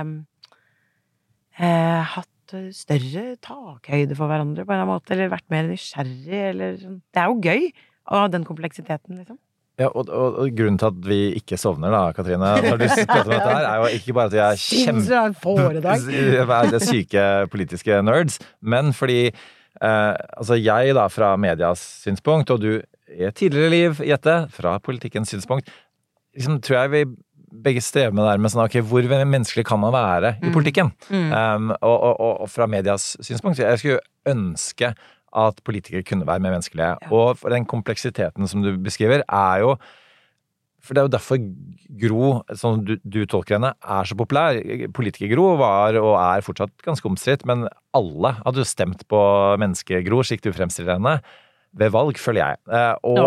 eh, 1.60 2.16
hatt 2.16 2.56
større 2.74 3.36
takhøyde 3.46 4.18
for 4.18 4.26
hverandre 4.30 4.66
på 4.66 4.74
en 4.74 4.80
eller 4.80 4.88
annen 4.88 4.96
måte, 4.96 5.14
eller 5.14 5.30
vært 5.30 5.46
mer 5.54 5.70
nysgjerrig, 5.70 6.42
eller 6.50 6.80
sånn. 6.82 6.98
Det 7.14 7.22
er 7.22 7.30
jo 7.30 7.38
gøy 7.46 7.70
ha 8.10 8.28
den 8.32 8.48
kompleksiteten, 8.48 9.20
liksom. 9.20 9.38
Ja, 9.80 9.88
og, 9.88 10.10
og, 10.12 10.42
og 10.44 10.58
grunnen 10.58 10.80
til 10.82 10.90
at 10.90 11.06
vi 11.08 11.20
ikke 11.40 11.56
sovner, 11.60 11.94
da, 11.94 12.02
Katrine, 12.16 12.50
når 12.66 12.82
du 12.82 12.84
prater 12.90 13.22
om 13.22 13.32
dette 13.32 13.54
her, 13.56 13.68
er 13.70 13.78
jo 13.80 13.92
ikke 13.96 14.16
bare 14.18 14.28
at 14.28 14.36
vi 14.36 14.42
er 14.44 14.60
kjempe... 14.60 15.06
Syke 16.90 17.24
politiske 17.54 18.02
nerds, 18.04 18.42
men 18.60 18.92
fordi 18.96 19.22
eh, 19.30 20.14
altså 20.36 20.58
jeg 20.60 20.98
da 20.98 21.06
fra 21.12 21.32
medias 21.40 21.84
synspunkt, 22.04 22.52
og 22.52 22.60
du 22.66 22.74
i 23.10 23.24
et 23.26 23.40
tidligere 23.40 23.72
liv, 23.72 24.04
Jette, 24.06 24.36
fra 24.54 24.76
politikkens 24.84 25.32
synspunkt, 25.32 25.72
liksom 26.36 26.60
tror 26.66 26.82
jeg 26.84 26.94
vi 26.94 27.04
begge 27.64 27.82
strever 27.82 28.14
med 28.14 28.24
det 28.26 28.34
der 28.34 28.44
med 28.44 28.54
sånn, 28.54 28.66
ok, 28.68 28.76
hvor 28.86 29.08
menneskelig 29.10 29.66
kan 29.66 29.80
man 29.82 29.96
være 29.96 30.36
i 30.46 30.52
politikken? 30.54 30.92
Um, 31.10 31.72
og, 31.80 31.96
og, 31.96 32.12
og, 32.14 32.34
og 32.44 32.52
fra 32.52 32.68
medias 32.70 33.16
synspunkt, 33.26 33.64
jeg 33.64 33.80
skulle 33.82 33.98
jo 33.98 34.34
ønske 34.36 34.92
at 35.36 35.64
politikere 35.68 36.06
kunne 36.08 36.28
være 36.28 36.44
mer 36.44 36.56
menneskelige. 36.58 36.94
Og 37.12 37.40
for 37.40 37.54
den 37.54 37.66
kompleksiteten 37.70 38.48
som 38.50 38.64
du 38.66 38.76
beskriver, 38.78 39.24
er 39.28 39.66
jo 39.66 39.76
for 40.80 40.96
det 40.96 41.02
er 41.02 41.08
jo 41.10 41.12
derfor 41.12 41.40
Gro, 42.00 42.30
som 42.56 42.80
du, 42.86 42.96
du 43.04 43.20
tolker 43.28 43.58
henne, 43.58 43.74
er 43.84 44.08
så 44.08 44.16
populær. 44.18 44.58
Politiker-Gro 44.96 45.52
var 45.60 45.98
og 46.00 46.14
er 46.22 46.46
fortsatt 46.46 46.72
ganske 46.86 47.06
omstridt, 47.10 47.46
men 47.50 47.68
alle 47.96 48.34
hadde 48.40 48.64
jo 48.64 48.68
stemt 48.68 49.04
på 49.12 49.20
menneske-Gro, 49.60 50.24
slik 50.24 50.46
du 50.46 50.54
fremstiller 50.56 50.96
henne. 50.96 51.20
ved 51.78 51.92
valg, 51.94 52.18
føler 52.18 52.42
jeg. 52.42 52.58
Eh, 52.74 52.96
og 53.04 53.20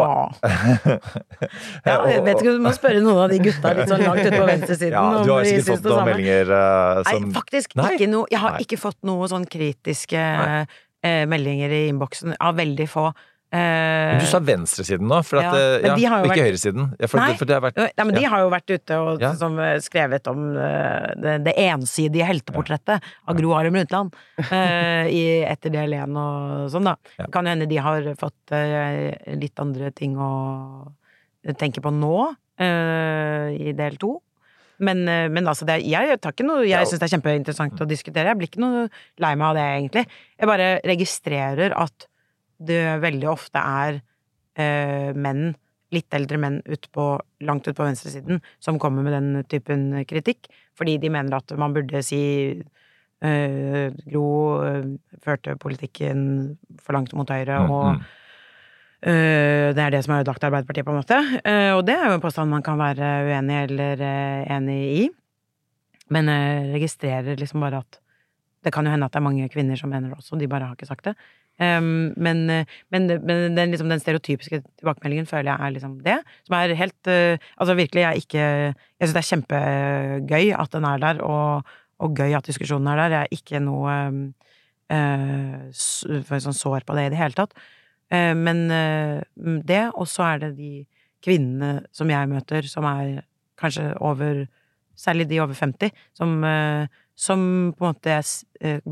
Ja, 1.86 1.98
jeg 2.08 2.24
vet 2.24 2.40
ikke, 2.40 2.56
Du 2.56 2.62
må 2.64 2.72
spørre 2.74 3.02
noen 3.04 3.20
av 3.26 3.28
de 3.30 3.38
gutta 3.44 3.74
litt 3.76 3.92
sånn 3.92 4.02
langt 4.02 4.24
ute 4.24 4.32
på 4.34 4.48
venstresiden. 4.48 4.96
Ja, 4.96 5.22
du 5.22 5.30
har 5.30 5.46
sikkert 5.46 5.68
fått 5.68 5.90
noen 5.92 6.08
meldinger 6.08 6.50
uh, 6.50 7.02
som 7.06 7.28
Nei, 7.28 7.34
faktisk 7.36 7.76
Nei? 7.78 7.92
ikke 7.94 8.10
noe. 8.10 8.26
Jeg 8.32 8.42
har 8.42 8.56
Nei. 8.56 8.64
ikke 8.64 8.80
fått 8.82 8.98
noe 9.06 9.28
sånn 9.30 9.46
kritiske 9.46 10.24
eh, 11.02 11.26
meldinger 11.30 11.70
i 11.70 11.84
innboksen. 11.90 12.36
Av 12.40 12.56
veldig 12.56 12.88
få. 12.90 13.10
Eh, 13.52 14.18
Du 14.18 14.24
sa 14.30 14.38
venstresiden 14.40 15.04
nå, 15.04 15.18
for 15.28 15.42
at, 15.42 15.44
Ja, 15.44 15.58
eh, 15.58 15.86
ja, 15.86 15.96
de 15.96 16.04
har 16.08 16.22
jo 16.22 16.24
ikke 16.24 16.32
vært- 16.32 16.46
høyresiden. 16.46 16.86
Ja, 16.98 17.06
for, 17.06 17.20
Nei. 17.20 17.34
for 17.36 17.44
det 17.44 17.54
har 17.58 17.60
vært, 17.60 17.76
Nei, 17.76 18.04
men 18.04 18.14
de 18.14 18.24
har 18.24 18.40
jo 18.40 18.48
vært 18.48 18.70
ute 18.72 18.96
og 18.96 19.36
som, 19.36 19.58
eh, 19.60 19.76
skrevet 19.76 20.26
om 20.26 20.56
uh, 20.56 21.12
det, 21.20 21.44
det 21.44 21.54
ensidige 21.58 22.24
helteportrettet 22.24 23.02
av 23.28 23.36
Gro 23.36 23.52
Harlem 23.52 23.74
Brundtland 23.76 24.16
uh, 24.40 25.04
i 25.04 25.44
etter 25.44 25.68
del 25.70 25.92
én 25.92 26.16
og 26.16 26.70
sånn, 26.72 26.84
da. 26.88 26.96
Det 27.18 27.30
kan 27.30 27.44
jo 27.44 27.52
hende 27.52 27.68
de 27.68 27.76
har 27.76 28.02
fått 28.16 28.56
uh, 28.56 29.12
litt 29.36 29.60
andre 29.60 29.92
ting 29.92 30.16
å 30.16 30.88
tenke 31.58 31.82
på 31.82 31.92
nå, 31.92 32.36
eh, 32.62 33.52
i 33.68 33.72
del 33.76 33.96
to. 34.00 34.16
Men, 34.82 35.02
eh, 35.08 35.28
men 35.30 35.46
altså, 35.48 35.66
det, 35.68 35.80
jeg 35.86 36.18
tar 36.22 36.34
ikke 36.34 36.46
noe 36.46 36.66
Jeg 36.66 36.88
syns 36.90 37.02
det 37.02 37.08
er 37.08 37.16
kjempeinteressant 37.16 37.82
å 37.84 37.88
diskutere. 37.88 38.32
Jeg 38.32 38.40
blir 38.40 38.50
ikke 38.50 38.64
noe 38.64 38.86
lei 39.22 39.34
meg 39.38 39.48
av 39.50 39.58
det, 39.58 39.66
egentlig. 39.78 40.06
Jeg 40.38 40.50
bare 40.50 40.70
registrerer 40.90 41.76
at 41.78 42.08
det 42.62 42.82
veldig 43.02 43.28
ofte 43.30 43.62
er 43.62 44.00
eh, 44.58 45.10
menn, 45.18 45.52
litt 45.92 46.14
eldre 46.16 46.38
menn 46.40 46.60
ut 46.66 46.88
på, 46.94 47.06
langt 47.44 47.68
ut 47.68 47.76
på 47.76 47.84
venstresiden, 47.86 48.40
som 48.62 48.78
kommer 48.82 49.04
med 49.04 49.16
den 49.16 49.46
typen 49.50 49.90
kritikk. 50.08 50.48
Fordi 50.78 50.96
de 51.02 51.10
mener 51.12 51.36
at 51.36 51.52
man 51.60 51.74
burde 51.76 52.00
si 52.06 52.22
eh, 53.22 53.86
Gro 54.06 54.26
eh, 54.64 54.90
førte 55.22 55.58
politikken 55.60 56.24
for 56.82 56.96
langt 56.96 57.14
mot 57.18 57.28
høyre, 57.28 57.62
Mm, 57.62 57.70
og 57.70 57.88
mm. 57.98 58.02
Det 59.02 59.82
er 59.82 59.90
det 59.90 60.04
som 60.04 60.14
har 60.14 60.22
ødelagt 60.22 60.44
Arbeiderpartiet, 60.46 60.86
på 60.86 60.92
en 60.92 61.00
måte. 61.00 61.18
Eh, 61.42 61.72
og 61.74 61.82
det 61.88 61.96
er 61.96 62.06
jo 62.06 62.16
en 62.18 62.22
påstand 62.22 62.52
man 62.52 62.62
kan 62.62 62.78
være 62.78 63.08
uenig 63.26 63.56
eller 63.64 64.04
eh, 64.06 64.52
enig 64.54 64.78
i. 65.00 65.04
Men 66.14 66.30
jeg 66.30 66.70
registrerer 66.76 67.38
liksom 67.40 67.64
bare 67.64 67.82
at 67.82 67.98
det 68.62 68.70
kan 68.74 68.86
jo 68.86 68.92
hende 68.92 69.08
at 69.08 69.14
det 69.14 69.18
er 69.18 69.26
mange 69.26 69.48
kvinner 69.50 69.78
som 69.78 69.90
mener 69.90 70.12
det 70.12 70.20
også, 70.20 70.38
de 70.38 70.46
bare 70.50 70.68
har 70.68 70.76
ikke 70.78 70.86
sagt 70.86 71.08
det. 71.08 71.16
Men, 71.62 72.50
eh, 72.50 72.64
men, 72.90 73.06
men 73.22 73.56
den, 73.56 73.70
liksom, 73.70 73.90
den 73.90 74.00
stereotypiske 74.00 74.62
tilbakemeldingen 74.80 75.28
føler 75.28 75.52
jeg 75.52 75.66
er 75.66 75.74
liksom 75.74 75.98
det. 76.02 76.18
Som 76.46 76.56
er 76.56 76.74
helt 76.78 77.10
eh, 77.10 77.38
Altså 77.58 77.74
virkelig, 77.74 78.00
jeg 78.00 78.08
er 78.08 78.22
ikke 78.22 78.46
Jeg 78.46 79.08
syns 79.08 79.12
det 79.12 79.22
er 79.22 79.30
kjempegøy 79.30 80.54
at 80.58 80.72
den 80.72 80.84
er 80.88 81.02
der, 81.02 81.20
og, 81.22 81.74
og 81.98 82.16
gøy 82.16 82.34
at 82.38 82.46
diskusjonen 82.48 82.88
er 82.88 83.02
der. 83.02 83.16
Jeg 83.16 83.20
er 83.20 83.36
ikke 83.36 83.60
noe 83.62 83.92
øh, 84.92 86.40
sånn 86.46 86.56
sår 86.56 86.86
på 86.86 86.96
det 86.96 87.06
i 87.06 87.12
det 87.14 87.20
hele 87.20 87.36
tatt. 87.36 87.54
Eh, 88.12 88.32
men 88.36 88.66
eh, 88.70 89.20
det, 89.64 89.84
og 89.96 90.08
så 90.10 90.26
er 90.32 90.42
det 90.44 90.52
de 90.58 90.72
kvinnene 91.24 91.86
som 91.94 92.10
jeg 92.12 92.30
møter, 92.30 92.66
som 92.68 92.88
er 92.88 93.22
kanskje 93.60 93.92
over 94.00 94.46
Særlig 95.02 95.24
de 95.30 95.38
over 95.40 95.56
50, 95.56 95.88
som, 96.14 96.34
eh, 96.44 96.84
som 97.16 97.40
på 97.72 97.86
en 97.86 97.94
måte 97.94 98.18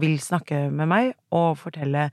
vil 0.00 0.14
snakke 0.18 0.62
med 0.72 0.88
meg 0.88 1.10
og 1.36 1.58
fortelle 1.60 2.06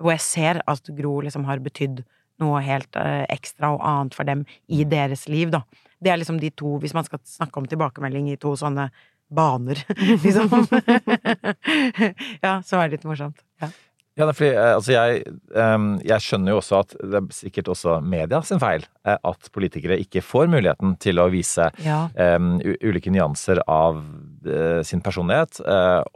Hvor 0.00 0.14
jeg 0.14 0.22
ser 0.24 0.60
at 0.66 0.88
Gro 0.96 1.20
liksom 1.20 1.44
har 1.44 1.60
betydd 1.60 2.00
noe 2.40 2.62
helt 2.64 2.96
ekstra 2.96 3.74
og 3.76 3.84
annet 3.84 4.16
for 4.16 4.24
dem 4.28 4.46
i 4.72 4.84
deres 4.88 5.28
liv, 5.28 5.52
da. 5.52 5.62
Det 6.00 6.10
er 6.10 6.18
liksom 6.20 6.40
de 6.40 6.50
to, 6.50 6.78
hvis 6.80 6.96
man 6.96 7.04
skal 7.04 7.20
snakke 7.28 7.60
om 7.60 7.68
tilbakemelding 7.68 8.32
i 8.32 8.40
to 8.40 8.56
sånne 8.56 8.88
baner, 9.28 9.84
liksom. 10.24 10.48
ja, 12.44 12.58
så 12.64 12.80
er 12.80 12.88
det 12.88 12.96
litt 12.96 13.08
morsomt. 13.08 13.40
Ja. 13.62 13.70
Ja, 14.16 14.26
fordi, 14.32 14.48
eh, 14.54 14.70
altså 14.78 14.94
jeg, 14.94 15.24
ehm, 15.60 15.88
jeg 16.06 16.24
skjønner 16.24 16.54
jo 16.54 16.60
også 16.62 16.78
at 16.80 16.94
det 17.02 17.18
er 17.20 17.26
sikkert 17.36 17.68
også 17.74 17.98
media 18.00 18.40
sin 18.48 18.60
feil 18.62 18.86
eh, 19.04 19.18
at 19.28 19.50
politikere 19.52 19.98
ikke 20.00 20.22
får 20.24 20.48
muligheten 20.52 20.94
til 21.04 21.20
å 21.20 21.28
vise 21.32 21.68
Ja. 21.84 22.06
ehm, 22.16 22.54
ulike 22.80 23.12
nyanser 23.12 23.60
av 23.68 24.00
eh, 24.46 24.80
sin 24.88 25.02
personlighet, 25.04 25.60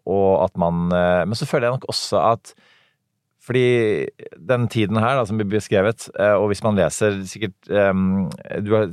og 0.06 0.44
at 0.44 0.56
man 0.56 0.88
Men 0.88 1.34
så 1.34 1.46
føler 1.48 1.66
jeg 1.68 1.76
nok 1.80 1.88
også 1.90 2.20
at 2.32 2.54
fordi 3.40 4.08
den 4.36 4.66
tiden 4.68 4.98
her 5.00 5.16
da, 5.16 5.24
som 5.24 5.38
blir 5.40 5.48
beskrevet, 5.48 6.06
eh, 6.20 6.34
og 6.36 6.50
hvis 6.50 6.60
man 6.64 6.76
leser 6.76 7.22
sikkert 7.28 7.70
um, 7.72 8.28
Du 8.60 8.74
har 8.76 8.90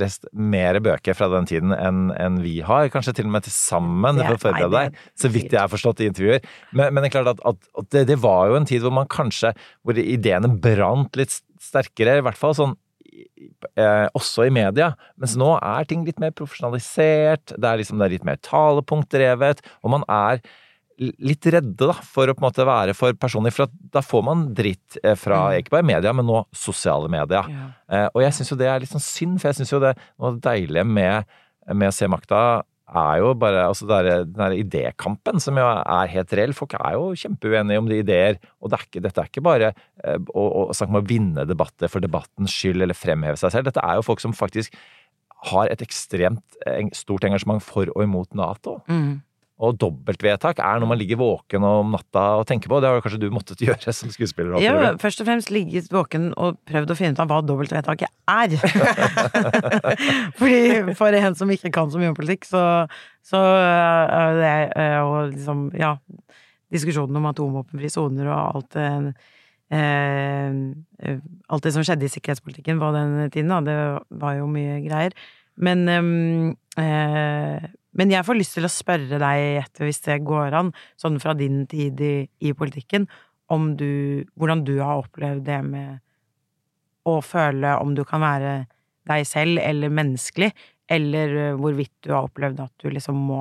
lest 0.00 0.26
mer 0.34 0.80
bøker 0.82 1.14
fra 1.14 1.28
den 1.30 1.46
tiden 1.46 1.74
enn 1.76 2.08
enn 2.16 2.40
vi 2.42 2.58
har, 2.66 2.88
kanskje 2.90 3.14
til 3.20 3.28
og 3.28 3.36
med 3.36 3.46
til 3.46 3.54
sammen, 3.54 4.18
for 4.24 4.34
å 4.34 4.42
forberede 4.42 4.72
deg. 4.74 4.98
Så 5.18 5.30
vidt 5.32 5.54
jeg 5.54 5.62
har 5.62 5.70
forstått 5.70 6.02
i 6.02 6.10
intervjuer. 6.10 6.42
Men, 6.72 6.90
men 6.90 7.04
det 7.04 7.12
er 7.12 7.16
klart 7.18 7.30
at, 7.36 7.44
at, 7.46 7.70
at 7.78 7.92
det, 7.94 8.06
det 8.10 8.18
var 8.24 8.50
jo 8.50 8.58
en 8.58 8.66
tid 8.68 8.82
hvor 8.82 8.94
man 8.94 9.08
kanskje 9.10 9.54
Hvor 9.86 9.98
ideene 10.02 10.50
brant 10.50 11.16
litt 11.18 11.38
sterkere, 11.62 12.18
i 12.18 12.26
hvert 12.26 12.38
fall 12.38 12.56
sånn 12.58 12.74
eh, 13.78 14.06
også 14.16 14.46
i 14.48 14.52
media. 14.54 14.92
Mens 15.20 15.36
nå 15.38 15.54
er 15.60 15.88
ting 15.88 16.04
litt 16.06 16.20
mer 16.22 16.34
profesjonalisert, 16.36 17.54
det 17.54 17.70
er 17.70 17.80
liksom 17.80 18.00
det 18.00 18.08
er 18.08 18.16
litt 18.16 18.28
mer 18.28 18.40
talepunktdrevet, 18.44 19.62
og 19.82 19.94
man 19.96 20.06
er 20.10 20.42
litt 20.98 21.46
redde 21.52 21.88
da, 21.88 21.94
for 22.04 22.28
å 22.28 22.34
på 22.36 22.40
en 22.40 22.46
måte 22.46 22.66
være 22.66 22.94
for 22.96 23.16
personlig, 23.20 23.52
for 23.56 23.66
at 23.66 23.74
da 23.92 24.02
får 24.04 24.22
man 24.24 24.46
dritt 24.56 24.98
eh, 25.02 25.16
fra 25.18 25.50
ikke 25.58 25.74
bare 25.74 25.86
media, 25.86 26.12
men 26.16 26.26
nå 26.28 26.42
sosiale 26.56 27.10
medier. 27.12 27.50
Ja. 27.52 27.66
Eh, 27.90 28.06
og 28.12 28.24
jeg 28.24 28.36
syns 28.36 28.52
jo 28.52 28.60
det 28.60 28.70
er 28.70 28.80
litt 28.82 28.92
sånn 28.92 29.04
synd, 29.04 29.36
for 29.42 29.50
jeg 29.50 29.60
syns 29.60 29.74
jo 29.74 29.82
det 29.82 29.92
noe 30.16 30.36
deilige 30.42 30.86
med, 30.88 31.36
med 31.76 31.94
Se 31.96 32.08
makta 32.10 32.40
er 32.86 33.18
jo 33.18 33.32
bare 33.34 33.64
altså 33.66 33.88
der, 33.90 34.08
den 34.22 34.38
der 34.38 34.54
idékampen 34.54 35.42
som 35.42 35.58
jo 35.58 35.66
er 35.66 36.12
helt 36.12 36.34
reell. 36.38 36.54
Folk 36.56 36.76
er 36.78 36.94
jo 36.94 37.10
kjempeuenige 37.18 37.82
om 37.82 37.88
de 37.90 38.00
ideer, 38.00 38.38
og 38.62 38.70
det 38.70 38.78
er 38.78 38.86
ikke, 38.86 39.02
dette 39.08 39.22
er 39.22 39.32
ikke 39.32 39.44
bare 39.44 39.72
eh, 39.74 40.20
å, 40.32 40.46
å 40.64 40.76
snakke 40.76 40.94
om 40.94 41.00
å 41.02 41.06
vinne 41.08 41.48
debatter 41.50 41.92
for 41.92 42.04
debattens 42.04 42.54
skyld 42.54 42.86
eller 42.86 42.96
fremheve 42.96 43.40
seg 43.40 43.52
selv. 43.52 43.68
Dette 43.68 43.84
er 43.84 43.98
jo 43.98 44.06
folk 44.06 44.22
som 44.22 44.36
faktisk 44.36 44.74
har 45.50 45.68
et 45.68 45.82
ekstremt 45.84 46.56
stort 46.96 47.26
engasjement 47.28 47.60
for 47.62 47.90
og 47.92 48.06
imot 48.06 48.32
Nato. 48.38 48.78
Mm. 48.88 49.18
Og 49.56 49.76
dobbeltvedtak 49.80 50.58
er 50.60 50.80
når 50.82 50.88
man 50.90 50.98
ligger 51.00 51.16
våken 51.16 51.64
om 51.64 51.94
natta 51.94 52.24
og 52.36 52.44
tenker 52.48 52.68
på. 52.68 52.76
Det 52.82 52.90
har 52.92 53.00
kanskje 53.04 53.22
du 53.22 53.30
måttet 53.32 53.62
gjøre 53.64 53.94
som 53.96 54.10
skuespiller. 54.12 54.58
Ja, 54.60 54.92
først 55.00 55.22
og 55.22 55.28
fremst 55.28 55.52
ligget 55.54 55.88
våken 55.92 56.28
og 56.36 56.58
prøvd 56.68 56.92
å 56.92 56.96
finne 56.98 57.16
ut 57.16 57.22
av 57.24 57.30
hva 57.30 57.40
dobbeltvedtaket 57.40 58.12
er. 58.28 58.56
Fordi 60.38 60.94
for 60.98 61.16
en 61.16 61.38
som 61.38 61.52
ikke 61.54 61.72
kan 61.72 61.92
så 61.92 62.02
mye 62.02 62.12
om 62.12 62.18
politikk, 62.18 62.44
så, 62.48 62.84
så 63.24 63.40
er 63.40 64.36
det 64.42 64.52
eh, 64.76 65.00
og 65.00 65.32
liksom, 65.32 65.70
ja 65.76 65.96
Diskusjonen 66.66 67.14
om 67.20 67.28
atomvåpenfrie 67.30 67.92
soner 67.94 68.26
og 68.26 68.56
alt 68.58 68.74
eh, 68.82 69.04
Alt 71.46 71.62
det 71.62 71.72
som 71.74 71.84
skjedde 71.86 72.08
i 72.08 72.10
sikkerhetspolitikken 72.10 72.80
på 72.82 72.88
den 72.94 73.14
tiden, 73.30 73.52
da, 73.54 73.60
det 73.62 74.20
var 74.20 74.36
jo 74.40 74.48
mye 74.50 74.80
greier. 74.84 75.14
Men 75.56 75.86
eh, 75.88 77.70
men 77.96 78.10
jeg 78.12 78.24
får 78.26 78.38
lyst 78.38 78.54
til 78.58 78.66
å 78.68 78.72
spørre 78.72 79.18
deg, 79.22 79.42
Jette, 79.60 79.84
hvis 79.86 80.02
det 80.04 80.18
går 80.28 80.54
an, 80.58 80.72
sånn 81.00 81.18
fra 81.22 81.34
din 81.38 81.62
tid 81.70 82.00
i, 82.04 82.14
i 82.44 82.52
politikken, 82.56 83.08
om 83.48 83.76
du 83.78 84.24
Hvordan 84.36 84.64
du 84.66 84.74
har 84.82 85.04
opplevd 85.04 85.44
det 85.46 85.60
med 85.64 86.00
å 87.06 87.20
føle 87.22 87.76
om 87.78 87.94
du 87.94 88.02
kan 88.04 88.20
være 88.20 88.54
deg 89.06 89.22
selv, 89.28 89.60
eller 89.62 89.92
menneskelig, 89.94 90.48
eller 90.90 91.36
eh, 91.52 91.54
hvorvidt 91.54 91.92
du 92.02 92.10
har 92.12 92.26
opplevd 92.26 92.64
at 92.64 92.72
du 92.82 92.90
liksom 92.90 93.14
må 93.28 93.40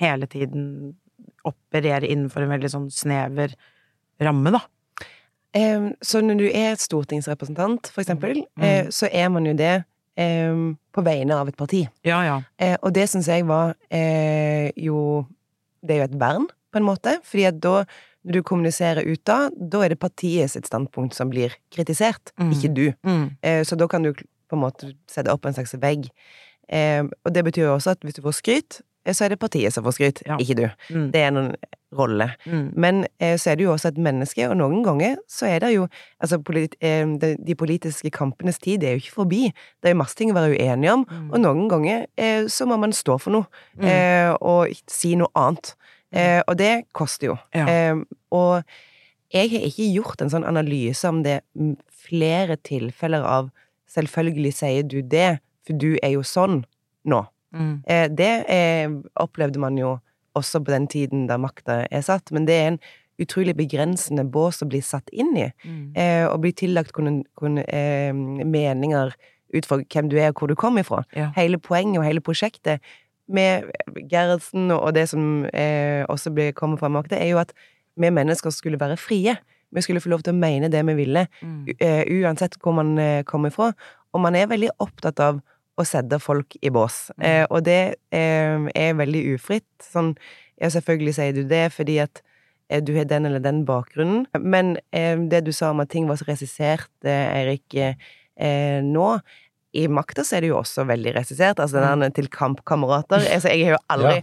hele 0.00 0.26
tiden 0.26 0.96
operere 1.46 2.08
innenfor 2.10 2.42
en 2.42 2.50
veldig 2.56 2.70
sånn 2.72 2.88
snever 2.90 3.54
ramme, 4.22 4.50
da. 4.54 4.60
Så 6.02 6.22
når 6.24 6.38
du 6.40 6.46
er 6.48 6.78
stortingsrepresentant, 6.80 7.90
for 7.92 8.02
eksempel, 8.02 8.42
Mm. 8.56 8.62
eh, 8.64 8.86
så 8.90 9.06
er 9.12 9.28
man 9.28 9.44
jo 9.46 9.52
det 9.54 9.84
på 10.16 11.02
vegne 11.06 11.34
av 11.40 11.48
et 11.48 11.56
parti. 11.56 11.86
Ja, 12.04 12.18
ja. 12.26 12.42
Eh, 12.58 12.76
og 12.82 12.92
det 12.92 13.08
syns 13.10 13.28
jeg 13.28 13.46
var 13.48 13.74
eh, 13.90 14.70
jo 14.76 15.26
Det 15.82 15.96
er 15.96 16.02
jo 16.02 16.04
et 16.10 16.18
vern, 16.20 16.44
på 16.72 16.78
en 16.78 16.84
måte. 16.86 17.16
Fordi 17.26 17.44
at 17.48 17.56
da, 17.60 17.84
når 18.22 18.32
du 18.36 18.42
kommuniserer 18.46 19.02
ut 19.08 19.24
da, 19.26 19.48
da 19.50 19.80
er 19.82 19.88
det 19.88 19.98
partiet 19.98 20.50
sitt 20.52 20.68
standpunkt 20.68 21.14
som 21.16 21.30
blir 21.32 21.56
kritisert, 21.74 22.30
Mm. 22.38 22.52
ikke 22.52 22.74
du. 22.74 22.84
Mm. 23.02 23.24
Eh, 23.42 23.62
så 23.64 23.74
da 23.76 23.88
kan 23.88 24.02
du 24.02 24.12
på 24.12 24.54
en 24.54 24.60
måte 24.62 24.92
sette 25.10 25.32
opp 25.32 25.44
en 25.46 25.52
slags 25.56 25.74
vegg. 25.82 26.06
Eh, 26.68 27.02
og 27.02 27.32
det 27.34 27.42
betyr 27.44 27.64
jo 27.66 27.74
også 27.74 27.90
at 27.96 28.00
hvis 28.04 28.14
du 28.14 28.22
får 28.22 28.36
skryt, 28.38 28.80
så 29.10 29.24
er 29.24 29.28
det 29.34 29.38
partiet 29.42 29.72
som 29.74 29.82
får 29.84 29.92
skryt, 29.96 30.22
Ja. 30.26 30.36
ikke 30.38 30.54
du. 30.54 30.66
Mm. 30.94 31.10
Det 31.10 31.20
er 31.20 31.30
noen 31.34 31.54
rolle. 31.92 32.28
Mm. 32.46 32.72
Men 32.76 33.06
eh, 33.20 33.34
så 33.36 33.50
er 33.50 33.56
det 33.56 33.64
jo 33.66 33.72
også 33.74 33.88
et 33.90 33.98
menneske, 33.98 34.46
og 34.48 34.56
noen 34.56 34.82
ganger 34.86 35.16
så 35.28 35.46
er 35.50 35.58
det 35.60 35.72
jo 35.74 35.88
Altså, 36.22 36.38
polit, 36.42 36.76
eh, 36.80 37.04
de, 37.18 37.36
de 37.36 37.54
politiske 37.58 38.10
kampenes 38.14 38.58
tid 38.62 38.84
er 38.84 38.92
jo 38.94 39.02
ikke 39.02 39.16
forbi. 39.18 39.42
Det 39.82 39.90
er 39.90 39.94
jo 39.96 39.98
masse 40.00 40.14
ting 40.16 40.30
å 40.30 40.34
være 40.38 40.54
uenige 40.56 40.92
om, 40.92 41.04
Mm. 41.10 41.30
og 41.32 41.40
noen 41.40 41.68
ganger 41.68 42.06
eh, 42.16 42.44
så 42.46 42.64
må 42.66 42.78
man 42.78 42.92
stå 42.92 43.18
for 43.20 43.30
noe, 43.32 43.46
Mm. 43.76 43.84
eh, 43.84 44.36
og 44.40 44.68
si 44.88 45.16
noe 45.16 45.28
annet. 45.34 45.74
Eh, 46.12 46.42
og 46.46 46.56
det 46.58 46.84
koster 46.94 47.26
jo. 47.32 47.38
Ja. 47.54 47.66
Eh, 47.66 47.94
og 48.30 48.62
jeg 49.32 49.50
har 49.50 49.60
ikke 49.66 49.92
gjort 49.94 50.20
en 50.22 50.28
sånn 50.30 50.44
analyse 50.46 51.04
om 51.08 51.22
det 51.24 51.40
mm, 51.58 51.76
flere 51.90 52.56
tilfeller 52.56 53.24
av 53.24 53.50
Selvfølgelig 53.92 54.54
sier 54.54 54.82
du 54.88 55.02
det, 55.02 55.40
for 55.66 55.74
du 55.76 55.98
er 56.02 56.12
jo 56.14 56.22
sånn 56.22 56.62
nå. 57.04 57.26
Mm. 57.52 57.82
Eh, 57.86 58.08
det 58.08 58.44
er, 58.48 58.88
opplevde 59.20 59.58
man 59.60 59.76
jo 59.78 59.98
også 60.34 60.62
på 60.64 60.72
den 60.72 60.86
tiden 60.88 61.26
da 61.28 61.36
makta 61.36 61.86
er 61.90 62.00
satt, 62.00 62.32
men 62.32 62.46
det 62.48 62.54
er 62.54 62.66
en 62.72 62.78
utrolig 63.20 63.54
begrensende 63.56 64.24
bås 64.24 64.62
å 64.64 64.68
bli 64.68 64.80
satt 64.80 65.08
inn 65.12 65.36
i, 65.36 65.50
Mm. 65.64 65.92
eh, 65.96 66.24
og 66.26 66.40
bli 66.40 66.52
tillagt 66.52 66.92
kun, 66.92 67.24
kun, 67.36 67.58
eh, 67.58 68.12
meninger 68.12 69.12
ut 69.54 69.66
fra 69.66 69.76
hvem 69.76 70.08
du 70.08 70.16
er 70.16 70.28
og 70.32 70.34
hvor 70.40 70.48
du 70.48 70.54
kommer 70.54 70.80
ifra. 70.80 71.04
Ja. 71.14 71.30
Hele 71.36 71.58
poenget 71.58 71.98
og 71.98 72.04
hele 72.04 72.20
prosjektet 72.20 72.80
med 73.28 73.64
Gerhardsen 74.10 74.70
og 74.72 74.94
det 74.94 75.08
som 75.10 75.44
eh, 75.52 76.04
også 76.08 76.32
kommer 76.54 76.78
fra 76.78 76.88
makta, 76.88 77.16
er 77.20 77.28
jo 77.32 77.38
at 77.38 77.52
vi 77.96 78.08
mennesker 78.08 78.50
skulle 78.50 78.80
være 78.80 78.96
frie. 78.96 79.36
Vi 79.72 79.80
skulle 79.80 80.00
få 80.00 80.08
lov 80.08 80.22
til 80.22 80.32
å 80.32 80.38
mene 80.38 80.70
det 80.70 80.84
vi 80.86 80.94
ville, 80.94 81.26
Mm. 81.42 81.66
eh, 81.80 82.04
uansett 82.08 82.56
hvor 82.62 82.72
man 82.74 82.96
kom 83.24 83.42
kommer 83.42 83.50
fra. 83.52 83.72
Og 84.14 84.20
man 84.20 84.34
er 84.34 84.46
veldig 84.46 84.70
opptatt 84.80 85.20
av 85.20 85.40
å 85.80 85.86
sette 85.88 86.18
folk 86.22 86.56
i 86.60 86.70
bås. 86.72 87.06
Mm. 87.16 87.24
Eh, 87.28 87.44
og 87.48 87.64
det 87.68 87.80
eh, 88.14 88.68
er 88.76 88.98
veldig 88.98 89.22
ufritt. 89.36 89.68
Sånn, 89.84 90.14
ja, 90.60 90.70
selvfølgelig 90.72 91.16
sier 91.18 91.36
du 91.36 91.44
det 91.48 91.68
fordi 91.74 91.98
at 92.04 92.22
eh, 92.68 92.82
du 92.84 92.94
har 92.96 93.08
den 93.10 93.28
eller 93.28 93.42
den 93.42 93.64
bakgrunnen. 93.68 94.26
Men 94.38 94.76
eh, 94.96 95.16
det 95.32 95.44
du 95.46 95.52
sa 95.56 95.72
om 95.72 95.82
at 95.84 95.92
ting 95.94 96.10
var 96.10 96.20
så 96.20 96.28
regissert, 96.28 96.92
eh, 97.06 97.32
Eirik, 97.40 97.78
eh, 97.78 98.82
nå 98.84 99.16
i 99.72 99.86
makta 99.88 100.20
så 100.24 100.36
er 100.36 100.44
det 100.44 100.50
jo 100.50 100.58
også 100.58 100.84
veldig 100.88 101.14
regissert. 101.16 101.60
Altså 101.62 101.80
den 101.80 102.04
der 102.04 102.12
til 102.12 102.28
kampkamerater. 102.32 103.24
Altså, 103.24 103.48
jeg 103.48 103.70
har 103.70 103.78
jo 103.78 103.84
aldri 103.94 104.18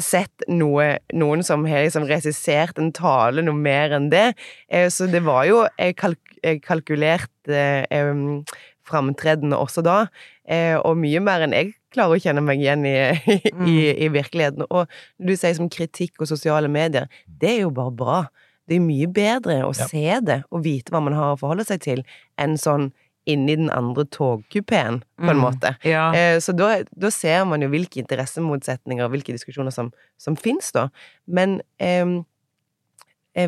sett 0.00 0.46
noe, 0.48 0.94
noen 1.12 1.44
som 1.46 1.66
har 1.68 1.84
liksom 1.84 2.08
regissert 2.08 2.80
en 2.80 2.92
tale 2.96 3.44
noe 3.44 3.56
mer 3.56 3.92
enn 3.98 4.08
det. 4.12 4.30
Eh, 4.72 4.88
så 4.92 5.08
det 5.10 5.24
var 5.26 5.44
jo 5.50 5.64
kalk 6.00 6.20
kalkulert 6.64 7.48
eh, 7.48 7.86
em, 7.94 8.42
framtreden 8.84 9.54
også 9.56 9.84
da. 9.84 9.98
Eh, 10.46 10.76
og 10.76 10.96
mye 11.00 11.20
mer 11.24 11.40
enn 11.46 11.54
jeg 11.56 11.70
klarer 11.94 12.18
å 12.18 12.20
kjenne 12.20 12.42
meg 12.44 12.60
igjen 12.60 12.84
i, 12.84 12.96
i, 13.64 13.76
i 14.04 14.08
virkeligheten. 14.12 14.66
Og 14.70 14.90
du 15.18 15.32
sier 15.36 15.54
som 15.56 15.70
kritikk 15.72 16.20
og 16.20 16.28
sosiale 16.28 16.68
medier, 16.68 17.06
det 17.26 17.50
er 17.54 17.60
jo 17.62 17.70
bare 17.70 17.94
bra. 17.96 18.18
Det 18.68 18.76
er 18.76 18.84
mye 18.84 19.06
bedre 19.12 19.62
å 19.64 19.72
Ja. 19.76 19.86
se 19.88 20.20
det 20.24 20.42
og 20.50 20.62
vite 20.64 20.92
hva 20.92 21.00
man 21.04 21.12
har 21.16 21.34
å 21.34 21.38
forholde 21.40 21.64
seg 21.68 21.80
til, 21.84 22.04
enn 22.40 22.56
sånn 22.60 22.90
inni 23.26 23.54
den 23.56 23.70
andre 23.72 24.04
togkupeen, 24.04 24.98
på 25.16 25.30
en 25.30 25.38
Mm. 25.38 25.44
måte. 25.46 25.70
Ja. 25.84 26.12
Eh, 26.12 26.36
Så 26.44 26.52
da, 26.56 26.82
da 26.92 27.08
ser 27.10 27.44
man 27.48 27.62
jo 27.62 27.68
hvilke 27.72 28.02
interessemotsetninger 28.02 29.04
og 29.04 29.12
hvilke 29.12 29.32
diskusjoner 29.32 29.72
som, 29.72 29.92
som 30.18 30.36
finnes, 30.36 30.70
da. 30.72 30.90
Men 31.26 31.62
eh, 31.80 32.04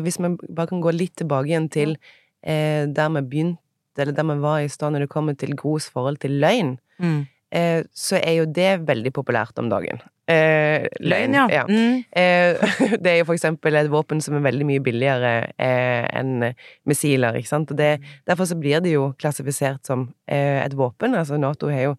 hvis 0.01 0.17
vi 0.19 0.31
bare 0.49 0.67
kan 0.71 0.81
gå 0.81 0.91
litt 0.95 1.15
tilbake 1.21 1.47
igjen 1.51 1.69
til 1.71 1.95
eh, 2.43 2.85
der 2.89 3.09
vi 3.17 3.21
begynte, 3.21 3.61
eller 4.01 4.13
der 4.13 4.27
vi 4.29 4.39
var 4.43 4.59
i 4.61 4.67
stad 4.69 4.93
når 4.93 5.05
det 5.05 5.09
kommer 5.13 5.37
til 5.37 5.55
Gros 5.57 5.87
forhold 5.89 6.19
til 6.21 6.37
løgn, 6.41 6.77
Mm. 6.99 7.25
eh, 7.51 7.81
så 7.93 8.19
er 8.19 8.39
jo 8.41 8.45
det 8.51 8.71
veldig 8.87 9.13
populært 9.15 9.59
om 9.61 9.69
dagen. 9.71 10.01
Eh, 10.27 10.83
Løgn, 10.99 11.35
ja. 11.47 11.63
Mm. 11.69 12.03
Eh, 12.11 12.59
det 13.03 13.11
er 13.11 13.17
jo 13.21 13.27
for 13.29 13.37
eksempel 13.37 13.77
et 13.79 13.87
våpen 13.91 14.19
som 14.23 14.35
er 14.35 14.43
veldig 14.43 14.67
mye 14.67 14.83
billigere 14.83 15.33
eh, 15.55 16.03
enn 16.19 16.49
missiler, 16.87 17.37
ikke 17.39 17.51
sant. 17.53 17.71
Og 17.71 17.79
det, 17.79 17.93
derfor 18.27 18.49
så 18.49 18.57
blir 18.59 18.83
det 18.83 18.91
jo 18.91 19.13
klassifisert 19.21 19.87
som 19.87 20.09
eh, 20.27 20.59
et 20.65 20.75
våpen. 20.75 21.15
Altså 21.15 21.39
Nato 21.39 21.71
har 21.71 21.93
jo 21.93 21.95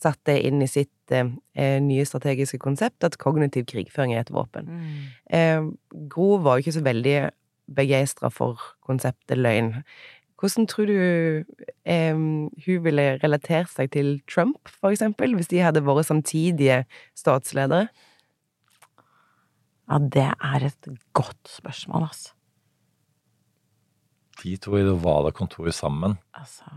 satt 0.00 0.20
det 0.28 0.40
inn 0.44 0.60
i 0.60 0.68
sitt 0.68 0.90
nye 1.06 2.02
strategiske 2.08 2.58
konsept 2.58 3.04
at 3.06 3.14
kognitiv 3.20 3.66
krigføring 3.70 4.14
er 4.16 4.24
et 4.24 4.32
våpen. 4.32 4.66
Mm. 4.66 5.68
Gro 6.10 6.40
var 6.42 6.56
jo 6.56 6.64
ikke 6.64 6.74
så 6.74 6.82
veldig 6.82 7.18
begeistra 7.76 8.30
for 8.32 8.58
konseptet 8.82 9.38
løgn. 9.38 9.84
Hvordan 10.44 10.66
tror 10.68 10.90
du 10.90 10.96
eh, 11.88 12.12
hun 12.12 12.80
ville 12.84 13.04
relatert 13.22 13.70
seg 13.72 13.88
til 13.94 14.18
Trump, 14.28 14.68
for 14.68 14.92
eksempel, 14.92 15.32
hvis 15.38 15.48
de 15.48 15.62
hadde 15.64 15.80
vært 15.86 16.10
samtidige 16.10 16.82
statsledere? 17.16 17.86
Ja, 19.88 20.00
det 20.00 20.26
er 20.28 20.66
et 20.68 20.90
godt 21.16 21.48
spørsmål, 21.48 22.10
altså. 22.10 22.34
De 24.42 24.52
to 24.60 24.76
i 24.76 24.84
det 24.84 24.92
ovale 24.92 25.32
kontoret 25.32 25.76
sammen. 25.76 26.18
altså. 26.36 26.68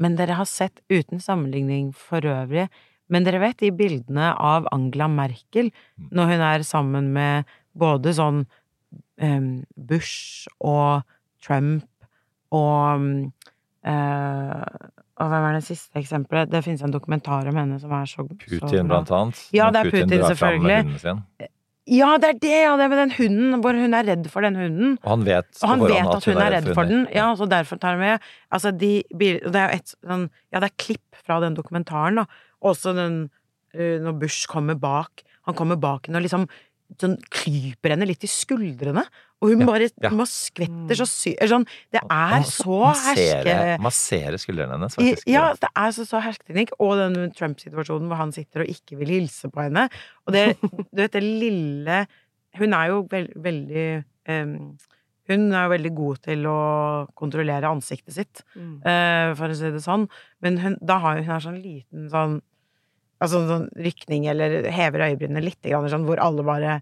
Men 0.00 0.16
dere 0.16 0.38
har 0.38 0.48
sett, 0.48 0.80
uten 0.88 1.20
sammenligning 1.20 1.92
for 1.92 2.24
øvrig, 2.24 2.70
men 3.12 3.26
dere 3.26 3.42
vet 3.42 3.60
de 3.60 3.68
bildene 3.74 4.32
av 4.32 4.68
Angela 4.72 5.10
Merkel 5.12 5.72
når 6.08 6.32
hun 6.32 6.44
er 6.46 6.64
sammen 6.64 7.12
med 7.12 7.48
både 7.76 8.14
sånn 8.16 8.46
em, 9.20 9.66
Bush 9.76 10.48
og 10.64 11.02
Trump 11.44 11.84
og 12.50 13.00
øh, 13.86 14.64
Og 15.20 15.28
hvem 15.28 15.46
er 15.46 15.52
det 15.58 15.64
siste 15.66 16.00
eksempelet? 16.00 16.50
Det 16.52 16.62
finnes 16.64 16.82
en 16.82 16.92
dokumentar 16.92 17.48
om 17.50 17.56
henne 17.60 17.78
som 17.80 17.92
er 17.92 18.06
så 18.08 18.24
så 18.24 18.26
Putin, 18.60 18.86
bra. 18.88 19.00
blant 19.02 19.10
annet. 19.10 19.42
Ja, 19.52 19.70
det 19.70 19.82
er 19.82 19.90
Putin, 19.90 20.08
Putin 20.08 20.24
selvfølgelig. 20.30 21.48
Ja, 21.90 22.10
det 22.22 22.28
er 22.28 22.38
det! 22.38 22.50
Ja, 22.62 22.76
det 22.78 22.86
med 22.90 22.98
den 23.00 23.12
hunden, 23.18 23.60
hvor 23.60 23.72
hun 23.74 23.94
er 23.94 24.06
redd 24.06 24.28
for 24.30 24.40
den 24.46 24.56
hunden. 24.56 24.98
Og 25.02 25.10
han 25.10 25.24
vet, 25.26 25.48
Og 25.62 25.68
han 25.68 25.80
vet 25.80 26.10
at 26.14 26.24
hun 26.28 26.36
er 26.38 26.52
redd 26.54 26.68
for 26.74 26.84
den, 26.84 27.06
ja, 27.14 27.34
så 27.36 27.48
derfor 27.50 27.76
tar 27.82 27.96
han 27.96 27.98
med 27.98 28.18
Altså, 28.52 28.70
de 28.70 29.02
Det 29.10 29.40
er 29.56 29.72
jo 29.72 29.80
et 29.80 29.94
sånn 29.96 30.28
Ja, 30.52 30.60
det 30.60 30.70
er 30.70 30.76
klipp 30.78 31.20
fra 31.26 31.40
den 31.40 31.56
dokumentaren, 31.56 32.22
da. 32.22 32.24
Også 32.62 32.94
den 32.94 33.30
eh, 33.74 33.98
når 34.00 34.20
Bush 34.20 34.46
kommer 34.48 34.74
bak. 34.78 35.24
Han 35.48 35.54
kommer 35.54 35.76
bak 35.76 36.06
henne 36.06 36.20
og 36.20 36.22
liksom 36.28 36.46
sånn 37.00 37.14
klyper 37.30 37.92
henne 37.94 38.06
litt 38.08 38.24
i 38.26 38.30
skuldrene. 38.30 39.04
Og 39.40 39.52
hun 39.54 39.62
Ja, 39.62 39.66
bare 39.70 39.86
ja. 39.88 40.10
hun 40.12 40.20
skvetter 40.28 40.98
så 40.98 41.06
sy... 41.08 41.32
Sånn, 41.48 41.64
det 41.94 42.02
er 42.12 42.42
så 42.44 42.80
herske... 42.92 43.54
Masserer 43.80 44.36
skuldrene 44.42 44.74
hennes, 44.76 44.96
I- 44.98 45.12
faktisk. 45.14 45.28
Ja, 45.32 45.46
det 45.62 45.70
er 45.80 45.94
så, 45.96 46.04
så 46.08 46.20
hersketeknikk. 46.24 46.74
Og 46.82 46.96
den 47.00 47.30
Trump-situasjonen 47.38 48.10
hvor 48.10 48.20
han 48.20 48.34
sitter 48.36 48.66
og 48.66 48.72
ikke 48.74 48.98
vil 49.00 49.14
hilse 49.16 49.48
på 49.52 49.62
henne. 49.64 49.86
Og 50.26 50.34
det, 50.36 50.44
du 50.92 51.00
vet, 51.04 51.12
det 51.16 51.22
lille 51.24 52.02
Hun 52.58 52.72
er 52.74 52.88
jo 52.90 53.04
veld, 53.08 53.30
veldig 53.38 53.86
um, 54.28 54.54
Hun 55.30 55.44
er 55.54 55.62
jo 55.68 55.72
veldig 55.76 55.92
god 55.94 56.20
til 56.26 56.46
å 56.50 56.58
kontrollere 57.14 57.68
ansiktet 57.70 58.16
sitt, 58.16 58.40
eh, 58.58 59.30
for 59.38 59.46
å 59.52 59.54
si 59.54 59.68
det 59.70 59.80
sånn. 59.84 60.08
Men 60.42 60.56
hun, 60.58 60.74
da 60.82 60.96
har 61.04 61.20
hun 61.22 61.30
har 61.30 61.44
sånn 61.44 61.60
liten 61.62 62.08
sånn 62.10 62.40
Altså 63.20 63.42
sånn 63.48 63.68
rykning, 63.76 64.26
eller 64.32 64.64
hever 64.72 65.06
øyebrynene 65.10 65.44
litt, 65.44 65.68
sånn, 65.68 66.06
hvor 66.08 66.22
alle 66.22 66.46
bare 66.46 66.80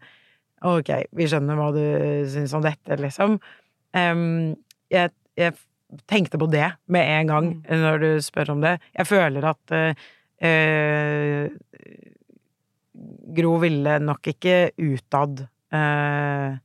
Ok, 0.66 0.88
vi 1.14 1.26
skjønner 1.30 1.54
hva 1.54 1.68
du 1.70 1.82
syns 2.26 2.50
om 2.58 2.64
dette, 2.64 2.96
liksom. 2.98 3.36
Um, 3.94 4.56
jeg, 4.90 5.12
jeg 5.38 5.54
tenkte 6.10 6.40
på 6.40 6.48
det 6.50 6.66
med 6.90 7.06
en 7.12 7.30
gang 7.30 7.50
når 7.70 8.02
du 8.02 8.08
spør 8.26 8.56
om 8.56 8.64
det. 8.64 8.72
Jeg 8.90 9.06
føler 9.06 9.46
at 9.52 9.74
uh, 9.78 10.08
uh, 10.42 11.46
Gro 13.38 13.54
ville 13.62 13.98
nok 14.02 14.30
ikke 14.32 14.72
utad 14.80 15.44
eh, 15.74 16.56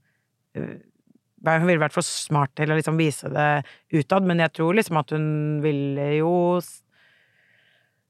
Hun 0.53 1.67
ville 1.67 1.81
vært 1.81 1.95
for 1.95 2.05
smart 2.05 2.53
til 2.57 2.71
å 2.71 2.77
liksom 2.77 2.99
vise 2.99 3.29
det 3.31 3.49
utad, 3.93 4.25
men 4.25 4.41
jeg 4.41 4.55
tror 4.57 4.77
liksom 4.77 4.99
at 5.01 5.13
hun 5.13 5.27
ville 5.63 6.07
jo 6.15 6.33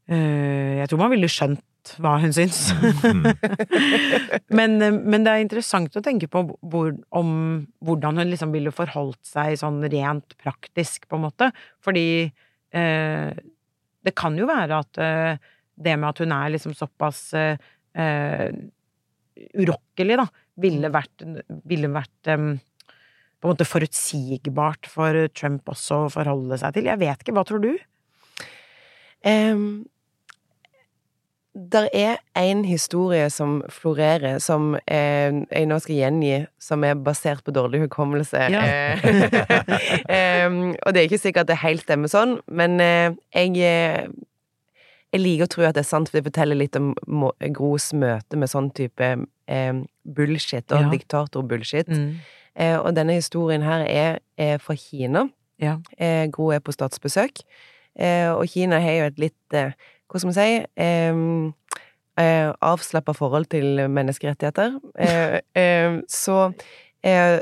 Jeg 0.04 0.90
tror 0.92 1.00
man 1.00 1.14
ville 1.14 1.30
skjønt 1.32 1.64
hva 2.02 2.16
hun 2.22 2.34
syns. 2.36 2.72
men, 4.58 4.78
eh, 4.82 4.96
men 4.96 5.26
det 5.26 5.34
er 5.34 5.44
interessant 5.44 5.96
å 5.98 6.04
tenke 6.04 6.30
på 6.32 6.46
hvor, 6.72 6.94
om 7.16 7.30
hvordan 7.84 8.22
hun 8.22 8.32
liksom 8.32 8.54
ville 8.56 8.74
forholdt 8.76 9.22
seg 9.28 9.58
sånn 9.60 9.82
rent 9.92 10.38
praktisk, 10.42 11.08
på 11.10 11.20
en 11.20 11.26
måte. 11.28 11.52
Fordi 11.84 12.08
eh, 12.24 13.30
det 14.04 14.16
kan 14.20 14.38
jo 14.40 14.50
være 14.50 14.80
at 14.80 15.02
eh, 15.04 15.52
det 15.84 15.98
med 16.00 16.12
at 16.12 16.24
hun 16.24 16.36
er 16.36 16.54
liksom 16.54 16.76
såpass 16.78 17.26
eh, 17.38 17.56
eh, 17.98 18.50
urokkelig, 19.60 20.20
da, 20.22 20.28
ville 20.64 20.92
vært, 20.94 21.24
ville 21.68 21.90
vært 21.90 22.30
um, 22.30 22.52
på 23.42 23.48
en 23.48 23.52
måte 23.56 23.66
forutsigbart 23.66 24.86
for 24.88 25.18
Trump 25.34 25.72
også 25.74 26.04
å 26.04 26.12
forholde 26.14 26.60
seg 26.62 26.76
til. 26.76 26.88
Jeg 26.92 27.02
vet 27.02 27.26
ikke, 27.26 27.34
hva 27.36 27.44
tror 27.48 27.64
du? 27.64 27.72
Um, 29.26 29.66
der 31.54 31.86
er 31.94 32.18
en 32.36 32.64
historie 32.66 33.30
som 33.30 33.60
florerer, 33.70 34.40
som 34.42 34.74
eh, 34.88 35.30
jeg 35.52 35.68
nå 35.70 35.78
skal 35.84 35.96
gjengi, 36.00 36.38
som 36.60 36.84
er 36.84 36.96
basert 36.98 37.44
på 37.46 37.54
dårlig 37.54 37.84
hukommelse. 37.86 38.48
Ja. 38.50 38.64
Eh, 40.10 40.50
og 40.86 40.94
det 40.94 41.02
er 41.02 41.08
ikke 41.08 41.22
sikkert 41.22 41.46
at 41.46 41.52
det 41.54 41.60
helt 41.62 41.86
stemmer 41.86 42.10
sånn, 42.12 42.40
men 42.48 42.80
eh, 42.82 43.12
jeg 43.36 43.58
eh, 43.62 44.08
jeg 45.14 45.22
liker 45.22 45.46
å 45.46 45.52
tro 45.54 45.66
at 45.68 45.76
det 45.78 45.84
er 45.84 45.90
sant, 45.92 46.10
for 46.10 46.18
det 46.18 46.26
forteller 46.32 46.58
litt 46.58 46.78
om 46.80 46.96
Gros 47.54 47.92
møte 47.94 48.38
med 48.42 48.50
sånn 48.50 48.72
type 48.74 49.12
eh, 49.46 49.74
bullshit, 50.04 50.66
og 50.74 50.88
Ja. 50.88 50.90
diktator-bullshit. 50.90 51.92
Mm. 51.94 52.16
Eh, 52.56 52.78
og 52.80 52.96
denne 52.98 53.20
historien 53.20 53.62
her 53.62 53.86
er, 53.86 54.18
er 54.42 54.58
fra 54.58 54.74
Kina. 54.74 55.28
Ja. 55.62 55.78
Eh, 56.02 56.26
Gro 56.34 56.50
er 56.50 56.64
på 56.66 56.74
statsbesøk. 56.74 57.44
Eh, 57.94 58.32
og 58.34 58.48
Kina 58.50 58.80
har 58.82 58.98
jo 58.98 59.06
et 59.12 59.22
litt, 59.22 59.58
hva 60.14 60.22
skal 60.22 60.30
man 60.30 60.38
si, 60.38 60.50
eh, 60.78 61.22
eh, 62.22 62.50
avslappa 62.62 63.16
forhold 63.18 63.50
til 63.50 63.90
menneskerettigheter. 63.90 64.78
Eh, 65.00 65.40
eh, 65.62 66.00
så 66.10 66.52
eh, 67.04 67.40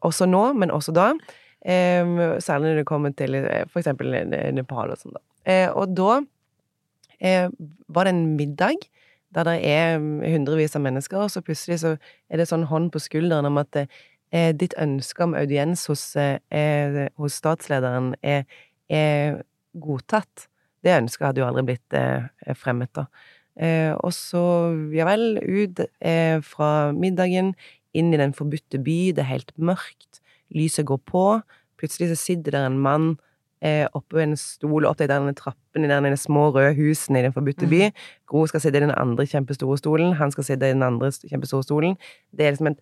også 0.00 0.28
nå, 0.30 0.52
men 0.52 0.70
også 0.70 0.94
da. 0.94 1.12
Særlig 1.64 2.68
når 2.70 2.82
det 2.82 2.86
kommer 2.86 3.14
til 3.16 3.34
eh, 3.38 3.64
for 3.72 3.80
eksempel 3.80 4.12
Nepal 4.52 4.92
og 4.92 5.00
sånn, 5.00 5.16
da. 5.16 5.22
Eh, 5.44 5.68
og 5.72 5.94
da 5.96 6.20
var 7.24 8.04
det 8.04 8.10
en 8.12 8.34
middag 8.36 8.82
der 9.32 9.46
det 9.48 9.54
er 9.64 9.94
hundrevis 10.28 10.74
av 10.76 10.82
mennesker, 10.84 11.22
og 11.24 11.30
så 11.32 11.40
plutselig 11.40 11.78
så 11.80 11.94
er 12.28 12.38
det 12.38 12.46
sånn 12.50 12.66
hånd 12.68 12.90
på 12.92 13.00
skulderen 13.00 13.48
om 13.48 13.56
at 13.62 13.78
ditt 14.60 14.74
ønske 14.82 15.24
om 15.24 15.34
audiens 15.38 15.86
hos, 15.88 16.02
eh, 16.18 17.06
hos 17.16 17.38
statslederen 17.40 18.12
er, 18.20 18.44
er, 18.92 19.40
godtatt. 19.74 20.46
Det 20.84 20.98
ønsket 20.98 21.28
hadde 21.30 21.42
jo 21.42 21.48
aldri 21.48 21.64
blitt 21.72 21.96
eh, 21.96 22.54
fremmet, 22.60 22.92
da. 22.96 23.06
Eh, 23.54 23.92
og 23.94 24.12
så, 24.12 24.44
ja 24.94 25.06
vel, 25.08 25.38
ut 25.40 25.84
eh, 25.84 26.38
fra 26.44 26.92
middagen, 26.96 27.54
inn 27.94 28.10
i 28.10 28.18
den 28.18 28.34
forbudte 28.34 28.80
by, 28.82 28.98
det 29.14 29.22
er 29.22 29.30
helt 29.30 29.52
mørkt, 29.56 30.20
lyset 30.54 30.88
går 30.88 30.98
på, 31.06 31.26
plutselig 31.78 32.10
så 32.10 32.18
sitter 32.18 32.56
der 32.56 32.66
en 32.66 32.80
mann 32.82 33.14
eh, 33.64 33.86
oppå 33.96 34.20
en 34.22 34.36
stol 34.38 34.86
opp 34.88 34.98
de 35.00 35.08
der 35.10 35.32
trappen 35.38 35.86
i 35.86 35.88
de 35.88 36.16
små 36.20 36.50
røde 36.54 36.74
husene 36.76 37.20
i 37.20 37.22
Den 37.22 37.32
forbudte 37.32 37.68
by. 37.70 37.90
Gro 38.26 38.46
skal 38.46 38.60
sitte 38.60 38.78
i 38.78 38.84
den 38.84 38.94
andre 38.94 39.26
kjempestore 39.26 39.78
stolen, 39.78 40.14
han 40.14 40.30
skal 40.30 40.44
sitte 40.44 40.68
i 40.68 40.74
den 40.74 40.82
andre 40.82 41.10
kjempestore 41.12 41.64
stolen. 41.64 41.96
Det 42.32 42.46
er 42.46 42.52
liksom 42.52 42.72
en 42.72 42.80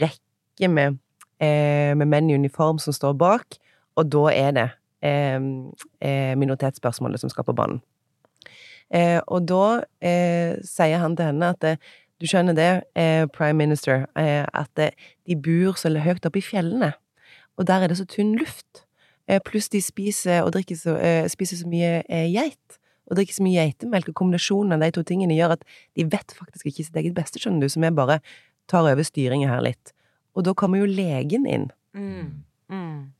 rekke 0.00 0.68
med, 0.68 0.98
eh, 1.40 1.94
med 1.96 2.06
menn 2.06 2.30
i 2.30 2.34
uniform 2.34 2.78
som 2.78 2.92
står 2.92 3.16
bak, 3.16 3.58
og 3.96 4.10
da 4.10 4.28
er 4.32 4.52
det 4.52 4.70
minoritetsspørsmålet 5.02 7.22
som 7.22 7.30
skal 7.32 7.46
på 7.48 7.56
banen. 7.56 7.80
Eh, 8.90 9.20
og 9.30 9.46
da 9.48 9.80
eh, 10.02 10.58
sier 10.66 10.98
han 11.00 11.16
til 11.16 11.30
henne 11.30 11.46
at 11.54 11.62
du 12.20 12.26
skjønner 12.28 12.52
det, 12.52 12.72
prime 13.32 13.56
minister, 13.56 14.04
at 14.14 14.76
de 14.76 15.36
bor 15.40 15.72
så 15.80 15.88
høyt 15.88 16.26
oppe 16.28 16.42
i 16.42 16.44
fjellene, 16.44 16.92
og 17.56 17.64
der 17.68 17.80
er 17.80 17.88
det 17.88 17.96
så 17.96 18.04
tynn 18.04 18.36
luft. 18.36 18.84
Eh, 19.30 19.38
pluss 19.46 19.68
de 19.70 19.78
spiser 19.82 20.42
og 20.42 20.54
drikker 20.56 20.76
så, 20.76 20.96
eh, 20.96 21.28
spiser 21.30 21.60
så 21.60 21.68
mye 21.70 22.02
eh, 22.08 22.26
geit. 22.32 22.78
Og 23.10 23.18
drikker 23.18 23.34
så 23.34 23.42
mye 23.42 23.58
geitemelk, 23.58 24.08
og 24.08 24.14
kombinasjonen 24.14 24.74
av 24.74 24.80
de 24.80 24.90
to 24.94 25.02
tingene 25.06 25.34
gjør 25.34 25.56
at 25.56 25.64
de 25.98 26.06
vet 26.06 26.34
faktisk 26.34 26.70
ikke 26.70 26.84
sitt 26.86 26.96
eget 26.96 27.14
beste, 27.14 27.42
skjønner 27.42 27.66
du, 27.66 27.68
så 27.68 27.82
vi 27.82 27.90
bare 27.94 28.20
tar 28.70 28.86
over 28.86 29.02
styringen 29.02 29.50
her 29.50 29.62
litt. 29.66 29.92
Og 30.34 30.46
da 30.46 30.54
kommer 30.54 30.78
jo 30.78 30.86
legen 30.86 31.46
inn. 31.46 31.70
Mm. 31.94 32.44
Mm. 32.70 33.10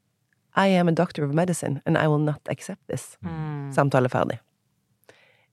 I 0.57 0.67
am 0.67 0.89
a 0.89 0.93
doctor 0.93 1.25
of 1.25 1.35
medicine, 1.35 1.81
and 1.87 1.99
I 1.99 2.09
will 2.09 2.19
not 2.19 2.41
accept 2.51 2.81
this. 2.89 3.19
Mm. 3.25 3.73
Samtale 3.73 4.09
ferdig. 4.09 4.39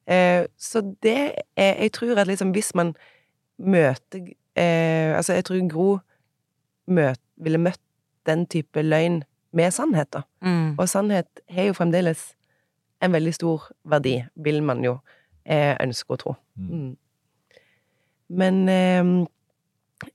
Eh, 0.08 0.46
så 0.58 0.82
det 1.04 1.32
er 1.58 1.74
Jeg 1.84 1.92
tror 1.92 2.16
at 2.16 2.28
liksom 2.28 2.52
hvis 2.56 2.76
man 2.76 2.96
møter 3.58 4.20
eh, 4.56 5.18
Altså, 5.18 5.34
jeg 5.34 5.46
tror 5.46 5.68
Gro 5.70 6.00
møt, 6.88 7.20
ville 7.38 7.58
møtt 7.58 7.82
den 8.26 8.46
type 8.46 8.82
løgn 8.82 9.24
med 9.52 9.72
sannhet, 9.72 10.14
da. 10.14 10.22
Mm. 10.42 10.80
Og 10.80 10.90
sannhet 10.90 11.28
har 11.50 11.64
jo 11.64 11.74
fremdeles 11.74 12.34
en 13.04 13.14
veldig 13.14 13.34
stor 13.34 13.68
verdi, 13.84 14.22
vil 14.36 14.64
man 14.64 14.84
jo 14.86 14.98
eh, 15.46 15.76
ønske 15.84 16.14
å 16.14 16.22
tro. 16.22 16.36
Mm. 16.56 16.72
mm. 16.72 16.96
Men 18.28 18.70
eh, 18.70 19.12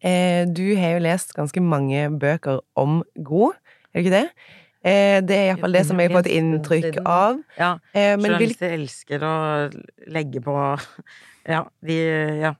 eh, 0.04 0.48
du 0.48 0.64
har 0.76 0.96
jo 0.96 1.04
lest 1.06 1.32
ganske 1.36 1.60
mange 1.64 2.10
bøker 2.20 2.60
om 2.76 3.00
Gro, 3.24 3.52
er 3.92 4.00
det 4.00 4.04
ikke 4.04 4.16
det? 4.16 4.26
Eh, 4.82 5.20
det 5.22 5.36
er 5.36 5.44
iallfall 5.52 5.76
det 5.76 5.84
som 5.86 6.00
jeg 6.02 6.10
har 6.10 6.18
fått 6.18 6.30
inntrykk 6.32 6.98
av. 7.06 7.38
Ja. 7.58 7.76
Eh, 7.94 8.16
journalister 8.16 8.74
elsker 8.74 9.22
å 9.22 9.36
legge 10.10 10.42
på 10.42 10.56
Ja, 11.48 11.64
de 11.86 12.00
Ja. 12.42 12.56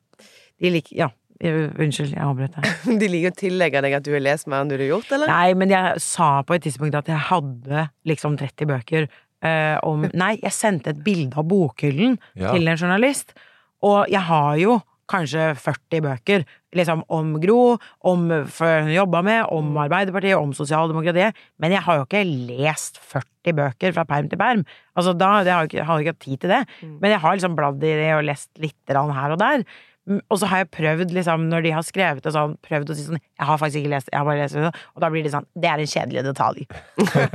De 0.62 0.70
liker 0.70 0.96
Ja. 0.96 1.11
Unnskyld, 1.42 2.12
jeg 2.14 2.22
avbrøt 2.22 2.54
deg. 2.54 2.66
De 3.00 3.08
liker 3.11 3.32
å 3.32 3.35
tillegge 3.35 3.80
deg 3.82 3.96
at 3.96 4.04
du 4.06 4.12
har 4.14 4.22
lest 4.22 4.46
mer 4.46 4.62
enn 4.62 4.70
du 4.70 4.76
har 4.76 4.85
gjort, 4.87 5.08
eller? 5.11 5.26
Nei, 5.26 5.54
men 5.58 5.72
jeg 5.74 5.98
sa 6.04 6.28
på 6.46 6.54
et 6.54 6.62
tidspunkt 6.62 6.94
at 6.94 7.11
jeg 7.11 7.18
hadde 7.32 7.88
liksom 8.06 8.37
30 8.38 8.70
bøker 8.70 9.08
eh, 9.08 9.74
om 9.82 10.06
Nei, 10.22 10.37
jeg 10.38 10.54
sendte 10.54 10.94
et 10.94 11.02
bilde 11.02 11.35
av 11.42 11.48
bokhyllen 11.50 12.14
ja. 12.38 12.52
til 12.52 12.70
en 12.70 12.78
journalist, 12.78 13.35
og 13.82 14.06
jeg 14.12 14.22
har 14.28 14.54
jo 14.62 14.78
kanskje 15.12 15.53
40 15.61 16.03
bøker 16.07 16.46
liksom 16.77 17.03
om 17.12 17.35
Gro, 17.42 17.77
om 18.09 18.25
hun 18.33 18.92
jobba 18.94 19.20
med, 19.27 19.44
om 19.53 19.77
Arbeiderpartiet, 19.83 20.38
om 20.38 20.55
sosialdemokratiet, 20.57 21.37
men 21.61 21.75
jeg 21.75 21.85
har 21.85 22.01
jo 22.01 22.07
ikke 22.07 22.25
lest 22.25 23.01
40 23.12 23.57
bøker 23.59 23.94
fra 23.96 24.07
perm 24.09 24.31
til 24.33 24.40
perm. 24.40 24.64
Altså, 24.96 25.12
da, 25.12 25.31
jeg 25.44 25.53
har 25.53 25.68
jeg 25.68 26.07
ikke 26.07 26.14
hatt 26.14 26.25
tid 26.25 26.42
til 26.42 26.55
det. 26.55 26.62
Mm. 26.81 26.96
Men 27.03 27.14
jeg 27.14 27.22
har 27.25 27.37
liksom 27.37 27.57
bladd 27.59 27.85
i 27.85 27.96
det 28.01 28.12
og 28.16 28.27
lest 28.29 28.51
litt 28.62 28.92
her 28.92 29.37
og 29.37 29.40
der. 29.42 29.66
Og 30.03 30.38
så 30.41 30.49
har 30.51 30.65
jeg 30.65 30.69
prøvd, 30.75 31.12
liksom, 31.15 31.45
når 31.47 31.62
de 31.62 31.71
har 31.77 31.85
skrevet 31.87 32.25
det 32.25 32.33
sånn, 32.35 32.57
prøvd 32.67 32.88
å 32.91 32.95
si 32.99 33.05
sånn 33.07 33.21
Jeg 33.21 33.47
har 33.47 33.59
faktisk 33.61 33.85
ikke 33.85 33.93
lest 33.93 34.09
jeg 34.11 34.19
har 34.19 34.27
bare 34.27 34.41
lest 34.41 34.57
det, 34.59 34.71
og 34.97 35.05
da 35.05 35.11
blir 35.15 35.23
det 35.23 35.31
sånn 35.31 35.47
Det 35.55 35.69
er 35.71 35.83
en 35.83 35.91
kjedelig 35.93 36.25
detalj. 36.27 36.65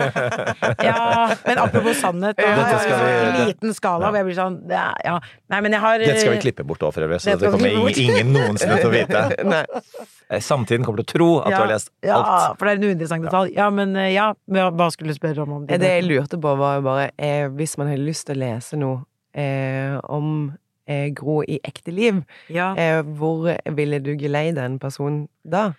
ja, 0.88 0.98
men 1.46 1.62
apropos 1.64 2.02
sannhet, 2.02 2.36
da 2.36 2.50
ja, 2.50 2.68
ja, 2.68 3.00
vi, 3.00 3.14
en 3.14 3.48
liten 3.54 3.78
skala 3.78 4.12
hvor 4.12 4.20
jeg 4.20 4.28
blir 4.28 4.40
sånn 4.42 4.60
ja. 4.68 5.16
Nei, 5.48 5.62
men 5.64 5.78
jeg 5.78 5.84
har 5.86 6.04
Dette 6.04 6.20
skal 6.20 6.36
vi 6.36 6.44
klippe 6.44 6.68
bort 6.68 6.84
òg, 6.84 6.92
for 6.98 7.08
øvrig, 7.08 7.22
så 7.24 7.38
det 7.40 7.54
kommer 7.56 7.72
ingen, 7.72 8.04
ingen 8.04 8.36
noensinne 8.36 8.82
til 8.84 8.92
å 8.92 8.96
vite. 8.98 9.26
Eh, 10.28 10.42
samtiden 10.44 10.84
kommer 10.84 11.00
til 11.00 11.06
å 11.06 11.12
tro 11.14 11.28
at 11.40 11.54
ja, 11.54 11.56
du 11.56 11.62
har 11.62 11.70
lest 11.72 11.88
alt. 12.04 12.10
Ja, 12.10 12.56
for 12.60 12.68
det 12.68 12.74
er 12.74 12.80
en 12.82 12.90
uinteressant 12.90 13.24
detalj. 13.24 13.54
Ja, 13.56 13.70
men 13.72 13.94
eh, 13.96 14.10
ja, 14.12 14.26
hva 14.52 14.88
skulle 14.92 15.16
du 15.16 15.16
spørre 15.16 15.46
om? 15.46 15.54
om 15.56 15.68
det? 15.70 15.78
Det 15.80 15.92
jeg 15.94 16.04
lurte 16.04 16.40
på, 16.44 16.52
var 16.60 16.82
jo 16.82 16.84
bare 16.84 17.06
eh, 17.16 17.46
Hvis 17.56 17.78
man 17.80 17.88
har 17.94 18.02
lyst 18.02 18.28
til 18.28 18.36
å 18.36 18.42
lese 18.42 18.80
noe 18.82 19.06
eh, 19.32 19.96
om 20.12 20.52
eh, 20.88 21.12
Gro 21.15 21.41
i 21.43 21.60
ekte 21.63 21.91
liv, 21.91 22.23
ja. 22.50 22.71
eh, 22.80 23.02
hvor 23.19 23.52
ville 23.76 24.00
du 24.00 24.15
geleide 24.19 24.65
en 24.65 24.80
person 24.80 25.26
da? 25.43 25.71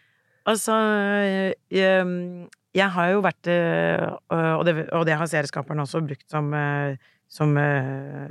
Altså 0.49 0.77
jeg, 1.75 2.49
jeg 2.77 2.95
har 2.95 3.13
jo 3.13 3.23
vært 3.25 3.49
eh, 3.53 4.05
og 4.33 4.65
det, 4.69 4.75
og 4.97 5.07
det 5.09 5.17
har 5.19 5.31
serieskaperen 5.31 5.83
også 5.85 6.03
brukt 6.05 6.27
som, 6.31 6.51
eh, 6.57 6.97
som 7.29 7.57
eh, 7.61 8.29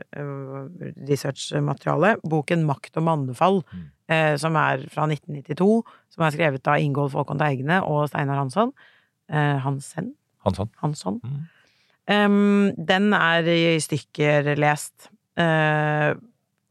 researchmateriale. 1.10 2.16
Boken 2.24 2.66
'Makt 2.66 2.98
og 3.02 3.08
mannefall', 3.10 3.62
mm. 3.66 4.38
som 4.42 4.56
er 4.56 4.86
fra 4.94 5.06
1992, 5.10 5.84
som 6.14 6.24
er 6.24 6.36
skrevet 6.36 6.68
av 6.68 6.82
Ingolf 6.82 7.16
Aakon 7.16 7.42
Teigne 7.42 7.82
og 7.84 8.08
Steinar 8.10 8.40
Hansson. 8.42 8.74
Hansen? 9.30 10.14
Hansson. 10.46 10.70
Hansson. 10.80 11.20
Mm. 11.24 11.46
Um, 12.08 12.72
den 12.88 13.12
er 13.14 13.44
i 13.52 13.80
stykker 13.84 14.56
lest. 14.56 15.10
Uh, 15.38 16.16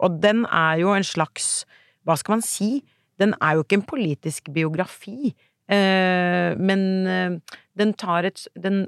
og 0.03 0.21
den 0.23 0.45
er 0.47 0.83
jo 0.83 0.95
en 0.97 1.07
slags 1.07 1.65
Hva 2.07 2.15
skal 2.19 2.37
man 2.37 2.45
si? 2.45 2.85
Den 3.19 3.35
er 3.43 3.57
jo 3.57 3.65
ikke 3.65 3.81
en 3.81 3.89
politisk 3.89 4.51
biografi, 4.55 5.33
eh, 5.73 6.53
men 6.55 6.83
eh, 7.11 7.57
den 7.75 7.95
tar 7.99 8.29
et 8.29 8.45
den, 8.55 8.85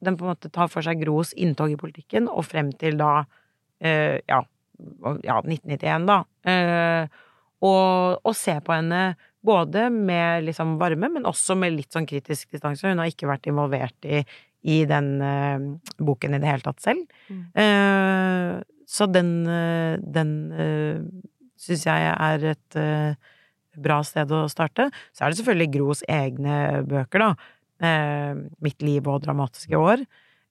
den, 0.00 0.16
på 0.16 0.24
en 0.24 0.32
måte 0.32 0.50
tar 0.50 0.70
for 0.72 0.82
seg 0.82 1.02
Gros 1.04 1.34
inntog 1.36 1.70
i 1.70 1.78
politikken, 1.78 2.26
og 2.26 2.48
frem 2.48 2.72
til 2.80 2.96
da 2.98 3.26
eh, 3.78 4.18
ja, 4.24 4.40
ja, 5.22 5.38
1991, 5.44 6.08
da. 6.08 6.18
Eh, 6.48 7.22
og, 7.64 8.18
og 8.24 8.34
se 8.36 8.56
på 8.64 8.74
henne 8.74 9.02
både 9.46 9.88
med 9.92 10.46
liksom 10.48 10.76
varme, 10.80 11.10
men 11.12 11.28
også 11.28 11.56
med 11.58 11.76
litt 11.76 11.94
sånn 11.94 12.08
kritisk 12.08 12.54
distanse. 12.54 12.88
Hun 12.88 13.00
har 13.02 13.10
ikke 13.10 13.28
vært 13.30 13.46
involvert 13.50 14.08
i, 14.08 14.22
i 14.66 14.80
den 14.88 15.12
uh, 15.22 15.92
boken 16.02 16.36
i 16.36 16.40
det 16.42 16.50
hele 16.50 16.66
tatt 16.66 16.82
selv. 16.82 17.04
Mm. 17.30 17.44
Uh, 17.54 18.64
så 18.86 19.08
den, 19.10 19.46
eh, 19.50 19.98
den 19.98 20.30
uh, 20.54 21.00
syns 21.58 21.86
jeg 21.88 22.12
er 22.12 22.52
et 22.52 22.78
uh, 22.78 23.32
bra 23.82 23.98
sted 24.06 24.30
å 24.30 24.46
starte. 24.48 24.88
Så 25.12 25.24
er 25.24 25.32
det 25.32 25.40
selvfølgelig 25.40 25.72
Gros 25.74 26.04
egne 26.08 26.84
bøker, 26.86 27.26
da. 27.26 27.34
'Mitt 27.76 28.80
liv 28.80 29.04
og 29.04 29.20
dramatiske 29.20 29.76
år'. 29.76 30.06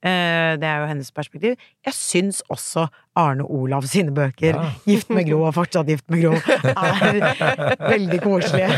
det 0.06 0.68
er 0.70 0.78
jo 0.78 0.86
hennes 0.86 1.10
perspektiv. 1.12 1.56
Jeg 1.82 1.94
syns 1.98 2.44
også 2.54 2.84
Arne 3.18 3.42
Olav 3.42 3.88
sine 3.90 4.14
bøker, 4.14 4.54
ja. 4.54 4.68
'Gift 4.86 5.10
med 5.10 5.26
Gro' 5.26 5.48
og 5.48 5.56
'Fortsatt 5.56 5.90
gift 5.90 6.06
med 6.14 6.22
Gro', 6.22 6.38
er 6.38 7.90
veldig 7.90 8.20
koselige. 8.22 8.70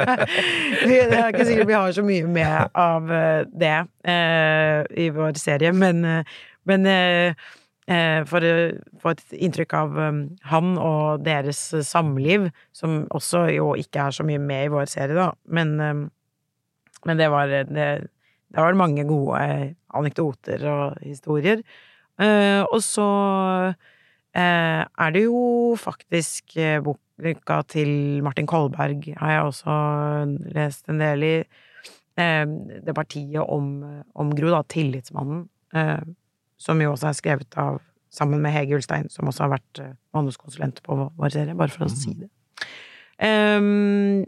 det 0.88 1.20
er 1.20 1.30
ikke 1.30 1.46
sikkert 1.46 1.70
vi 1.70 1.78
har 1.78 1.92
så 1.94 2.02
mye 2.02 2.26
med 2.26 2.74
av 2.74 3.06
det 3.54 3.78
i 4.98 5.08
vår 5.14 5.38
serie, 5.38 5.70
men, 5.70 6.02
men 6.66 6.90
Eh, 7.28 7.34
for 8.28 8.44
å 8.44 8.52
få 9.00 9.14
et 9.14 9.34
inntrykk 9.46 9.74
av 9.78 9.94
um, 9.96 10.18
han 10.50 10.74
og 10.76 11.22
deres 11.24 11.60
samliv, 11.88 12.50
som 12.76 13.06
også 13.16 13.46
jo 13.54 13.70
ikke 13.80 14.02
er 14.04 14.16
så 14.16 14.26
mye 14.28 14.42
med 14.42 14.66
i 14.66 14.72
vår 14.74 14.90
serie, 14.92 15.16
da. 15.16 15.30
Men, 15.48 15.72
um, 15.80 16.02
men 17.08 17.20
det 17.20 17.30
var 17.32 17.48
det, 17.48 17.64
det 17.72 18.60
var 18.60 18.76
mange 18.76 19.04
gode 19.08 19.40
anekdoter 19.96 20.64
og 20.68 21.00
historier. 21.04 21.62
Eh, 22.18 22.62
og 22.66 22.80
så 22.82 23.08
eh, 24.34 24.82
er 24.82 25.14
det 25.14 25.24
jo 25.26 25.76
faktisk 25.78 26.56
boka 26.84 27.60
til 27.70 28.22
Martin 28.26 28.48
Kolberg 28.50 29.06
har 29.20 29.34
jeg 29.34 29.44
også 29.46 29.76
lest 30.56 30.90
en 30.90 31.02
del 31.02 31.26
i. 31.26 31.36
Det 32.18 32.94
partiet 32.96 33.38
om, 33.38 33.76
om 34.18 34.30
Gro, 34.34 34.50
da, 34.50 34.64
Tillitsmannen 34.66 35.44
som 36.58 36.80
jo 36.82 36.92
også 36.92 37.10
er 37.10 37.18
skrevet 37.18 37.58
av 37.60 37.78
sammen 38.12 38.42
med 38.42 38.54
Hege 38.54 38.78
Ulstein, 38.78 39.08
som 39.12 39.28
også 39.28 39.46
har 39.46 39.54
vært 39.56 39.82
uh, 39.84 39.92
manuskonsulent 40.16 40.80
på 40.84 40.96
vår 40.98 41.34
serie, 41.34 41.56
bare 41.58 41.72
for 41.72 41.86
å 41.86 41.92
si 41.92 42.14
det. 42.18 42.30
Um, 43.18 44.24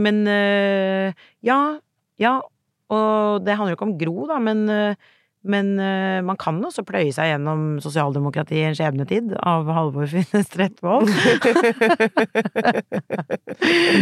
men 0.00 0.20
uh, 0.26 1.10
ja, 1.44 1.60
ja, 2.20 2.34
og 2.90 3.46
det 3.46 3.56
handler 3.56 3.74
jo 3.74 3.78
ikke 3.78 3.88
om 3.90 3.98
Gro, 4.00 4.16
da, 4.30 4.38
men 4.42 4.64
uh, 4.72 5.10
Men 5.40 5.78
uh, 5.80 6.20
man 6.26 6.36
kan 6.36 6.58
også 6.64 6.82
pløye 6.84 7.12
seg 7.16 7.30
gjennom 7.30 7.78
sosialdemokratiet 7.80 8.58
i 8.60 8.66
en 8.68 8.74
skjebnetid 8.76 9.32
av 9.40 9.70
Halvor 9.72 10.04
Finnes 10.10 10.50
Trettvoll. 10.52 11.08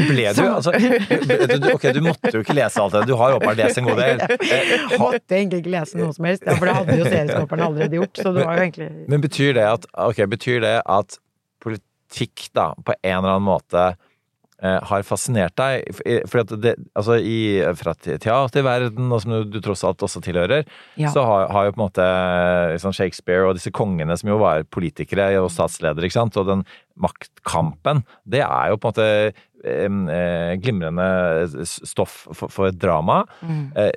Ble 0.08 0.32
du 0.34 0.42
altså 0.42 0.72
du, 0.74 1.68
Ok, 1.70 1.86
du 1.94 2.00
måtte 2.02 2.32
jo 2.34 2.42
ikke 2.42 2.56
lese 2.58 2.82
alt 2.82 2.96
det. 2.96 3.04
Du 3.06 3.14
har 3.20 3.36
åpenbart 3.36 3.60
lest 3.60 3.78
en 3.78 3.86
god 3.86 4.02
del. 4.02 4.24
Jeg 4.42 4.98
måtte 4.98 5.38
egentlig 5.38 5.62
ikke 5.62 5.74
lese 5.76 6.00
noe 6.00 6.10
som 6.16 6.26
helst, 6.26 6.42
ja, 6.42 6.58
for 6.58 6.66
det 6.66 6.74
hadde 6.80 6.98
jo 6.98 7.06
serieskaperne 7.06 7.70
allerede 7.70 8.00
gjort. 8.00 8.16
Så 8.18 8.34
det 8.34 8.42
var 8.42 8.58
jo 8.58 8.66
egentlig 8.66 8.90
Men 9.14 9.22
betyr 9.22 9.54
det 9.60 9.66
at 9.76 9.86
okay, 10.08 10.26
betyr 10.30 10.58
det 10.66 10.76
at 10.82 11.18
politikk, 11.62 12.48
da, 12.50 12.72
på 12.82 12.98
en 12.98 13.14
eller 13.20 13.36
annen 13.36 13.46
måte 13.46 13.92
har 14.62 15.04
fascinert 15.06 15.54
deg? 15.60 15.84
For 16.26 16.40
at 16.42 16.52
det, 16.62 16.72
altså 16.98 17.14
i, 17.22 17.36
fra 17.78 17.92
te- 17.94 18.16
teaterverden, 18.18 19.06
og 19.14 19.20
som 19.22 19.36
du, 19.36 19.44
du 19.54 19.60
tross 19.62 19.84
alt 19.86 20.02
også 20.02 20.18
tilhører, 20.24 20.64
Ja. 20.98 21.12
så 21.14 21.22
har, 21.22 21.46
har 21.54 21.68
jo 21.68 21.74
på 21.76 21.78
en 21.80 21.84
måte 21.86 22.06
liksom 22.74 22.94
Shakespeare 22.96 23.46
og 23.46 23.54
disse 23.58 23.70
kongene 23.70 24.16
som 24.18 24.32
jo 24.32 24.40
var 24.42 24.64
politikere 24.74 25.30
og 25.38 25.50
statsledere, 25.54 26.08
ikke 26.08 26.18
sant, 26.18 26.36
og 26.42 26.48
den 26.50 26.64
maktkampen, 26.98 28.02
det 28.26 28.42
er 28.42 28.72
jo 28.72 28.78
på 28.82 28.90
en 28.90 28.94
måte 28.94 29.08
eh, 29.64 29.88
eh, 30.18 30.52
glimrende 30.62 31.08
stoff 31.66 32.24
for, 32.34 32.50
for 32.52 32.74
drama. 32.74 33.22
Eh, 33.78 33.92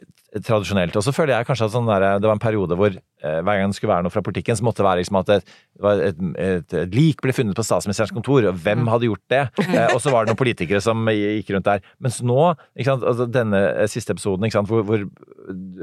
tradisjonelt. 0.45 0.95
Og 0.95 1.03
så 1.03 1.11
føler 1.11 1.33
jeg 1.35 1.47
kanskje 1.49 1.65
at 1.67 1.73
sånn 1.73 1.89
der, 1.89 2.05
det 2.23 2.29
var 2.29 2.37
en 2.37 2.43
periode 2.43 2.77
hvor 2.79 2.93
eh, 2.95 3.39
hver 3.43 3.57
gang 3.59 3.71
det 3.73 3.75
skulle 3.75 3.91
være 3.91 4.05
noe 4.05 4.13
fra 4.13 4.21
politikken, 4.23 4.55
så 4.55 4.63
måtte 4.63 4.79
det 4.79 4.87
være 4.87 5.01
liksom 5.01 5.17
at 5.19 5.27
det 5.27 5.37
et, 5.41 6.21
et, 6.39 6.75
et 6.85 6.95
lik 6.95 7.19
ble 7.25 7.33
funnet 7.35 7.57
på 7.57 7.65
statsministerens 7.65 8.13
kontor, 8.15 8.45
og 8.51 8.59
hvem 8.63 8.85
hadde 8.91 9.09
gjort 9.09 9.23
det? 9.33 9.41
Eh, 9.65 9.91
og 9.95 9.99
så 10.03 10.13
var 10.13 10.23
det 10.23 10.31
noen 10.31 10.39
politikere 10.43 10.79
som 10.83 11.03
gikk 11.11 11.51
rundt 11.55 11.67
der. 11.67 11.83
Mens 11.99 12.21
nå, 12.23 12.39
sant, 12.85 13.03
altså 13.03 13.27
denne 13.27 13.59
eh, 13.83 13.89
siste 13.91 14.15
episoden, 14.15 14.47
sant, 14.53 14.71
hvor, 14.71 14.85
hvor 14.87 15.03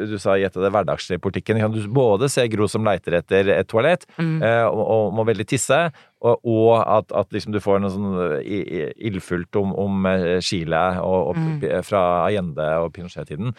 du 0.08 0.16
sa 0.22 0.36
i 0.38 0.44
et 0.46 0.56
av 0.56 0.64
det 0.64 0.70
hverdagslige 0.72 1.20
politikken, 1.20 1.58
ikke 1.60 1.68
sant, 1.68 1.80
du 1.84 1.92
både 1.98 2.28
ser 2.32 2.48
Gro 2.52 2.68
som 2.70 2.86
leiter 2.86 3.18
etter 3.20 3.50
et 3.58 3.68
toalett, 3.68 4.06
eh, 4.18 4.64
og, 4.68 4.84
og 4.86 5.16
må 5.18 5.26
veldig 5.28 5.48
tisse, 5.50 5.82
og, 6.24 6.40
og 6.48 6.72
at, 6.82 7.12
at 7.14 7.34
liksom 7.36 7.52
du 7.54 7.60
får 7.62 7.82
noe 7.84 7.92
sånn 7.92 8.14
eh, 8.40 8.94
ildfullt 9.10 9.58
om, 9.60 9.74
om 9.78 10.08
eh, 10.10 10.38
Chile 10.42 10.80
og, 11.02 11.34
og 11.34 11.60
p- 11.62 11.82
fra 11.86 12.00
Allende 12.26 12.70
og 12.82 12.94
Pinochet-tiden. 12.96 13.52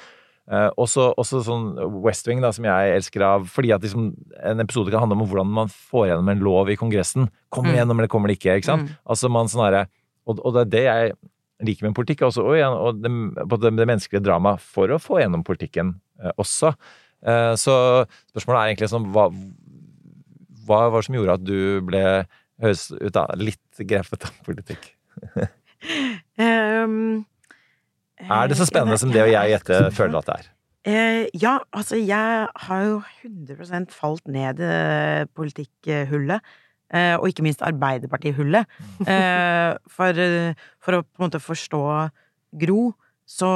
Eh, 0.49 0.69
også, 0.81 1.11
også 1.21 1.43
sånn 1.45 1.65
West 2.01 2.25
Wing, 2.25 2.39
da, 2.41 2.49
som 2.55 2.65
jeg 2.65 2.93
elsker 2.97 3.21
av 3.21 3.43
fordi 3.53 3.69
at 3.75 3.83
liksom, 3.85 4.07
en 4.49 4.63
episode 4.63 4.89
kan 4.89 5.03
handle 5.03 5.19
om 5.19 5.27
hvordan 5.29 5.51
man 5.59 5.69
får 5.69 6.07
gjennom 6.09 6.31
en 6.33 6.41
lov 6.45 6.71
i 6.73 6.77
Kongressen. 6.79 7.27
Kommer 7.53 7.69
det 7.69 7.75
Mm. 7.77 7.81
gjennom, 7.83 7.99
eller 7.99 8.09
kommer 8.09 8.31
det 8.31 8.39
ikke? 8.39 8.55
ikke 8.57 8.71
sant? 8.71 8.89
Mm. 8.89 8.95
Altså 9.05 9.29
man 9.29 9.51
snarere, 9.51 9.83
og, 10.25 10.41
og 10.41 10.55
det 10.55 10.61
er 10.61 10.71
det 10.73 10.83
jeg 10.87 11.13
liker 11.69 11.85
med 11.85 11.95
politikk, 11.95 12.21
også, 12.29 12.41
og, 12.41 12.57
og 12.79 13.01
det, 13.03 13.11
på 13.49 13.59
det, 13.61 13.73
det 13.77 13.87
menneskelige 13.91 14.23
dramaet 14.25 14.61
for 14.63 14.89
å 14.89 14.97
få 14.97 15.19
gjennom 15.21 15.43
politikken 15.45 15.93
uh, 16.23 16.31
også. 16.39 16.73
Uh, 17.19 17.53
så 17.59 17.75
spørsmålet 18.31 18.59
er 18.61 18.69
egentlig 18.71 18.89
sånn 18.93 19.09
hva, 19.11 19.25
hva 20.65 20.85
var 20.89 21.01
det 21.01 21.09
som 21.09 21.17
gjorde 21.17 21.35
at 21.35 21.43
du 21.43 21.81
ble 21.83 22.03
høres 22.63 22.85
ut 22.95 23.19
av 23.19 23.35
litt 23.37 23.83
grepet 23.85 24.29
av 24.29 24.37
politikk? 24.47 24.93
Ehm, 26.39 27.25
Er 28.19 28.47
det 28.47 28.57
så 28.59 28.67
spennende 28.67 28.97
som 28.99 29.11
det 29.13 29.21
og 29.23 29.31
jeg 29.31 29.53
gjette 29.53 29.83
føler 29.95 30.19
at 30.19 30.29
det 30.29 30.37
er? 30.39 30.49
Eh, 30.89 31.25
ja, 31.41 31.57
altså 31.75 31.99
jeg 31.99 32.47
har 32.55 32.81
jo 32.87 33.01
100% 33.25 33.91
falt 33.91 34.27
ned 34.27 34.61
i 34.63 34.67
eh, 34.67 35.27
politikkhullet. 35.35 36.43
Eh, 36.89 37.15
og 37.19 37.29
ikke 37.29 37.45
minst 37.45 37.61
Arbeiderparti-hullet. 37.61 38.65
Eh, 39.09 39.75
for, 39.87 40.19
eh, 40.19 40.57
for 40.81 40.97
å 40.97 41.03
på 41.03 41.21
en 41.21 41.27
måte 41.27 41.41
forstå 41.43 41.83
Gro, 42.59 42.93
så 43.29 43.49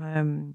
ehm, 0.00 0.54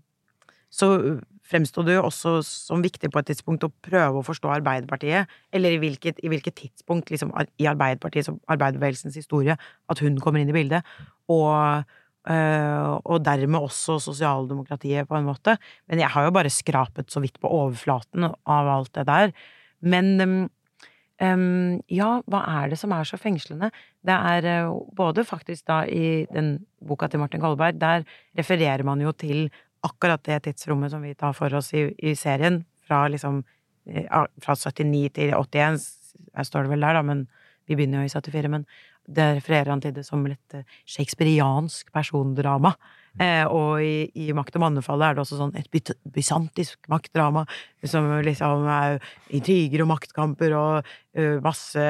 Så 0.69 1.19
fremsto 1.49 1.81
det 1.81 1.95
jo 1.95 2.03
også 2.05 2.43
som 2.45 2.83
viktig 2.83 3.09
på 3.09 3.19
et 3.19 3.25
tidspunkt 3.31 3.63
å 3.65 3.71
prøve 3.81 4.19
å 4.19 4.25
forstå 4.25 4.51
Arbeiderpartiet. 4.59 5.31
Eller 5.51 5.73
i 5.73 5.79
hvilket, 5.81 6.19
i 6.21 6.29
hvilket 6.29 6.55
tidspunkt 6.59 7.09
liksom, 7.09 7.31
i 7.57 7.65
Arbeiderpartiet, 7.65 8.27
som 8.27 8.37
arbeiderbevegelsens 8.47 9.15
historie 9.17 9.55
at 9.57 10.03
hun 10.03 10.19
kommer 10.21 10.43
inn 10.43 10.51
i 10.51 10.53
bildet. 10.53 10.85
Og 11.25 11.49
Eh, 11.49 11.83
og 12.27 13.23
dermed 13.23 13.63
også 13.63 13.95
sosialdemokratiet, 14.03 15.07
på 15.07 15.15
en 15.17 15.25
måte. 15.25 15.55
Men 15.87 16.01
jeg 16.03 16.11
har 16.13 16.27
jo 16.27 16.33
bare 16.35 16.51
skrapet 16.51 17.09
så 17.09 17.21
vidt 17.23 17.39
på 17.41 17.49
overflaten 17.49 18.27
av 18.27 18.69
alt 18.69 18.91
det 18.97 19.05
der. 19.07 19.31
Men 19.79 20.19
um, 20.21 21.79
ja, 21.91 22.09
hva 22.27 22.41
er 22.61 22.71
det 22.71 22.79
som 22.81 22.93
er 22.95 23.07
så 23.07 23.19
fengslende? 23.19 23.71
Det 24.05 24.15
er 24.15 24.47
eh, 24.47 24.73
både 24.95 25.25
faktisk 25.27 25.65
da 25.67 25.81
i 25.87 26.25
den 26.31 26.57
boka 26.79 27.09
til 27.09 27.23
Martin 27.23 27.41
Kolberg, 27.43 27.79
der 27.79 28.05
refererer 28.39 28.85
man 28.87 29.01
jo 29.03 29.11
til 29.11 29.49
akkurat 29.83 30.23
det 30.27 30.41
tidsrommet 30.45 30.91
som 30.93 31.03
vi 31.03 31.15
tar 31.15 31.35
for 31.35 31.53
oss 31.55 31.73
i, 31.75 31.89
i 31.99 32.15
serien, 32.19 32.61
fra 32.87 33.05
liksom 33.11 33.41
eh, 33.87 34.07
fra 34.43 34.55
79 34.55 35.11
til 35.15 35.35
81, 35.35 35.87
står 36.47 36.67
det 36.67 36.73
vel 36.73 36.87
der, 36.87 36.99
da, 36.99 37.03
men 37.03 37.27
vi 37.67 37.77
begynner 37.77 38.03
jo 38.03 38.09
i 38.09 38.13
74, 38.15 38.51
men 38.51 38.65
det 39.09 39.25
refererer 39.39 39.71
han 39.73 39.81
til 39.83 39.93
det 39.95 40.05
som 40.07 40.21
et 40.29 40.49
eh, 40.57 40.67
shakespeariansk 40.89 41.83
persondrama. 41.95 42.71
Eh, 43.19 43.45
og 43.49 43.81
i, 43.83 44.11
i 44.21 44.33
Makt 44.37 44.55
og 44.59 44.63
mannefallet 44.63 45.05
er 45.07 45.13
det 45.17 45.23
også 45.23 45.39
sånn 45.39 45.57
et 45.59 45.69
byt- 45.73 45.99
bysantisk 46.13 46.77
maktdrama, 46.91 47.41
som 47.89 48.03
liksom 48.23 48.57
er 48.69 48.91
intriger 49.35 49.81
og 49.83 49.89
maktkamper 49.91 50.51
og 50.55 50.73
uh, 50.85 51.37
masse 51.43 51.83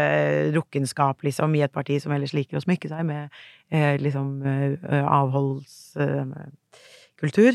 rukkenskap, 0.55 1.17
liksom, 1.28 1.49
i 1.57 1.63
et 1.65 1.76
parti 1.76 1.95
som 2.01 2.11
ellers 2.15 2.36
liker 2.38 2.55
å 2.57 2.63
smykke 2.63 2.88
seg 2.91 3.01
med 3.09 3.24
eh, 3.70 3.95
liksom 4.01 4.28
uh, 4.47 4.76
avholdskultur. 5.20 7.53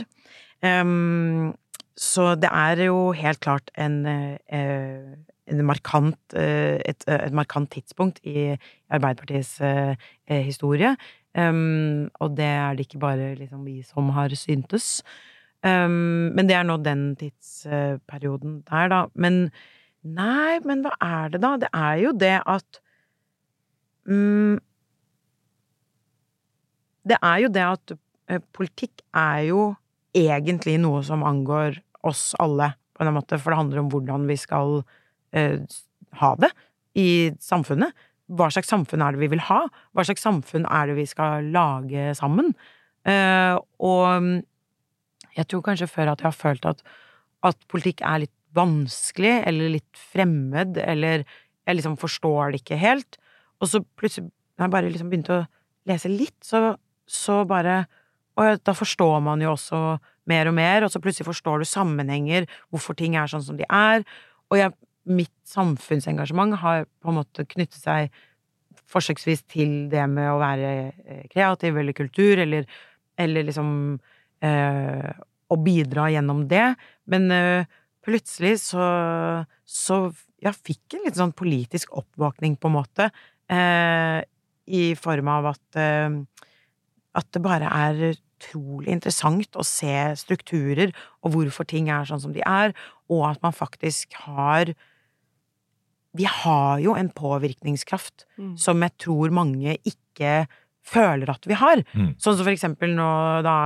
Um, 0.64 1.52
så 1.98 2.22
det 2.38 2.50
er 2.50 2.76
jo 2.88 2.98
helt 3.16 3.40
klart 3.42 3.70
en, 3.78 4.06
en 4.06 5.24
markant, 5.52 6.18
eh, 6.34 6.80
et, 6.84 7.04
et 7.08 7.32
markant 7.32 7.68
tidspunkt 7.70 8.20
i 8.24 8.56
Arbeiderpartiets 8.88 9.60
eh, 9.60 9.94
eh, 10.26 10.42
historie. 10.42 10.94
Um, 11.34 12.10
og 12.22 12.36
det 12.36 12.46
er 12.46 12.74
det 12.74 12.86
ikke 12.86 13.00
bare 13.02 13.34
liksom 13.34 13.64
vi 13.66 13.82
som 13.82 14.10
har 14.14 14.30
syntes. 14.38 15.02
Um, 15.64 16.30
men 16.36 16.46
det 16.46 16.56
er 16.56 16.62
nå 16.62 16.78
den 16.78 17.16
tidsperioden 17.16 18.62
der, 18.68 18.88
da. 18.88 19.00
Men 19.14 19.50
nei, 20.02 20.60
men 20.64 20.84
hva 20.84 20.94
er 21.02 21.34
det, 21.34 21.42
da? 21.42 21.56
Det 21.58 21.70
er 21.74 21.96
jo 22.04 22.12
det 22.12 22.36
at 22.46 22.80
um, 24.06 24.60
Det 27.04 27.18
er 27.20 27.38
jo 27.42 27.48
det 27.52 27.64
at 27.66 27.96
uh, 27.96 28.40
politikk 28.52 29.02
er 29.12 29.40
jo 29.50 29.74
egentlig 30.14 30.78
noe 30.80 31.02
som 31.04 31.24
angår 31.26 31.82
oss 32.06 32.32
alle, 32.38 32.76
på 32.94 33.02
en 33.02 33.16
måte, 33.16 33.36
for 33.40 33.50
det 33.50 33.58
handler 33.58 33.82
om 33.82 33.90
hvordan 33.90 34.28
vi 34.30 34.36
skal 34.38 34.84
eh, 35.34 35.60
ha 36.20 36.32
det 36.40 36.50
i 36.98 37.08
samfunnet. 37.42 37.92
Hva 38.34 38.48
slags 38.54 38.70
samfunn 38.72 39.02
er 39.04 39.14
det 39.14 39.20
vi 39.20 39.32
vil 39.34 39.42
ha? 39.50 39.64
Hva 39.92 40.04
slags 40.06 40.24
samfunn 40.24 40.64
er 40.70 40.88
det 40.88 40.98
vi 40.98 41.06
skal 41.10 41.50
lage 41.54 42.12
sammen? 42.16 42.54
Eh, 43.04 43.58
og 43.84 44.40
jeg 45.34 45.48
tror 45.50 45.64
kanskje 45.66 45.90
før 45.90 46.12
at 46.12 46.22
jeg 46.22 46.30
har 46.30 46.38
følt 46.38 46.68
at, 46.70 46.80
at 47.44 47.58
politikk 47.70 48.04
er 48.06 48.24
litt 48.24 48.34
vanskelig, 48.54 49.34
eller 49.48 49.74
litt 49.74 50.00
fremmed, 50.12 50.78
eller 50.78 51.24
jeg 51.64 51.78
liksom 51.78 51.98
forstår 51.98 52.54
det 52.54 52.62
ikke 52.62 52.78
helt. 52.78 53.18
Og 53.60 53.70
så 53.70 53.82
plutselig, 53.98 54.30
når 54.56 54.66
jeg 54.66 54.74
bare 54.76 54.92
liksom 54.92 55.10
begynte 55.10 55.38
å 55.40 55.44
lese 55.90 56.10
litt, 56.12 56.38
så, 56.44 56.76
så 57.06 57.42
bare 57.48 57.84
Og 58.34 58.58
da 58.66 58.72
forstår 58.74 59.20
man 59.22 59.38
jo 59.38 59.52
også 59.52 59.78
mer 60.26 60.48
og 60.50 60.56
mer, 60.56 60.82
og 60.82 60.90
så 60.90 60.98
plutselig 60.98 61.28
forstår 61.28 61.62
du 61.62 61.68
sammenhenger, 61.70 62.48
hvorfor 62.66 62.96
ting 62.98 63.14
er 63.14 63.30
sånn 63.30 63.44
som 63.46 63.54
de 63.54 63.62
er. 63.70 64.02
Og 64.50 64.58
jeg, 64.58 64.72
mitt 65.04 65.34
samfunnsengasjement 65.48 66.56
har 66.62 66.86
på 67.02 67.10
en 67.10 67.18
måte 67.20 67.44
knyttet 67.48 67.78
seg 67.80 68.14
forsøksvis 68.90 69.44
til 69.50 69.72
det 69.92 70.04
med 70.10 70.30
å 70.32 70.40
være 70.40 70.72
eh, 71.04 71.22
kreativ 71.32 71.78
eller 71.80 71.96
kultur, 71.96 72.40
eller, 72.44 72.66
eller 73.20 73.48
liksom 73.50 73.70
eh, 74.44 75.14
Å 75.54 75.56
bidra 75.60 76.06
gjennom 76.10 76.46
det. 76.48 76.70
Men 77.12 77.28
eh, 77.30 77.66
plutselig 78.04 78.56
så, 78.62 78.84
så 79.64 79.98
jeg 80.42 80.60
fikk 80.70 80.96
en 80.96 81.04
litt 81.04 81.18
sånn 81.20 81.34
politisk 81.36 81.92
oppvåkning, 82.00 82.56
på 82.56 82.70
en 82.70 82.74
måte, 82.78 83.10
eh, 83.52 84.24
i 84.64 84.84
form 84.96 85.28
av 85.28 85.50
at 85.52 85.84
at 87.14 87.28
det 87.34 87.42
bare 87.44 87.68
er 87.70 88.16
utrolig 88.44 88.92
interessant 88.94 89.56
å 89.56 89.64
se 89.66 89.94
strukturer 90.18 90.92
og 91.22 91.36
hvorfor 91.36 91.68
ting 91.68 91.90
er 91.92 92.08
sånn 92.08 92.22
som 92.22 92.34
de 92.34 92.42
er, 92.44 92.74
og 93.12 93.28
at 93.30 93.42
man 93.44 93.54
faktisk 93.54 94.16
har 94.24 94.74
Vi 96.14 96.26
har 96.30 96.78
jo 96.82 96.94
en 96.94 97.10
påvirkningskraft 97.10 98.26
Mm. 98.38 98.56
som 98.58 98.82
jeg 98.82 98.92
tror 98.98 99.30
mange 99.30 99.76
ikke 99.84 100.46
føler 100.84 101.30
at 101.30 101.46
vi 101.46 101.54
har. 101.54 101.80
Mm. 101.94 102.14
Sånn 102.20 102.36
som 102.36 102.44
for 102.44 102.52
eksempel 102.52 102.92
nå 102.94 103.08
da 103.46 103.56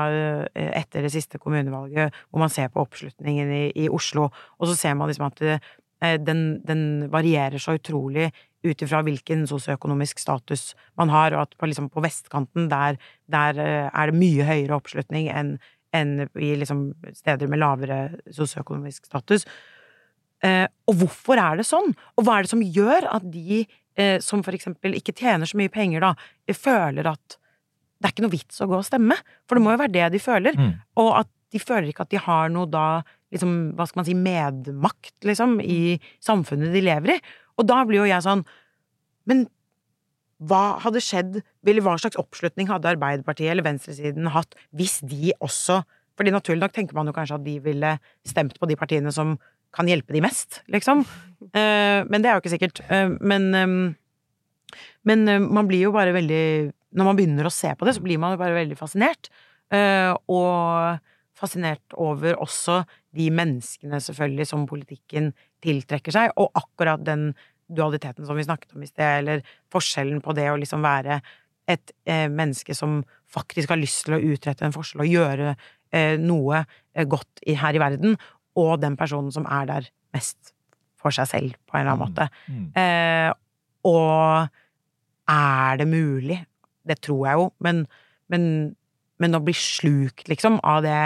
eh, 0.55 0.71
etter 0.81 1.03
det 1.03 1.13
siste 1.13 1.39
kommunevalget, 1.39 2.15
hvor 2.31 2.41
man 2.45 2.53
ser 2.53 2.69
på 2.69 2.85
oppslutningen 2.85 3.51
i, 3.51 3.65
i 3.75 3.89
Oslo, 3.89 4.29
og 4.59 4.69
så 4.71 4.77
ser 4.79 4.95
man 4.95 5.11
liksom 5.11 5.27
at 5.27 5.43
det, 5.43 5.57
eh, 6.03 6.17
den, 6.19 6.61
den 6.65 7.09
varierer 7.11 7.59
så 7.59 7.75
utrolig 7.79 8.31
ut 8.65 8.83
ifra 8.83 9.03
hvilken 9.07 9.47
sosioøkonomisk 9.47 10.19
status 10.19 10.75
man 10.99 11.11
har, 11.11 11.35
og 11.35 11.47
at 11.47 11.59
på, 11.59 11.67
liksom, 11.71 11.91
på 11.91 12.03
vestkanten 12.03 12.69
der, 12.71 12.99
der 13.31 13.59
eh, 13.59 13.91
er 13.93 14.11
det 14.13 14.19
mye 14.19 14.47
høyere 14.47 14.79
oppslutning 14.79 15.29
enn 15.33 15.59
enn 15.97 16.27
i 16.37 16.51
liksom 16.61 16.91
steder 17.17 17.49
med 17.49 17.63
lavere 17.63 18.19
sosioøkonomisk 18.29 19.07
status. 19.09 19.47
Eh, 20.47 20.67
og 20.89 21.01
hvorfor 21.01 21.41
er 21.43 21.59
det 21.59 21.67
sånn? 21.67 21.91
Og 22.17 22.27
hva 22.27 22.39
er 22.39 22.47
det 22.47 22.53
som 22.53 22.63
gjør 22.63 23.09
at 23.11 23.27
de 23.33 23.65
eh, 23.99 24.19
som 24.23 24.45
for 24.47 24.55
eksempel 24.55 24.95
ikke 24.99 25.17
tjener 25.19 25.51
så 25.51 25.59
mye 25.59 25.73
penger, 25.73 26.05
da, 26.05 26.15
føler 26.55 27.11
at 27.11 27.39
det 27.99 28.07
er 28.07 28.15
ikke 28.15 28.27
noe 28.29 28.37
vits 28.37 28.63
å 28.63 28.69
gå 28.71 28.79
og 28.79 28.87
stemme? 28.87 29.19
For 29.49 29.59
det 29.59 29.65
må 29.65 29.75
jo 29.75 29.83
være 29.83 29.97
det 29.97 30.07
de 30.15 30.23
føler. 30.23 30.59
Mm. 30.59 30.73
Og 31.03 31.13
at 31.25 31.33
de 31.55 31.63
føler 31.63 31.91
ikke 31.91 32.07
at 32.07 32.15
de 32.15 32.23
har 32.23 32.51
noe 32.53 32.71
da 32.71 32.87
liksom, 33.35 33.75
hva 33.77 33.89
skal 33.89 34.03
man 34.03 34.09
si, 34.09 34.17
medmakt, 34.17 35.15
liksom, 35.27 35.59
i 35.65 35.99
samfunnet 36.25 36.75
de 36.75 36.85
lever 36.85 37.17
i. 37.17 37.21
Og 37.59 37.67
da 37.69 37.83
blir 37.87 38.05
jo 38.05 38.11
jeg 38.11 38.23
sånn 38.23 38.45
Men 39.29 39.49
hva 40.39 40.79
hadde 40.85 41.03
skjedd, 41.03 41.41
eller 41.67 41.83
hva 41.83 41.97
slags 41.99 42.17
oppslutning 42.21 42.69
hadde 42.71 42.93
Arbeiderpartiet 42.93 43.51
eller 43.51 43.67
venstresiden 43.67 44.31
hatt 44.31 44.55
hvis 44.79 45.01
de 45.03 45.33
også 45.43 45.83
fordi 46.19 46.33
naturlig 46.35 46.65
nok 46.65 46.75
tenker 46.75 46.97
man 46.99 47.07
jo 47.07 47.15
kanskje 47.15 47.37
at 47.39 47.45
de 47.45 47.57
ville 47.63 47.91
stemt 48.27 48.57
på 48.59 48.67
de 48.67 48.77
partiene 48.79 49.13
som 49.15 49.37
kan 49.75 49.89
hjelpe 49.91 50.15
de 50.15 50.23
mest, 50.25 50.63
liksom. 50.73 51.05
Eh, 51.53 52.01
men 52.09 52.23
det 52.23 52.31
er 52.31 52.37
jo 52.37 52.43
ikke 52.43 52.55
sikkert. 52.55 52.81
Eh, 52.89 53.13
men, 53.21 53.49
eh, 53.55 54.81
men 55.09 55.27
man 55.47 55.69
blir 55.69 55.89
jo 55.89 55.95
bare 55.95 56.13
veldig 56.17 56.73
Når 56.89 57.05
man 57.05 57.17
begynner 57.19 57.45
å 57.45 57.53
se 57.53 57.69
på 57.77 57.85
det, 57.85 57.93
så 57.99 58.01
blir 58.01 58.17
man 58.17 58.33
jo 58.33 58.41
bare 58.41 58.57
veldig 58.57 58.77
fascinert. 58.79 59.29
Og 60.33 60.97
fascinert 61.37 61.93
over 62.01 62.39
også 62.41 62.79
de 63.13 63.27
menneskene, 63.29 64.01
selvfølgelig, 64.01 64.47
som 64.49 64.65
politikken 64.65 65.35
tiltrekker 65.61 66.17
seg, 66.17 66.33
og 66.41 66.49
akkurat 66.57 67.05
den 67.05 67.35
dualiteten 67.69 68.25
som 68.25 68.41
vi 68.41 68.47
snakket 68.47 68.73
om 68.73 68.83
i 68.83 68.89
sted, 68.89 69.19
eller 69.21 69.45
forskjellen 69.69 70.23
på 70.25 70.33
det 70.33 70.49
å 70.49 70.57
liksom 70.57 70.81
være 70.81 71.21
et 71.69 71.93
eh, 72.09 72.27
menneske 72.33 72.75
som 72.77 73.03
faktisk 73.29 73.73
har 73.73 73.81
lyst 73.81 74.07
til 74.07 74.17
å 74.17 74.23
utrette 74.33 74.65
en 74.65 74.75
forskjell 74.75 75.05
og 75.05 75.13
gjøre 75.13 75.51
eh, 75.53 76.17
noe 76.21 76.63
eh, 76.63 77.05
godt 77.05 77.43
i, 77.45 77.57
her 77.61 77.77
i 77.77 77.83
verden, 77.83 78.17
og 78.59 78.79
den 78.83 78.97
personen 78.99 79.33
som 79.35 79.47
er 79.47 79.69
der 79.71 79.91
mest 80.17 80.53
for 80.99 81.15
seg 81.15 81.31
selv, 81.31 81.57
på 81.69 81.79
en 81.79 81.85
eller 81.85 81.95
annen 81.95 82.05
måte. 82.05 82.29
Mm. 82.51 82.67
Eh, 82.75 83.31
og 83.87 84.49
er 85.31 85.81
det 85.81 85.89
mulig? 85.89 86.43
Det 86.89 86.99
tror 87.05 87.27
jeg 87.29 87.41
jo, 87.41 87.49
men, 87.65 87.83
men, 88.33 88.45
men 89.21 89.39
å 89.39 89.43
bli 89.45 89.55
slukt, 89.57 90.27
liksom, 90.31 90.59
av 90.67 90.83
det 90.87 91.01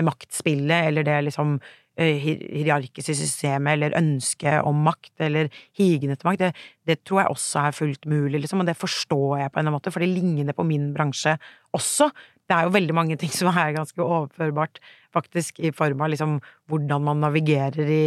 maktspillet, 0.00 0.88
eller 0.88 1.04
det 1.04 1.18
liksom 1.26 1.56
eh, 2.00 2.22
hierarkiske 2.22 3.16
systemet, 3.16 3.74
eller 3.74 3.96
ønsket 3.98 4.62
om 4.68 4.84
makt, 4.86 5.14
eller 5.26 5.50
higen 5.78 6.14
etter 6.14 6.28
makt, 6.28 6.44
det, 6.44 6.52
det 6.88 7.00
tror 7.08 7.22
jeg 7.22 7.34
også 7.34 7.64
er 7.66 7.76
fullt 7.76 8.08
mulig, 8.08 8.44
liksom, 8.44 8.62
og 8.62 8.70
det 8.70 8.78
forstår 8.78 9.42
jeg 9.42 9.52
på 9.52 9.58
en 9.58 9.64
eller 9.64 9.72
annen 9.72 9.78
måte, 9.80 9.92
for 9.94 10.04
det 10.04 10.12
ligner 10.12 10.56
på 10.56 10.66
min 10.68 10.92
bransje 10.96 11.36
også. 11.76 12.12
Det 12.48 12.56
er 12.56 12.66
jo 12.66 12.74
veldig 12.74 12.94
mange 12.96 13.16
ting 13.20 13.32
som 13.32 13.50
er 13.52 13.74
ganske 13.76 14.02
overførbart, 14.02 14.80
faktisk, 15.14 15.60
i 15.60 15.72
form 15.76 16.02
av 16.04 16.12
liksom 16.12 16.38
hvordan 16.70 17.04
man 17.06 17.22
navigerer 17.22 17.88
i, 17.88 18.04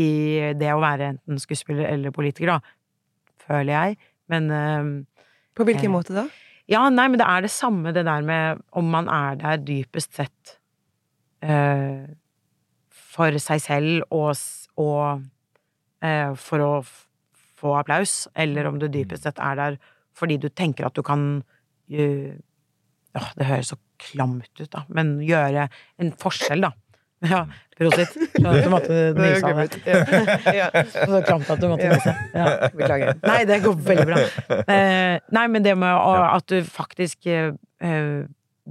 i 0.00 0.10
det 0.58 0.72
å 0.72 0.82
være 0.82 1.12
enten 1.14 1.40
skuespiller 1.42 1.88
eller 1.90 2.14
politiker, 2.14 2.56
da, 2.56 2.60
føler 3.46 3.72
jeg. 3.74 3.98
Men 4.32 4.50
uh, 4.50 5.30
På 5.56 5.66
hvilken 5.66 5.90
Eh, 5.90 5.94
måte 5.94 6.16
da? 6.16 6.26
ja, 6.70 6.82
nei, 6.90 7.08
men 7.08 7.20
det 7.20 7.26
er 7.30 7.46
det 7.46 7.52
samme, 7.54 7.92
det 7.94 8.06
der 8.08 8.24
med 8.26 8.62
om 8.72 8.88
man 8.90 9.08
er 9.12 9.38
der 9.40 9.60
dypest 9.62 10.16
sett 10.18 10.56
uh, 11.46 12.06
for 12.90 13.38
seg 13.42 13.62
selv 13.62 14.06
og, 14.10 14.34
og 14.76 15.22
uh, 16.02 16.32
for 16.34 16.64
å 16.64 16.72
få 17.56 17.76
applaus, 17.78 18.26
eller 18.34 18.68
om 18.68 18.80
du 18.80 18.88
dypest 18.92 19.24
sett 19.24 19.38
er 19.40 19.56
der 19.58 19.78
fordi 20.16 20.38
du 20.40 20.48
tenker 20.48 20.88
at 20.88 20.96
du 20.96 21.02
kan 21.04 21.42
eh, 21.92 22.36
Åh, 23.16 23.28
det 23.38 23.48
høres 23.48 23.70
så 23.72 23.78
klamt 24.02 24.60
ut, 24.60 24.70
da, 24.72 24.84
men 24.92 25.16
gjøre 25.24 25.68
en 26.02 26.12
forskjell, 26.20 26.66
da. 26.66 26.72
Ja, 27.24 27.46
prosit. 27.78 28.12
Skjønner 28.12 28.50
at 28.52 28.64
du 28.66 28.72
måtte 28.72 28.96
nyse 29.16 29.48
av 29.48 29.60
det. 29.62 29.94
Ja. 30.58 30.66
Så 30.92 31.20
klamt 31.24 31.48
at 31.52 31.62
du 31.62 31.68
måtte 31.70 31.88
nyse. 31.88 32.12
Ja. 32.36 32.48
Beklager. 32.76 33.16
Nei, 33.24 33.38
det 33.48 33.60
går 33.64 33.78
veldig 33.88 34.06
bra. 34.10 34.24
Eh, 34.58 35.14
nei, 35.38 35.46
men 35.52 35.64
det 35.64 35.72
med 35.80 35.96
at 35.96 36.48
du 36.52 36.58
faktisk 36.68 37.28
eh, 37.32 37.54
eh, 37.80 38.26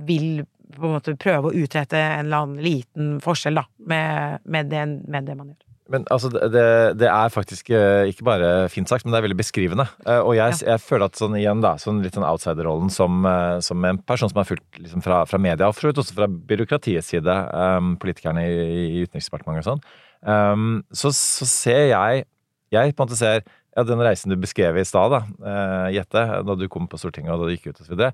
vil 0.05 0.45
på 0.75 0.89
en 0.89 0.95
måte 0.97 1.15
prøve 1.19 1.49
å 1.49 1.55
utrette 1.55 1.97
en 1.97 2.25
eller 2.25 2.45
annen 2.45 2.63
liten 2.63 3.15
forskjell, 3.23 3.57
da, 3.61 3.65
med, 3.89 4.43
med, 4.43 4.69
det, 4.71 4.85
med 5.07 5.27
det 5.27 5.37
man 5.39 5.53
gjør. 5.53 5.61
Men 5.93 6.05
altså, 6.09 6.31
det, 6.33 6.51
det- 6.97 7.09
er 7.11 7.29
faktisk 7.29 7.69
eh, 7.69 8.07
ikke 8.09 8.25
bare 8.25 8.47
fint 8.73 8.89
sagt, 8.89 9.05
men 9.05 9.13
det 9.13 9.19
er 9.19 9.25
veldig 9.27 9.37
beskrivende. 9.37 9.85
Eh, 10.07 10.17
Og 10.25 10.33
jeg, 10.33 10.55
jeg 10.65 10.81
føler 10.81 11.05
at 11.05 11.19
sånn 11.19 11.35
igjen, 11.37 11.61
da, 11.61 11.75
sånn 11.77 11.99
litt 12.01 12.15
sånn 12.17 12.25
outsider-rollen 12.25 12.89
som, 12.89 13.19
eh, 13.29 13.59
som 13.61 13.85
en 13.85 13.99
person 14.01 14.31
som 14.31 14.39
har 14.41 14.47
fulgt 14.49 14.79
liksom 14.81 15.03
fra, 15.05 15.19
fra 15.29 15.37
media, 15.37 15.67
og 15.69 15.75
for 15.77 15.91
så 15.91 16.01
også 16.01 16.15
fra 16.17 16.27
byråkratiets 16.27 17.11
side, 17.13 17.35
um, 17.53 17.93
politikerne 18.01 18.47
i, 18.49 18.65
i 18.97 19.03
Utenriksdepartementet 19.05 19.61
og 19.61 19.67
sånn, 19.75 19.85
um, 20.25 20.65
så, 20.89 21.11
så 21.13 21.45
ser 21.45 21.83
jeg 21.91 22.25
Jeg 22.73 22.95
på 22.97 23.03
en 23.03 23.05
måte 23.05 23.19
ser 23.19 23.43
ja, 23.45 23.83
den 23.85 24.01
reisen 24.01 24.33
du 24.33 24.39
beskrev 24.41 24.79
i 24.81 24.87
stad, 24.89 25.13
da, 25.13 25.21
uh, 25.45 25.87
Jette, 25.93 26.25
da 26.49 26.55
du 26.57 26.65
kom 26.71 26.89
på 26.89 26.97
Stortinget 26.97 27.35
og 27.35 27.43
da 27.43 27.51
du 27.51 27.53
gikk 27.53 27.69
ut 27.69 27.79
og 27.83 27.85
så 27.85 27.93
videre. 27.93 28.11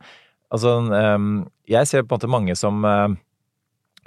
Altså, 0.52 0.76
um, 1.16 1.46
jeg 1.72 1.88
ser 1.88 2.04
på 2.04 2.12
en 2.12 2.20
måte 2.20 2.28
mange 2.36 2.56
som 2.60 2.84
eh, 2.84 3.14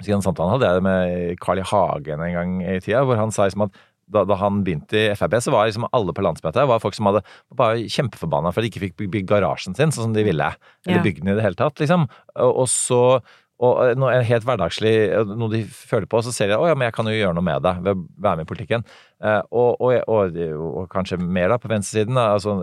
så 0.01 0.11
Den 0.11 0.23
samtalen 0.25 0.55
hadde 0.57 0.71
jeg 0.73 0.83
med 0.83 1.37
Carl 1.43 1.61
I. 1.61 1.67
Hagen 1.69 2.23
en 2.25 2.33
gang 2.35 2.55
i 2.63 2.79
tida, 2.83 3.05
hvor 3.07 3.15
han 3.19 3.31
sa 3.31 3.45
liksom 3.47 3.67
at 3.69 3.77
da, 4.11 4.21
da 4.27 4.35
han 4.37 4.59
begynte 4.65 4.99
i 4.99 5.13
Frp, 5.17 5.33
så 5.41 5.53
var 5.53 5.65
liksom 5.65 5.87
alle 5.95 6.13
på 6.13 6.21
landsmøtet 6.21 6.67
var 6.69 6.81
folk 6.83 6.93
som 6.93 7.07
hadde 7.09 7.23
var 7.49 7.57
bare 7.57 7.87
kjempeforbanna 7.89 8.51
for 8.53 8.61
at 8.61 8.67
de 8.67 8.69
ikke 8.69 8.83
fikk 8.83 8.99
bygge 9.07 9.25
garasjen 9.31 9.73
sin 9.73 9.89
sånn 9.95 10.11
som 10.11 10.13
de 10.13 10.27
ville. 10.27 10.51
Eller 10.85 10.99
Ja. 10.99 11.05
bygge 11.07 11.23
den 11.23 11.31
i 11.33 11.39
det 11.39 11.47
hele 11.47 11.57
tatt, 11.57 11.79
liksom. 11.81 12.05
Og, 12.35 12.51
og 12.65 12.69
så 12.69 13.01
og 13.65 13.95
noe 13.95 14.17
helt 14.27 14.43
hverdagslig, 14.43 14.91
noe 15.31 15.47
de 15.53 15.61
føler 15.63 16.09
på, 16.11 16.19
så 16.21 16.33
ser 16.35 16.49
de 16.51 16.57
å 16.59 16.65
ja, 16.67 16.73
men 16.75 16.89
jeg 16.89 16.95
kan 16.97 17.07
jo 17.07 17.13
gjøre 17.15 17.37
noe 17.37 17.45
med 17.47 17.63
det 17.63 17.71
ved 17.85 17.95
å 17.95 18.01
være 18.25 18.35
med 18.41 18.43
i 18.43 18.49
politikken. 18.49 18.83
Eh, 19.23 19.41
og, 19.55 19.79
og, 19.79 19.93
og, 20.11 20.35
og 20.81 20.89
kanskje 20.91 21.17
mer 21.23 21.53
da 21.53 21.57
på 21.63 21.71
venstresiden. 21.71 22.19
Altså, 22.19 22.57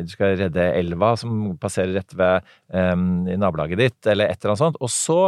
du 0.00 0.08
skal 0.14 0.38
redde 0.40 0.64
elva 0.80 1.12
som 1.20 1.58
passerer 1.60 1.92
rett 1.98 2.16
ved 2.16 2.48
eh, 2.72 2.96
i 3.34 3.36
nabolaget 3.36 3.82
ditt, 3.84 4.00
eller 4.08 4.32
et 4.32 4.40
eller 4.40 4.54
annet 4.54 4.62
sånt. 4.64 4.80
Og 4.80 4.88
så 4.88 5.18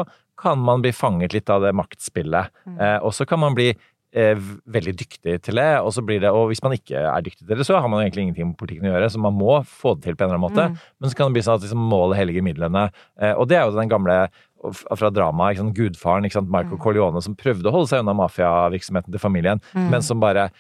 kan 0.43 0.61
man 0.61 0.82
bli 0.84 0.93
fanget 0.95 1.36
litt 1.36 1.51
av 1.53 1.62
det 1.64 1.72
maktspillet. 1.78 2.53
Eh, 2.74 2.99
og 3.01 3.14
så 3.16 3.26
kan 3.28 3.40
man 3.43 3.57
bli 3.57 3.70
eh, 3.70 4.38
veldig 4.76 4.95
dyktig 4.99 5.38
til 5.47 5.61
det, 5.61 5.68
og 5.80 5.93
så 5.95 6.05
blir 6.05 6.20
det 6.22 6.32
Og 6.34 6.51
hvis 6.51 6.62
man 6.64 6.74
ikke 6.76 7.01
er 7.01 7.24
dyktig 7.24 7.47
til 7.47 7.57
det, 7.57 7.66
så 7.68 7.80
har 7.80 7.88
man 7.88 8.03
egentlig 8.03 8.26
ingenting 8.26 8.53
med 8.53 8.59
politikken 8.61 8.90
å 8.90 8.95
gjøre, 8.95 9.11
så 9.14 9.22
man 9.22 9.36
må 9.38 9.61
få 9.66 9.95
det 9.97 10.09
til 10.09 10.16
på 10.16 10.24
en 10.24 10.32
eller 10.32 10.40
annen 10.40 10.49
måte. 10.49 10.88
Men 11.01 11.11
så 11.11 11.18
kan 11.18 11.30
det 11.30 11.38
bli 11.38 11.45
sånn 11.47 11.61
at 11.61 11.66
liksom, 11.66 11.86
målet 11.93 12.20
helliger 12.20 12.47
midlene. 12.47 12.88
Eh, 13.20 13.34
og 13.36 13.49
det 13.51 13.59
er 13.59 13.66
jo 13.66 13.78
den 13.78 13.93
gamle 13.93 14.24
fra 14.62 15.11
dramaet, 15.11 15.59
sant, 15.59 15.74
gudfaren, 15.74 16.26
ikke 16.26 16.38
sant, 16.38 16.53
Michael 16.53 16.78
Corleone, 16.78 17.22
som 17.24 17.34
prøvde 17.34 17.66
å 17.66 17.72
holde 17.74 17.90
seg 17.90 18.05
unna 18.05 18.14
mafiavirksomheten 18.14 19.11
til 19.11 19.22
familien, 19.22 19.62
men 19.74 20.05
som 20.07 20.20
bare 20.22 20.53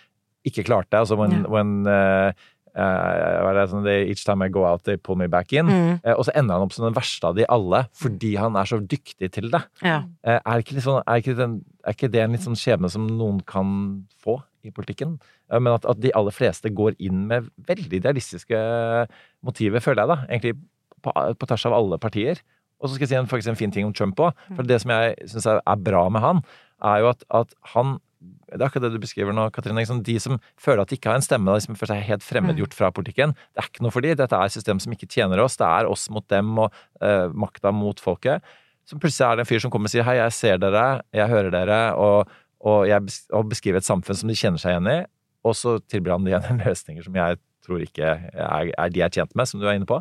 ikke 0.48 0.64
klarte. 0.66 0.90
det. 0.90 1.04
Altså 1.04 1.18
when, 1.20 1.36
yeah. 1.36 1.50
when 1.52 1.86
eh, 1.86 2.48
det, 2.72 3.64
sånn, 3.70 3.84
they, 3.84 4.06
Each 4.08 4.24
time 4.24 4.46
I 4.46 4.52
go 4.52 4.64
out, 4.66 4.84
they 4.86 4.96
pull 4.96 5.18
me 5.20 5.28
back 5.30 5.52
in. 5.52 5.68
Mm. 5.68 5.98
Uh, 6.04 6.14
og 6.14 6.24
så 6.28 6.34
ender 6.38 6.56
han 6.56 6.66
opp 6.66 6.76
som 6.76 6.86
den 6.86 6.96
verste 6.96 7.28
av 7.28 7.36
de 7.36 7.46
alle, 7.52 7.84
fordi 7.98 8.34
han 8.40 8.56
er 8.56 8.70
så 8.70 8.80
dyktig 8.80 9.32
til 9.34 9.50
det. 9.52 9.60
Ja. 9.84 10.02
Uh, 10.24 10.38
er, 10.38 10.64
ikke 10.64 10.84
sånn, 10.84 11.02
er, 11.04 11.20
ikke 11.22 11.36
den, 11.38 11.60
er 11.84 11.98
ikke 11.98 12.12
det 12.12 12.24
en 12.24 12.36
litt 12.36 12.46
sånn 12.46 12.58
skjebne 12.58 12.90
som 12.92 13.06
noen 13.10 13.42
kan 13.48 13.76
få 14.22 14.38
i 14.62 14.72
politikken? 14.74 15.18
Men 15.52 15.74
at, 15.74 15.86
at 15.90 16.00
de 16.00 16.12
aller 16.16 16.34
fleste 16.34 16.70
går 16.72 16.96
inn 17.02 17.26
med 17.28 17.50
veldig 17.68 17.98
idealistiske 17.98 18.58
motiver, 19.44 19.82
føler 19.84 20.04
jeg 20.04 20.12
da. 20.12 20.18
Egentlig 20.30 20.54
på, 21.02 21.12
på 21.12 21.48
tvers 21.50 21.66
av 21.68 21.76
alle 21.76 21.98
partier. 22.00 22.40
Og 22.82 22.88
så 22.88 22.96
skal 22.96 23.06
jeg 23.06 23.12
si 23.12 23.18
en, 23.18 23.30
faktisk 23.30 23.52
en 23.52 23.58
fin 23.58 23.74
ting 23.74 23.86
om 23.86 23.94
Trump 23.94 24.18
òg. 24.22 24.38
For 24.56 24.66
det 24.66 24.80
som 24.82 24.94
jeg 24.94 25.28
syns 25.30 25.48
er, 25.50 25.60
er 25.60 25.82
bra 25.86 26.06
med 26.14 26.24
han, 26.24 26.42
er 26.82 27.02
jo 27.02 27.10
at, 27.12 27.26
at 27.42 27.52
han 27.74 27.98
det 28.52 28.60
er 28.60 28.66
akkurat 28.68 28.86
det 28.86 28.96
du 28.96 29.02
beskriver 29.02 29.34
nå, 29.36 29.46
Katrine. 29.54 29.84
De 30.04 30.16
som 30.20 30.38
føler 30.60 30.82
at 30.84 30.92
de 30.92 30.98
ikke 30.98 31.10
har 31.10 31.20
en 31.20 31.24
stemme, 31.24 31.54
de 31.56 31.64
som 31.64 31.78
føler 31.78 31.94
seg 31.94 32.08
helt 32.10 32.26
fremmedgjort 32.26 32.76
fra 32.76 32.90
politikken. 32.94 33.34
Det 33.52 33.62
er 33.62 33.70
ikke 33.70 33.86
noe 33.86 33.94
for 33.94 34.04
de. 34.04 34.14
Dette 34.18 34.38
er 34.38 34.50
et 34.50 34.54
system 34.54 34.80
som 34.82 34.94
ikke 34.94 35.08
tjener 35.10 35.40
oss. 35.42 35.58
Det 35.60 35.68
er 35.68 35.88
oss 35.90 36.08
mot 36.12 36.26
dem 36.32 36.50
og 36.60 36.74
uh, 37.02 37.28
makta 37.32 37.72
mot 37.74 38.00
folket. 38.02 38.44
Så 38.88 38.98
plutselig 38.98 39.28
er 39.28 39.38
det 39.38 39.46
en 39.46 39.50
fyr 39.52 39.62
som 39.62 39.72
kommer 39.72 39.88
og 39.88 39.94
sier 39.94 40.06
hei, 40.06 40.18
jeg 40.18 40.34
ser 40.36 40.60
dere, 40.62 40.86
jeg 41.14 41.30
hører 41.30 41.52
dere, 41.54 41.80
og, 41.94 42.32
og, 42.66 42.80
jeg 42.90 43.14
og 43.30 43.52
beskriver 43.52 43.78
et 43.78 43.86
samfunn 43.86 44.18
som 44.18 44.32
de 44.32 44.36
kjenner 44.38 44.62
seg 44.62 44.74
igjen 44.74 44.90
i. 44.90 44.98
Og 45.46 45.56
så 45.58 45.76
tilbyr 45.90 46.16
han 46.16 46.28
igjen 46.28 46.62
løsninger 46.66 47.06
som 47.06 47.16
jeg 47.18 47.40
tror 47.62 47.82
ikke 47.84 48.16
er, 48.18 48.72
er 48.74 48.92
de 48.92 49.04
er 49.06 49.14
tjent 49.14 49.34
med, 49.38 49.48
som 49.48 49.62
du 49.62 49.68
er 49.68 49.78
inne 49.78 49.88
på. 49.88 50.00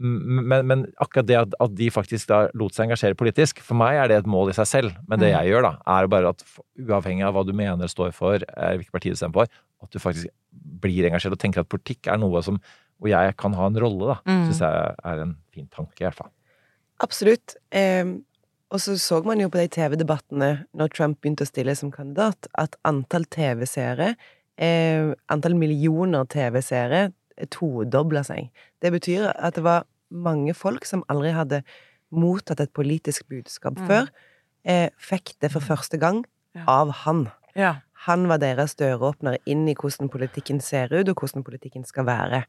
Men, 0.00 0.62
men 0.64 0.84
akkurat 1.02 1.26
det 1.28 1.36
at, 1.36 1.54
at 1.60 1.72
de 1.76 1.90
faktisk 1.92 2.30
lot 2.56 2.72
seg 2.72 2.86
engasjere 2.86 3.18
politisk, 3.20 3.60
for 3.64 3.76
meg 3.76 3.98
er 4.00 4.08
det 4.08 4.20
et 4.22 4.30
mål 4.30 4.48
i 4.52 4.56
seg 4.56 4.68
selv. 4.68 4.94
Men 5.10 5.20
det 5.20 5.34
jeg 5.34 5.50
gjør, 5.52 5.66
da, 5.66 5.72
er 5.92 6.08
bare 6.12 6.32
at 6.32 6.44
uavhengig 6.80 7.26
av 7.28 7.36
hva 7.36 7.44
du 7.44 7.52
mener 7.56 7.90
står 7.90 8.14
for, 8.16 8.40
eh, 8.40 8.76
hvilket 8.80 8.94
parti 8.96 9.12
du 9.12 9.18
stemmer 9.20 9.42
for, 9.42 9.60
at 9.84 9.92
du 9.92 10.00
faktisk 10.00 10.32
blir 10.80 11.08
engasjert 11.08 11.36
og 11.36 11.42
tenker 11.42 11.64
at 11.64 11.70
politikk 11.72 12.08
er 12.08 12.20
noe 12.20 12.40
som 12.44 12.56
hvor 13.00 13.12
jeg 13.12 13.36
kan 13.40 13.54
ha 13.56 13.68
en 13.68 13.78
rolle, 13.80 14.14
da. 14.14 14.16
Mm. 14.28 14.42
Syns 14.48 14.64
jeg 14.64 14.96
er 15.12 15.22
en 15.26 15.36
fin 15.54 15.68
tanke, 15.72 15.96
i 16.00 16.06
hvert 16.06 16.18
fall. 16.18 16.32
Absolutt. 17.04 17.56
Eh, 17.72 18.16
og 18.70 18.82
så 18.82 18.96
så 19.00 19.20
man 19.26 19.40
jo 19.42 19.48
på 19.50 19.60
de 19.60 19.68
TV-debattene 19.76 20.50
når 20.76 20.92
Trump 20.94 21.20
begynte 21.20 21.46
å 21.46 21.48
stille 21.48 21.74
som 21.76 21.92
kandidat, 21.92 22.48
at 22.60 22.76
antall 22.88 23.24
TV-seere, 23.28 24.14
eh, 24.56 25.12
antall 25.32 25.56
millioner 25.58 26.28
TV-seere, 26.30 27.10
todobla 27.48 28.22
seg. 28.26 28.50
Det 28.82 28.92
betyr 28.92 29.30
at 29.34 29.54
det 29.54 29.64
var 29.64 29.84
mange 30.10 30.54
folk 30.54 30.84
som 30.88 31.04
aldri 31.08 31.32
hadde 31.36 31.62
mottatt 32.10 32.60
et 32.60 32.72
politisk 32.74 33.28
budskap 33.30 33.78
før, 33.86 34.08
eh, 34.64 34.88
fikk 34.98 35.36
det 35.40 35.52
for 35.52 35.60
første 35.60 35.98
gang 36.00 36.24
Ja. 36.54 36.64
av 36.66 36.90
han. 37.04 37.30
Ja. 37.54 37.76
Han 38.06 38.26
var 38.28 38.38
deres 38.38 38.74
døråpner 38.74 39.36
inn 39.46 39.68
i 39.68 39.74
hvordan 39.74 40.08
politikken 40.10 40.60
ser 40.60 40.88
ut, 40.90 41.08
og 41.08 41.14
hvordan 41.20 41.44
politikken 41.44 41.84
skal 41.86 42.04
være. 42.06 42.44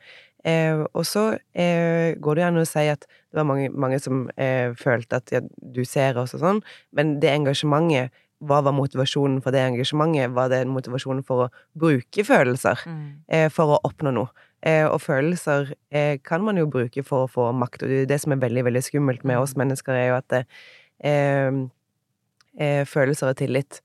Eh, 0.45 0.85
og 0.95 1.03
så 1.05 1.37
eh, 1.53 2.15
går 2.15 2.35
det 2.35 2.43
an 2.43 2.55
å 2.57 2.65
si 2.65 2.87
at 2.87 3.01
det 3.01 3.35
var 3.35 3.43
mange, 3.43 3.69
mange 3.69 3.99
som 3.99 4.29
eh, 4.37 4.73
følte 4.73 5.17
at 5.17 5.31
ja, 5.31 5.41
du 5.61 5.83
ser 5.85 6.17
oss 6.17 6.33
og 6.33 6.39
sånn, 6.39 6.63
men 6.93 7.19
det 7.19 7.29
engasjementet 7.29 8.09
hva 8.41 8.63
var 8.63 8.73
motivasjonen 8.73 9.41
for 9.43 9.51
det 9.51 9.59
engasjementet? 9.61 10.31
Var 10.33 10.49
det 10.49 10.61
en 10.63 10.73
motivasjon 10.73 11.23
for 11.23 11.45
å 11.45 11.51
bruke 11.77 12.23
følelser 12.25 12.79
Mm. 12.87 13.13
eh, 13.29 13.49
for 13.49 13.77
å 13.77 13.81
oppnå 13.83 14.11
noe? 14.13 14.29
Eh, 14.61 14.85
og 14.85 15.01
følelser 15.01 15.73
eh, 15.89 16.19
kan 16.21 16.43
man 16.45 16.59
jo 16.59 16.67
bruke 16.69 17.03
for 17.03 17.25
å 17.25 17.31
få 17.31 17.47
makt, 17.57 17.85
og 17.85 17.93
det, 18.09 18.19
som 18.21 18.35
er 18.35 18.43
veldig, 18.43 18.65
veldig 18.69 18.83
skummelt 18.85 19.23
med 19.25 19.41
oss 19.41 19.55
mennesker, 19.57 19.97
er 19.97 20.11
jo 20.11 20.17
at 20.19 20.27
det, 20.33 20.41
eh, 21.09 21.61
eh, 22.59 22.83
følelser 22.85 23.31
og 23.31 23.39
tillit 23.41 23.81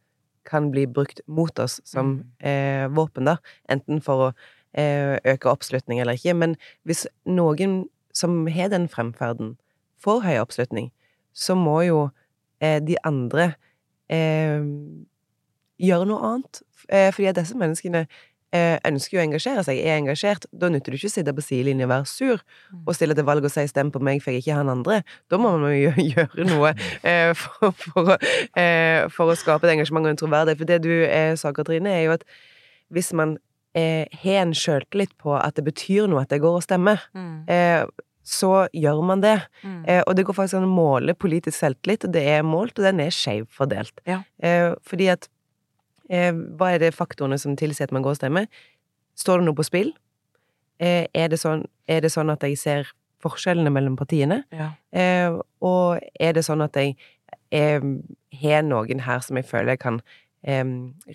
kan 0.47 0.71
bli 0.71 0.85
brukt 0.87 1.21
mot 1.27 1.59
oss 1.59 1.81
som 1.89 2.21
eh, 2.39 2.87
våpen, 2.93 3.27
da. 3.33 3.39
Enten 3.73 4.05
for 4.05 4.29
å 4.29 4.35
øke 4.77 5.49
oppslutning 5.49 6.03
eller 6.03 6.19
ikke. 6.19 6.35
Men 6.37 6.53
hvis 6.85 7.07
noen 7.25 7.87
som 8.13 8.43
har 8.53 8.69
den 8.69 8.91
fremferden, 8.93 9.55
får 10.05 10.21
høy 10.25 10.37
oppslutning, 10.43 10.91
så 11.37 11.57
må 11.59 11.81
jo 11.87 12.01
eh, 12.61 12.79
de 12.85 12.97
andre 13.05 13.51
eh, 14.13 14.65
gjøre 15.83 16.09
noe 16.09 16.31
annet. 16.31 16.63
Eh, 16.89 17.11
fordi 17.13 17.31
at 17.33 17.41
disse 17.41 17.57
menneskene 17.59 18.07
ønsker 18.55 19.17
jo 19.17 19.21
å 19.21 19.25
engasjere 19.27 19.63
seg, 19.67 19.79
er 19.85 19.99
engasjert. 19.99 20.47
Da 20.53 20.69
nytter 20.71 20.93
det 20.95 21.01
ikke 21.01 21.11
å 21.11 21.15
sitte 21.17 21.33
på 21.35 21.43
sidelinjen 21.45 21.85
og 21.85 21.91
være 21.91 22.07
sur 22.07 22.39
og 22.87 22.95
stille 22.95 23.15
til 23.15 23.25
valg 23.27 23.45
og 23.45 23.51
si 23.51 23.61
'stem 23.67 23.91
på 23.93 24.01
meg, 24.01 24.23
for 24.23 24.31
jeg 24.31 24.39
er 24.39 24.45
ikke 24.47 24.57
han 24.57 24.69
andre'. 24.73 25.03
Da 25.31 25.37
må 25.37 25.51
man 25.59 25.73
jo 25.77 25.91
gjøre 26.15 26.47
noe 26.47 26.71
eh, 27.03 27.35
for, 27.35 27.73
for, 27.73 28.15
å, 28.15 28.19
eh, 28.57 29.09
for 29.09 29.33
å 29.33 29.37
skape 29.37 29.67
et 29.67 29.75
engasjement 29.77 30.07
og 30.07 30.11
en 30.15 30.17
troverdighet. 30.23 30.59
For 30.59 30.65
det 30.65 30.83
du 30.83 30.95
eh, 31.05 31.35
sa, 31.37 31.53
Katrine, 31.53 31.87
er 31.91 32.05
jo 32.07 32.13
at 32.17 32.25
hvis 32.91 33.13
man 33.13 33.37
eh, 33.75 34.07
har 34.23 34.43
en 34.47 34.55
sjøltillit 34.55 35.13
på 35.19 35.35
at 35.37 35.55
det 35.59 35.65
betyr 35.67 36.07
noe 36.09 36.23
at 36.23 36.31
det 36.31 36.41
går 36.41 36.57
å 36.61 36.63
stemme, 36.65 36.97
Mm. 37.15 37.45
eh, 37.49 37.85
så 38.27 38.67
gjør 38.75 39.05
man 39.07 39.21
det. 39.21 39.37
Mm. 39.63 39.85
Eh, 39.87 40.03
og 40.07 40.17
det 40.17 40.25
går 40.27 40.35
faktisk 40.35 40.55
an 40.59 40.65
å 40.67 40.73
måle 40.75 41.15
politisk 41.15 41.59
selvtillit, 41.61 42.05
og 42.09 42.13
det 42.13 42.25
er 42.27 42.43
målt, 42.43 42.79
og 42.79 42.83
den 42.85 42.99
er 43.01 43.11
skjevfordelt. 43.15 44.01
Ja. 44.07 44.23
Eh, 44.43 44.75
fordi 44.83 45.07
at 45.13 45.29
eh, 45.29 45.31
Hva 46.07 46.69
er 46.71 46.79
det 46.83 46.95
faktorene 46.95 47.39
som 47.39 47.57
tilsier 47.59 47.89
at 47.89 47.95
man 47.95 48.05
går 48.05 48.15
og 48.15 48.19
stemmer? 48.21 48.51
Står 49.19 49.41
det 49.41 49.49
noe 49.49 49.59
på 49.59 49.67
spill? 49.67 49.91
Eh, 50.79 51.07
er, 51.17 51.31
det 51.33 51.41
sånn, 51.41 51.65
er 51.89 52.05
det 52.05 52.13
sånn 52.13 52.31
at 52.33 52.45
jeg 52.45 52.59
ser 52.61 52.93
forskjellene 53.25 53.73
mellom 53.73 53.97
partiene? 53.99 54.43
Ja. 54.53 54.71
Eh, 54.93 55.39
og 55.65 56.03
er 56.21 56.37
det 56.37 56.45
sånn 56.47 56.65
at 56.65 56.77
jeg 56.77 56.95
eh, 57.55 57.81
har 58.43 58.65
noen 58.67 59.03
her 59.07 59.25
som 59.25 59.41
jeg 59.41 59.49
føler 59.49 59.75
jeg 59.75 59.83
kan 59.87 60.01
eh, 60.45 60.65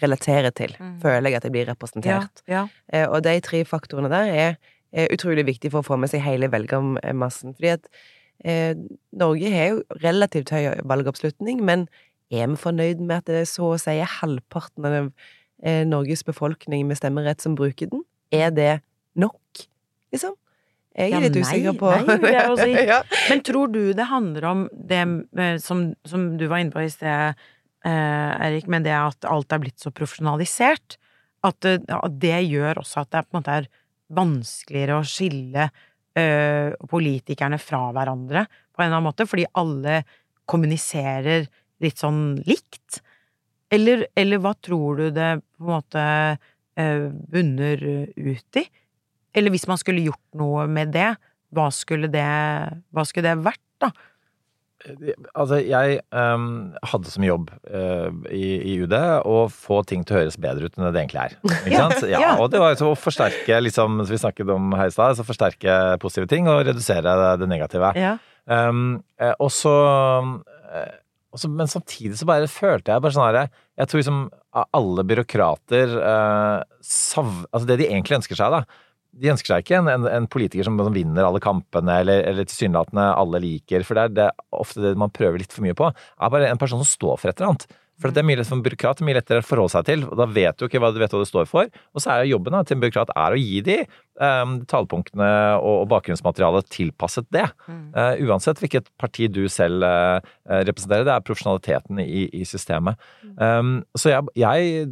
relatere 0.01 0.53
til? 0.57 0.73
Mm. 0.79 0.95
Føler 1.03 1.29
jeg 1.29 1.41
at 1.41 1.47
jeg 1.47 1.55
blir 1.57 1.69
representert? 1.69 2.45
Ja. 2.49 2.65
ja. 2.89 3.05
og 3.09 3.21
de 3.27 3.37
tre 3.45 3.63
faktorene 3.69 4.11
der 4.11 4.33
er 4.33 4.55
eh, 4.91 5.07
utrolig 5.13 5.45
viktig 5.49 5.73
for 5.73 5.83
å 5.83 5.89
få 5.91 5.99
med 6.01 6.11
seg 6.11 6.25
hele 6.25 6.49
velgermassen. 6.51 7.53
Fordi 7.57 7.75
at 7.75 7.85
eh, 8.43 8.73
Norge 9.21 9.53
har 9.53 9.75
jo 9.75 9.83
relativt 10.01 10.53
høy 10.55 10.81
valgoppslutning, 10.89 11.61
men 11.67 11.85
er 12.31 12.47
vi 12.51 12.59
fornøyd 12.59 13.01
med 13.03 13.17
at 13.21 13.29
det 13.29 13.41
er 13.43 13.49
så 13.49 13.73
å 13.73 13.79
si 13.81 13.97
er 13.99 14.09
halvparten 14.19 14.87
av 14.87 14.95
eh, 15.63 15.81
Norges 15.87 16.23
befolkning 16.27 16.85
med 16.89 16.99
stemmerett 16.99 17.43
som 17.43 17.57
bruker 17.59 17.91
den? 17.91 18.05
Er 18.31 18.53
det 18.55 18.71
nok, 19.19 19.65
liksom? 20.13 20.37
Jeg 20.95 21.13
er 21.13 21.13
Ja, 21.15 21.19
litt 21.23 21.37
usikker 21.39 21.75
på 21.79 21.87
nei, 21.91 22.15
vil 22.19 22.33
jeg 22.35 22.47
jo 22.49 22.55
si. 22.65 22.71
ja. 22.89 22.97
Men 23.31 23.43
tror 23.47 23.69
du 23.71 23.81
det 23.95 24.07
handler 24.09 24.47
om 24.49 24.63
det 24.75 25.01
eh, 25.39 25.57
som, 25.63 25.91
som 26.07 26.25
du 26.39 26.47
var 26.51 26.63
inne 26.63 26.73
på 26.75 26.83
i 26.83 26.89
sted, 26.91 27.37
eh, 27.87 28.31
Erik, 28.47 28.67
med 28.71 28.83
det 28.87 28.95
at 28.97 29.27
alt 29.27 29.51
er 29.55 29.61
blitt 29.63 29.79
så 29.83 29.91
profesjonalisert? 29.95 30.97
At 31.47 31.57
det, 31.65 31.77
at 31.89 32.19
det 32.21 32.35
gjør 32.45 32.83
også 32.83 33.01
at 33.05 33.11
det 33.15 33.23
på 33.27 33.33
en 33.33 33.39
måte 33.39 33.55
er 33.61 33.69
vanskeligere 34.13 34.99
å 34.99 35.07
skille 35.07 35.69
eh, 36.19 36.75
politikerne 36.91 37.57
fra 37.63 37.85
hverandre 37.95 38.43
på 38.51 38.83
en 38.83 38.87
eller 38.89 38.97
annen 38.99 39.07
måte, 39.07 39.25
fordi 39.27 39.47
alle 39.57 40.01
kommuniserer 40.51 41.47
litt 41.81 42.01
sånn 42.01 42.41
likt? 42.47 43.01
Eller, 43.71 44.05
eller 44.19 44.41
hva 44.43 44.53
tror 44.59 44.99
du 44.99 45.09
det 45.15 45.31
på 45.41 45.65
en 45.65 45.71
måte 45.71 46.05
eh, 46.77 47.07
bunner 47.31 47.83
ut 48.15 48.61
i? 48.61 48.65
Eller 49.31 49.53
hvis 49.53 49.67
man 49.69 49.79
skulle 49.79 50.03
gjort 50.03 50.39
noe 50.39 50.67
med 50.67 50.91
det, 50.95 51.13
hva 51.55 51.67
skulle 51.75 52.09
det, 52.11 52.27
hva 52.91 53.05
skulle 53.07 53.31
det 53.31 53.45
vært, 53.45 53.63
da? 53.83 53.91
Altså, 55.37 55.59
jeg 55.61 55.99
um, 56.09 56.71
hadde 56.89 57.11
som 57.13 57.25
jobb 57.25 57.51
uh, 57.69 58.09
i, 58.33 58.45
i 58.71 58.77
UD 58.81 58.95
å 59.29 59.43
få 59.53 59.81
ting 59.87 60.01
til 60.07 60.15
å 60.15 60.21
høres 60.23 60.39
bedre 60.41 60.65
ut 60.65 60.77
enn 60.77 60.87
det 60.87 60.93
det 60.95 61.03
egentlig 61.03 61.21
er. 61.21 61.35
Ikke 61.67 61.83
sant? 61.83 62.07
Ja, 62.09 62.31
og 62.41 62.49
det 62.53 62.61
var 62.63 62.73
så 62.79 62.89
å 62.93 62.97
forsterke, 62.97 63.59
liksom, 63.61 64.01
som 64.01 64.15
vi 64.15 64.21
snakket 64.23 64.53
om 64.55 64.73
her 64.77 64.89
i 64.89 64.95
stad, 64.95 65.19
så 65.19 65.27
forsterke 65.27 65.77
positive 66.01 66.29
ting 66.31 66.49
og 66.49 66.63
redusere 66.65 67.13
det, 67.21 67.31
det 67.43 67.51
negative. 67.51 67.93
Ja. 67.99 68.15
Um, 68.49 69.03
eh, 69.21 69.35
og 69.37 69.51
så 69.53 69.75
eh, 70.73 70.89
og 70.89 71.00
så- 71.37 71.49
Men 71.49 71.67
samtidig 71.67 72.17
så 72.19 72.25
bare 72.27 72.47
følte 72.51 72.91
jeg 72.91 73.01
bare 73.01 73.11
sånn 73.15 73.27
her 73.33 73.49
Jeg 73.77 73.87
tror 73.87 74.01
liksom 74.01 74.21
alle 74.73 75.03
byråkrater 75.07 75.93
eh, 75.97 76.63
sav, 76.81 77.45
Altså 77.53 77.67
det 77.67 77.77
de 77.79 77.87
egentlig 77.87 78.17
ønsker 78.19 78.35
seg, 78.35 78.51
da. 78.51 78.63
De 79.13 79.27
ønsker 79.31 79.47
seg 79.53 79.63
ikke 79.65 79.77
en, 79.79 79.87
en, 79.91 80.05
en 80.07 80.27
politiker 80.27 80.63
som, 80.63 80.77
som 80.79 80.93
vinner 80.95 81.23
alle 81.27 81.39
kampene, 81.43 81.97
eller, 81.99 82.21
eller 82.29 82.45
tilsynelatende 82.47 83.09
alle 83.19 83.41
liker. 83.43 83.83
For 83.83 83.95
det 83.95 84.03
er 84.03 84.13
det, 84.15 84.27
ofte 84.55 84.81
det 84.85 84.93
man 84.99 85.11
prøver 85.11 85.39
litt 85.39 85.51
for 85.51 85.63
mye 85.65 85.75
på. 85.75 85.89
Er 85.91 86.29
bare 86.31 86.47
en 86.51 86.57
person 86.61 86.79
som 86.79 86.87
står 86.87 87.19
for 87.19 87.27
et 87.31 87.39
eller 87.41 87.51
annet. 87.51 87.65
For 88.01 88.13
det 88.13 88.21
er 88.21 88.27
mye, 88.27 88.39
lettere 88.39 88.49
for 88.49 88.57
en 88.59 88.63
byråkrat 88.65 89.03
mye 89.05 89.17
lettere 89.17 89.43
å 89.43 89.45
forholde 89.45 89.73
seg 89.75 89.87
til. 89.87 90.05
og 90.07 90.17
Da 90.19 90.27
vet 90.29 90.57
du 90.57 90.65
ikke 90.65 90.81
hva 90.81 90.91
du 90.93 90.99
vet 91.01 91.13
hva 91.13 91.21
det 91.21 91.29
står 91.29 91.49
for. 91.49 91.69
Og 91.93 92.03
så 92.03 92.13
er 92.13 92.23
jo 92.23 92.35
jobben 92.35 92.55
da, 92.57 92.63
til 92.65 92.77
en 92.77 92.83
byråkrat 92.83 93.13
er 93.13 93.35
å 93.35 93.39
gi 93.41 93.61
de 93.67 93.77
um, 94.17 94.55
talepunktene 94.71 95.31
og, 95.59 95.75
og 95.83 95.89
bakgrunnsmaterialet 95.93 96.69
tilpasset 96.73 97.29
det. 97.33 97.47
Eh, 97.69 98.23
uansett 98.25 98.61
hvilket 98.61 98.89
parti 99.01 99.29
du 99.31 99.43
selv 99.51 99.85
uh, 99.85 100.19
representerer. 100.49 101.07
Det 101.07 101.15
er 101.15 101.27
profesjonaliteten 101.27 102.01
i, 102.03 102.25
i 102.41 102.45
systemet. 102.47 102.99
Um, 103.37 103.81
så 103.97 104.15
jeg, 104.15 104.33
jeg 104.41 104.89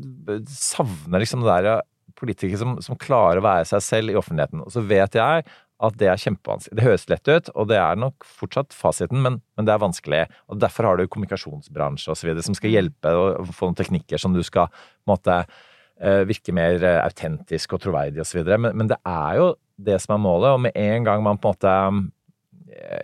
savner 0.53 1.25
liksom 1.25 1.45
det 1.45 1.57
der 1.57 1.81
politikere 2.19 2.59
som, 2.59 2.77
som 2.83 2.99
klarer 2.99 3.39
å 3.39 3.45
være 3.45 3.67
seg 3.69 3.83
selv 3.85 4.13
i 4.13 4.19
offentligheten. 4.19 4.63
Og 4.65 4.73
så 4.73 4.83
vet 4.85 5.15
jeg 5.17 5.49
at 5.79 5.95
det 5.99 6.09
er 6.11 6.19
kjempevanskelig. 6.19 6.75
Det 6.75 6.85
høres 6.85 7.07
lett 7.07 7.29
ut, 7.31 7.49
og 7.55 7.69
det 7.71 7.77
er 7.79 7.99
nok 7.99 8.27
fortsatt 8.27 8.75
fasiten, 8.75 9.21
men, 9.23 9.39
men 9.55 9.67
det 9.67 9.73
er 9.73 9.81
vanskelig. 9.81 10.21
Og 10.51 10.59
Derfor 10.59 10.89
har 10.89 10.99
du 10.99 11.07
kommunikasjonsbransje 11.07 12.11
osv. 12.11 12.33
som 12.43 12.57
skal 12.57 12.73
hjelpe 12.73 13.13
og 13.15 13.53
få 13.55 13.69
noen 13.69 13.79
teknikker 13.79 14.19
som 14.19 14.35
du 14.35 14.41
skal 14.43 14.67
måte 15.07 15.39
eh, 15.39 16.25
virke 16.27 16.55
mer 16.55 16.83
eh, 16.83 16.99
autentisk 17.05 17.77
og 17.77 17.83
troverdig 17.85 18.25
osv. 18.25 18.43
Men, 18.57 18.73
men 18.75 18.91
det 18.91 18.99
er 19.07 19.39
jo 19.39 19.53
det 19.79 20.01
som 20.03 20.17
er 20.17 20.23
målet, 20.25 20.51
og 20.51 20.63
med 20.67 20.75
en 20.75 21.07
gang 21.07 21.23
man 21.23 21.39
på 21.39 21.53
en 21.53 21.55
måte 21.55 21.75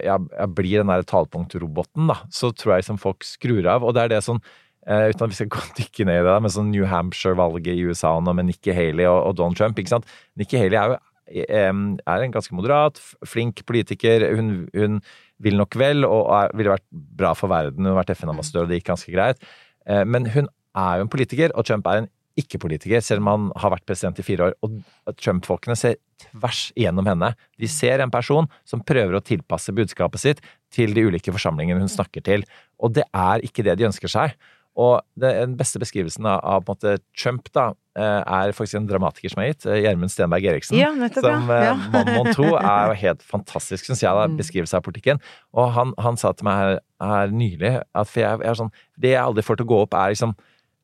jeg, 0.03 0.27
jeg 0.29 0.51
blir 0.55 0.81
den 0.81 0.91
der 0.91 1.07
talepunktroboten, 1.07 2.11
da, 2.11 2.19
så 2.33 2.51
tror 2.51 2.75
jeg 2.75 2.85
liksom 2.85 3.01
folk 3.01 3.25
skrur 3.25 3.65
av. 3.71 3.85
Og 3.87 3.95
det 3.95 4.05
er 4.05 4.13
det 4.13 4.21
sånn 4.25 4.41
eh, 4.87 5.09
uten 5.11 5.25
at 5.25 5.31
vi 5.31 5.39
skal 5.39 5.51
gå 5.55 5.63
dykke 5.79 6.07
ned 6.11 6.21
i 6.21 6.27
det, 6.27 6.37
med 6.43 6.55
sånn 6.55 6.71
New 6.73 6.85
Hampshire-valget 6.91 7.73
i 7.73 7.87
USA 7.87 8.17
nå 8.19 8.35
med 8.37 8.51
Nikki 8.51 8.75
Haley 8.75 9.07
og, 9.09 9.21
og 9.29 9.37
Donald 9.39 9.59
Trump. 9.59 9.79
ikke 9.79 9.95
sant? 9.95 10.15
Nikki 10.39 10.59
Haley 10.61 10.79
er 10.79 10.95
jo 10.95 11.03
er 11.27 11.71
en 11.71 12.33
ganske 12.33 12.55
moderat, 12.55 12.99
flink 13.25 13.63
politiker. 13.65 14.27
Hun, 14.37 14.67
hun 14.75 14.99
vil 15.43 15.57
nok 15.59 15.77
vel, 15.79 16.05
og 16.07 16.29
er, 16.35 16.51
ville 16.55 16.75
vært 16.75 16.85
bra 16.91 17.33
for 17.37 17.51
verden. 17.51 17.83
Hun 17.83 17.93
har 17.93 18.03
vært 18.03 18.15
FN-ambassadør, 18.15 18.67
og 18.67 18.71
det 18.73 18.81
gikk 18.81 18.91
ganske 18.93 19.15
greit. 19.15 19.41
Eh, 19.87 20.03
Men 20.05 20.29
hun 20.35 20.49
er 20.75 20.99
jo 20.99 21.07
en 21.07 21.11
politiker, 21.11 21.51
og 21.55 21.65
Trump 21.67 21.87
er 21.87 22.03
en 22.03 22.11
ikke-politiker, 22.35 22.99
selv 22.99 23.23
om 23.23 23.29
han 23.31 23.43
har 23.63 23.71
vært 23.71 23.85
president 23.87 24.19
i 24.19 24.25
fire 24.27 24.49
år. 24.49 24.55
Og 24.65 25.15
Trump-folkene 25.21 25.77
ser 25.79 25.95
tvers 26.19 26.67
igjennom 26.75 27.07
henne. 27.07 27.31
De 27.59 27.69
ser 27.71 28.03
en 28.03 28.11
person 28.11 28.47
som 28.67 28.83
prøver 28.83 29.15
å 29.15 29.23
tilpasse 29.23 29.71
budskapet 29.75 30.19
sitt 30.19 30.43
til 30.75 30.91
de 30.95 31.05
ulike 31.07 31.31
forsamlingene 31.31 31.79
hun 31.79 31.91
snakker 31.91 32.25
til. 32.25 32.43
Og 32.83 32.91
det 32.97 33.07
er 33.15 33.45
ikke 33.47 33.63
det 33.63 33.77
de 33.79 33.87
ønsker 33.87 34.11
seg. 34.11 34.35
Og 34.75 34.99
den 35.15 35.53
beste 35.55 35.79
beskrivelsen 35.79 36.25
av, 36.27 36.65
måte 36.67 36.97
Trump 37.15 37.47
da, 37.55 37.69
eh, 37.95 38.21
er 38.27 38.51
faktisk 38.51 38.75
en 38.81 38.87
dramatiker 38.89 39.31
som 39.31 39.41
er 39.43 39.53
gitt, 39.53 39.65
eh, 39.71 39.77
Gjermund 39.85 40.11
Stenberg 40.11 40.43
Eriksen. 40.51 40.75
Ja, 40.77 40.89
nettopp, 40.91 41.23
som 41.23 41.47
ja. 41.47 41.61
Ja. 41.69 41.75
mann 41.93 42.11
må 42.17 42.25
tro 42.35 42.49
er 42.59 42.89
jo 42.91 42.97
helt 42.99 43.23
fantastisk, 43.23 43.85
syns 43.87 44.03
jeg, 44.03 44.11
da, 44.11 44.27
Mm. 44.27 44.35
beskrivelse 44.41 44.75
av 44.75 44.83
politikken. 44.83 45.21
Og 45.55 45.71
han, 45.71 45.93
han 45.97 46.17
sa 46.19 46.33
til 46.33 46.43
meg 46.49 46.59
her, 46.59 46.79
her 47.01 47.27
nylig 47.31 47.71
at 47.95 48.07
for 48.11 48.19
jeg, 48.19 48.39
jeg 48.43 48.49
er 48.51 48.59
sånn, 48.59 48.73
det 48.99 49.13
jeg 49.15 49.23
aldri 49.23 49.43
får 49.47 49.57
til 49.61 49.65
å 49.65 49.71
gå 49.71 49.81
opp, 49.85 49.93
er 49.93 50.11
liksom 50.11 50.35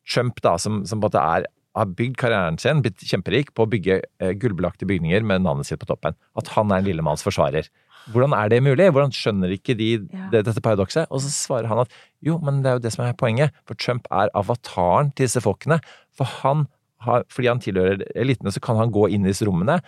Trump, 0.07 0.39
da, 0.41 0.55
som, 0.57 0.85
som 0.85 0.99
på 1.01 1.09
en 1.09 1.11
måte 1.11 1.21
er 1.41 1.45
har 1.73 1.85
bygd 1.87 2.17
karrieren 2.19 2.57
sin, 2.59 2.81
blitt 2.83 2.99
kjemperik 2.99 3.53
på 3.55 3.63
å 3.63 3.69
bygge 3.71 4.01
eh, 4.19 4.33
gullbelagte 4.35 4.83
bygninger 4.89 5.23
med 5.23 5.43
navnet 5.45 5.65
sitt 5.69 5.79
på 5.79 5.87
toppen. 5.87 6.17
At 6.35 6.49
han 6.57 6.71
er 6.71 6.81
en 6.81 6.87
lillemanns 6.89 7.23
forsvarer. 7.23 7.69
Hvordan 8.09 8.33
er 8.33 8.49
det 8.49 8.61
mulig? 8.65 8.89
Hvordan 8.89 9.13
skjønner 9.15 9.53
ikke 9.53 9.75
de 9.77 9.89
det, 10.31 10.43
dette 10.47 10.63
paradokset? 10.63 11.09
Og 11.09 11.21
så 11.23 11.31
svarer 11.33 11.69
han 11.69 11.83
at 11.83 11.93
jo, 12.25 12.37
men 12.41 12.61
det 12.63 12.71
er 12.71 12.79
jo 12.79 12.85
det 12.85 12.93
som 12.95 13.05
er 13.05 13.17
poenget. 13.17 13.53
For 13.69 13.77
Trump 13.77 14.07
er 14.11 14.31
avataren 14.37 15.11
til 15.13 15.29
disse 15.29 15.41
folkene. 15.43 15.81
For 16.17 16.29
han 16.41 16.65
har, 17.05 17.25
fordi 17.33 17.49
han 17.49 17.61
tilhører 17.61 18.05
elitene, 18.15 18.53
så 18.53 18.61
kan 18.63 18.79
han 18.79 18.93
gå 18.93 19.07
inn 19.09 19.25
i 19.25 19.31
disse 19.31 19.47
rommene 19.47 19.79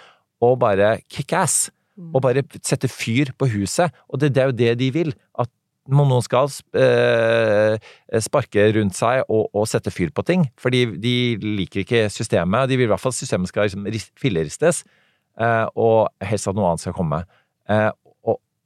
og 0.43 0.59
bare 0.63 0.97
kick 1.09 1.33
ass. 1.37 1.67
Og 1.93 2.23
bare 2.25 2.41
sette 2.65 2.89
fyr 2.89 3.29
på 3.37 3.45
huset. 3.53 3.93
Og 4.09 4.17
det, 4.21 4.31
det 4.33 4.41
er 4.41 4.49
jo 4.49 4.57
det 4.57 4.71
de 4.79 4.87
vil. 4.95 5.11
At 5.37 5.51
noen 5.93 6.23
skal 6.23 6.49
eh, 6.79 7.75
sparke 8.23 8.65
rundt 8.77 8.95
seg 8.97 9.23
og, 9.27 9.49
og, 9.51 9.67
sette 9.69 9.91
fyr 9.93 10.13
på 10.15 10.23
ting. 10.25 10.47
Fordi 10.59 10.85
de 10.97 11.15
liker 11.43 11.83
ikke 11.83 12.07
systemet. 12.13 12.69
De 12.71 12.79
vil 12.79 12.87
i 12.87 12.91
hvert 12.91 13.03
fall 13.03 13.13
at 13.13 13.19
systemet 13.19 13.51
skal 13.51 13.67
liksom 13.67 13.85
filleristes, 14.19 14.83
eh, 15.39 15.65
og 15.75 16.09
helst 16.23 16.49
at 16.49 16.57
noe 16.57 16.71
annet 16.71 16.85
skal 16.85 16.97
komme. 16.97 17.23
Eh, 17.69 17.89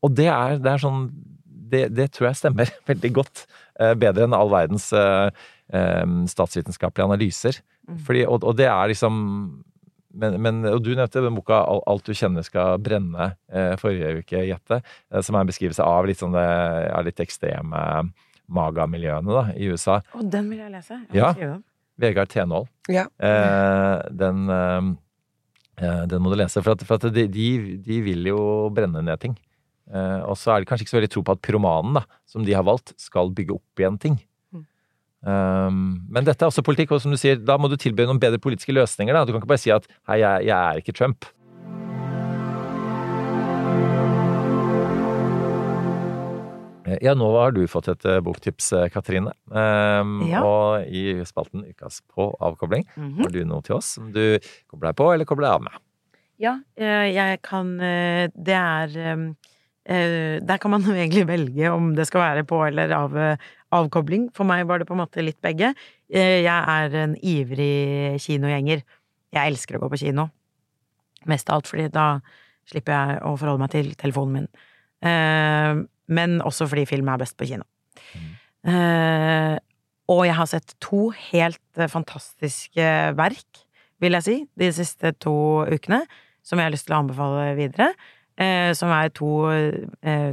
og, 0.01 0.09
og 0.09 0.17
det, 0.17 0.27
er, 0.31 0.57
det, 0.61 0.73
er, 0.73 0.83
sånn 0.83 1.05
det, 1.45 1.83
det, 1.95 2.09
tror 2.15 2.31
jeg 2.31 2.41
stemmer 2.41 2.73
veldig 2.89 3.13
godt. 3.19 3.45
Eh, 3.79 3.93
bedre 3.99 4.25
enn 4.27 4.35
all 4.37 4.51
verdens 4.51 4.89
eh, 4.95 5.29
eh, 5.73 6.03
statsvitenskapelige 6.33 7.09
analyser. 7.09 7.61
Mm. 7.87 8.03
Fordi, 8.07 8.25
og, 8.27 8.45
og 8.47 8.57
det 8.59 8.69
er 8.71 8.93
liksom 8.93 9.23
men, 10.17 10.37
men, 10.41 10.61
og 10.65 10.81
du 10.81 10.93
nevnte 10.95 11.21
den 11.21 11.35
boka 11.37 11.59
'Alt 11.61 12.07
du 12.07 12.15
kjenner 12.17 12.45
skal 12.45 12.79
brenne' 12.81 13.35
eh, 13.51 13.75
forrige 13.77 14.23
uke, 14.23 14.43
Jette. 14.47 14.81
Eh, 15.11 15.21
som 15.21 15.35
er 15.35 15.45
en 15.45 15.51
beskrivelse 15.51 15.85
av 15.85 16.07
litt 16.09 16.21
sånne 16.21 16.43
ja, 16.87 17.01
litt 17.05 17.21
ekstreme 17.21 17.81
magamiljøene 18.47 19.35
da, 19.35 19.43
i 19.59 19.67
USA. 19.69 19.99
Å, 20.01 20.23
den 20.23 20.47
vil 20.49 20.63
jeg 20.63 20.73
lese. 20.73 21.01
Jeg 21.13 21.43
ja. 21.43 21.57
Vegard 22.01 22.31
Tenål. 22.31 22.67
Ja. 22.93 23.07
Eh, 23.19 23.97
den, 24.15 24.47
eh, 24.49 26.03
den 26.09 26.23
må 26.23 26.31
du 26.31 26.37
lese. 26.39 26.63
For, 26.63 26.77
at, 26.77 26.85
for 26.87 27.01
at 27.01 27.13
de, 27.13 27.27
de, 27.27 27.99
vil 28.05 28.31
jo 28.31 28.39
brenne 28.73 29.03
ned 29.03 29.21
ting. 29.21 29.35
Eh, 29.87 30.21
og 30.27 30.35
så 30.39 30.53
er 30.53 30.63
det 30.63 30.69
kanskje 30.69 30.85
ikke 30.85 30.95
så 30.95 30.99
veldig 30.99 31.11
tro 31.13 31.23
på 31.23 31.35
at 31.37 31.43
pyromanen, 31.45 31.99
da, 32.01 32.03
som 32.27 32.43
de 32.47 32.55
har 32.55 32.65
valgt, 32.67 32.95
skal 32.99 33.31
bygge 33.35 33.55
opp 33.55 33.83
igjen 33.83 34.01
ting. 34.01 34.19
Um, 35.27 36.05
men 36.13 36.23
dette 36.27 36.45
er 36.45 36.51
også 36.51 36.63
politikk, 36.63 36.93
og 36.93 37.01
som 37.03 37.11
du 37.11 37.17
sier, 37.19 37.39
da 37.41 37.57
må 37.59 37.67
du 37.71 37.75
tilby 37.79 38.05
noen 38.05 38.21
bedre 38.21 38.39
politiske 38.39 38.75
løsninger. 38.75 39.15
Da. 39.15 39.25
Du 39.25 39.33
kan 39.33 39.41
ikke 39.41 39.49
bare 39.49 39.63
si 39.63 39.73
at 39.73 39.87
'hei, 40.07 40.21
jeg, 40.21 40.47
jeg 40.47 40.55
er 40.55 40.79
ikke 40.79 40.95
Trump'. 40.95 41.27
Eh, 46.87 46.97
ja, 47.01 47.13
nå 47.17 47.27
har 47.35 47.51
du 47.51 47.65
fått 47.67 47.89
et 47.91 48.05
uh, 48.07 48.21
boktips, 48.23 48.71
eh, 48.77 48.87
Katrine. 48.93 49.33
Um, 49.51 50.21
ja. 50.29 50.43
Og 50.45 50.87
i 50.87 51.25
spalten 51.27 51.65
Ukas 51.67 51.99
på 52.07 52.29
avkobling 52.39 52.85
mm 52.95 53.09
-hmm. 53.09 53.21
har 53.23 53.29
du 53.29 53.43
noe 53.43 53.61
til 53.61 53.75
oss 53.75 53.93
som 53.97 54.11
du 54.11 54.39
kobler 54.67 54.89
deg 54.89 54.95
på 54.95 55.13
eller 55.13 55.25
kobler 55.25 55.47
deg 55.47 55.55
av 55.55 55.61
med. 55.61 55.73
Ja, 56.39 56.59
jeg 56.77 57.41
kan 57.41 57.77
Det 57.77 58.53
er 58.53 59.13
um, 59.13 59.35
Der 59.87 60.59
kan 60.59 60.73
man 60.73 60.83
jo 60.83 60.91
egentlig 60.91 61.23
velge 61.29 61.69
om 61.71 61.93
det 61.95 62.09
skal 62.09 62.19
være 62.19 62.41
på 62.43 62.57
eller 62.65 62.91
av 62.91 63.13
avkobling. 63.75 64.29
For 64.35 64.47
meg 64.47 64.65
var 64.67 64.79
det 64.79 64.87
på 64.87 64.95
en 64.95 65.01
måte 65.01 65.23
litt 65.23 65.39
begge. 65.43 65.73
Eh, 66.07 66.41
jeg 66.45 66.55
er 66.55 66.97
en 67.03 67.15
ivrig 67.19 68.19
kinogjenger. 68.23 68.83
Jeg 69.35 69.53
elsker 69.53 69.77
å 69.77 69.83
gå 69.83 69.91
på 69.91 70.01
kino. 70.05 70.29
Mest 71.27 71.49
av 71.51 71.59
alt 71.59 71.69
fordi 71.69 71.89
da 71.91 72.07
slipper 72.67 72.95
jeg 72.95 73.21
å 73.27 73.35
forholde 73.39 73.63
meg 73.63 73.73
til 73.75 73.93
telefonen 73.99 74.35
min. 74.37 74.49
Eh, 75.03 75.83
men 76.07 76.37
også 76.47 76.69
fordi 76.71 76.87
film 76.87 77.09
er 77.11 77.23
best 77.23 77.37
på 77.39 77.49
kino. 77.49 77.67
Mm. 78.15 78.35
Og 80.11 80.21
jeg 80.23 80.35
har 80.35 80.47
sett 80.47 80.73
to 80.83 81.09
helt 81.29 81.79
fantastiske 81.91 82.87
verk, 83.15 83.59
vil 84.03 84.15
jeg 84.17 84.25
si, 84.25 84.35
de 84.59 84.69
siste 84.75 85.11
to 85.23 85.35
ukene, 85.67 86.01
som 86.43 86.59
jeg 86.59 86.67
har 86.67 86.73
lyst 86.73 86.87
til 86.87 86.95
å 86.95 86.99
anbefale 87.01 87.45
videre. 87.59 87.89
Som 88.37 88.91
er 88.93 89.07
to 89.17 89.29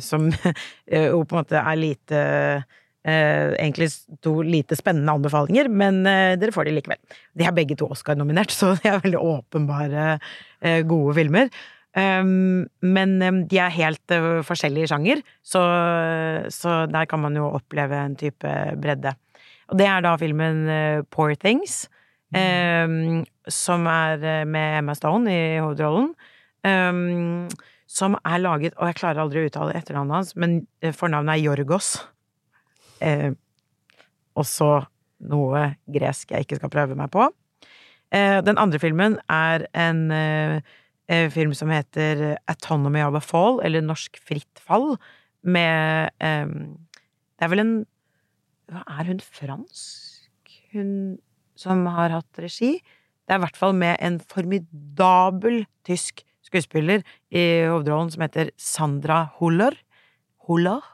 som 0.05 0.27
jo 0.93 1.21
på 1.25 1.33
en 1.33 1.39
måte 1.39 1.57
er 1.57 1.79
lite 1.81 2.19
Eh, 3.05 3.53
egentlig 3.61 3.91
to 4.25 4.39
lite 4.41 4.77
spennende 4.79 5.13
anbefalinger, 5.13 5.69
men 5.69 6.07
eh, 6.09 6.39
dere 6.41 6.55
får 6.55 6.65
de 6.65 6.73
likevel. 6.73 7.01
De 7.37 7.45
er 7.45 7.53
begge 7.53 7.77
to 7.77 7.91
Oscar-nominert, 7.93 8.53
så 8.59 8.73
de 8.79 8.89
er 8.89 9.03
veldig 9.05 9.21
åpenbare 9.21 10.07
eh, 10.65 10.81
gode 10.89 11.13
filmer. 11.19 11.51
Um, 11.95 12.65
men 12.83 13.13
um, 13.23 13.43
de 13.47 13.61
er 13.63 13.71
helt 13.71 14.15
forskjellige 14.49 14.89
sjanger, 14.91 15.21
så, 15.47 15.61
så, 16.51 16.73
der 16.91 17.07
kan 17.07 17.21
man 17.23 17.37
jo 17.39 17.53
oppleve 17.55 18.01
en 18.01 18.17
type 18.19 18.55
bredde. 18.83 19.13
Og 19.71 19.79
det 19.79 19.87
er 19.87 20.03
da 20.03 20.17
filmen 20.19 20.65
Poor 21.15 21.37
Things, 21.39 21.85
um, 22.35 23.21
som 23.47 23.87
er 23.87 24.43
med 24.49 24.81
Emma 24.81 24.97
Stone 24.99 25.31
i 25.31 25.45
hovedrollen. 25.61 26.11
Som 27.87 28.17
er 28.25 28.41
laget 28.41 28.75
Og 28.79 28.89
jeg 28.89 28.97
klarer 28.99 29.23
aldri 29.23 29.43
å 29.43 29.49
uttale 29.49 29.75
etternavnet 29.77 30.17
hans, 30.17 30.35
men 30.41 30.63
fornavnet 30.97 31.37
er 31.37 31.45
Jorgos. 31.45 31.95
Eh, 33.05 33.33
også 34.35 34.71
noe 35.31 35.67
gresk 35.91 36.33
jeg 36.35 36.47
ikke 36.47 36.59
skal 36.59 36.73
prøve 36.73 36.97
meg 36.99 37.13
på. 37.15 37.29
Eh, 38.15 38.41
den 38.47 38.59
andre 38.61 38.81
filmen 38.83 39.19
er 39.33 39.67
en 39.77 40.07
eh, 40.15 41.29
film 41.35 41.55
som 41.57 41.73
heter 41.73 42.37
Autonomy 42.51 43.03
of 43.05 43.19
a 43.19 43.23
Fall, 43.23 43.61
eller 43.65 43.85
Norsk 43.85 44.19
fritt 44.23 44.63
fall, 44.63 44.97
med 45.43 46.11
eh, 46.25 46.47
Det 47.35 47.45
er 47.45 47.53
vel 47.53 47.65
en 47.65 47.75
Hva 48.73 48.85
er 48.99 49.11
hun 49.11 49.21
fransk? 49.21 50.53
Hun 50.73 50.93
som 51.59 51.85
har 51.87 52.15
hatt 52.15 52.41
regi? 52.41 52.79
Det 53.25 53.35
er 53.35 53.41
i 53.41 53.45
hvert 53.45 53.59
fall 53.59 53.75
med 53.77 53.99
en 54.05 54.17
formidabel 54.21 55.65
tysk 55.87 56.25
skuespiller 56.55 57.03
i 57.35 57.67
hovedrollen 57.67 58.15
som 58.15 58.23
heter 58.23 58.55
Sandra 58.57 59.25
Huller. 59.41 59.75
Holler 60.47 60.85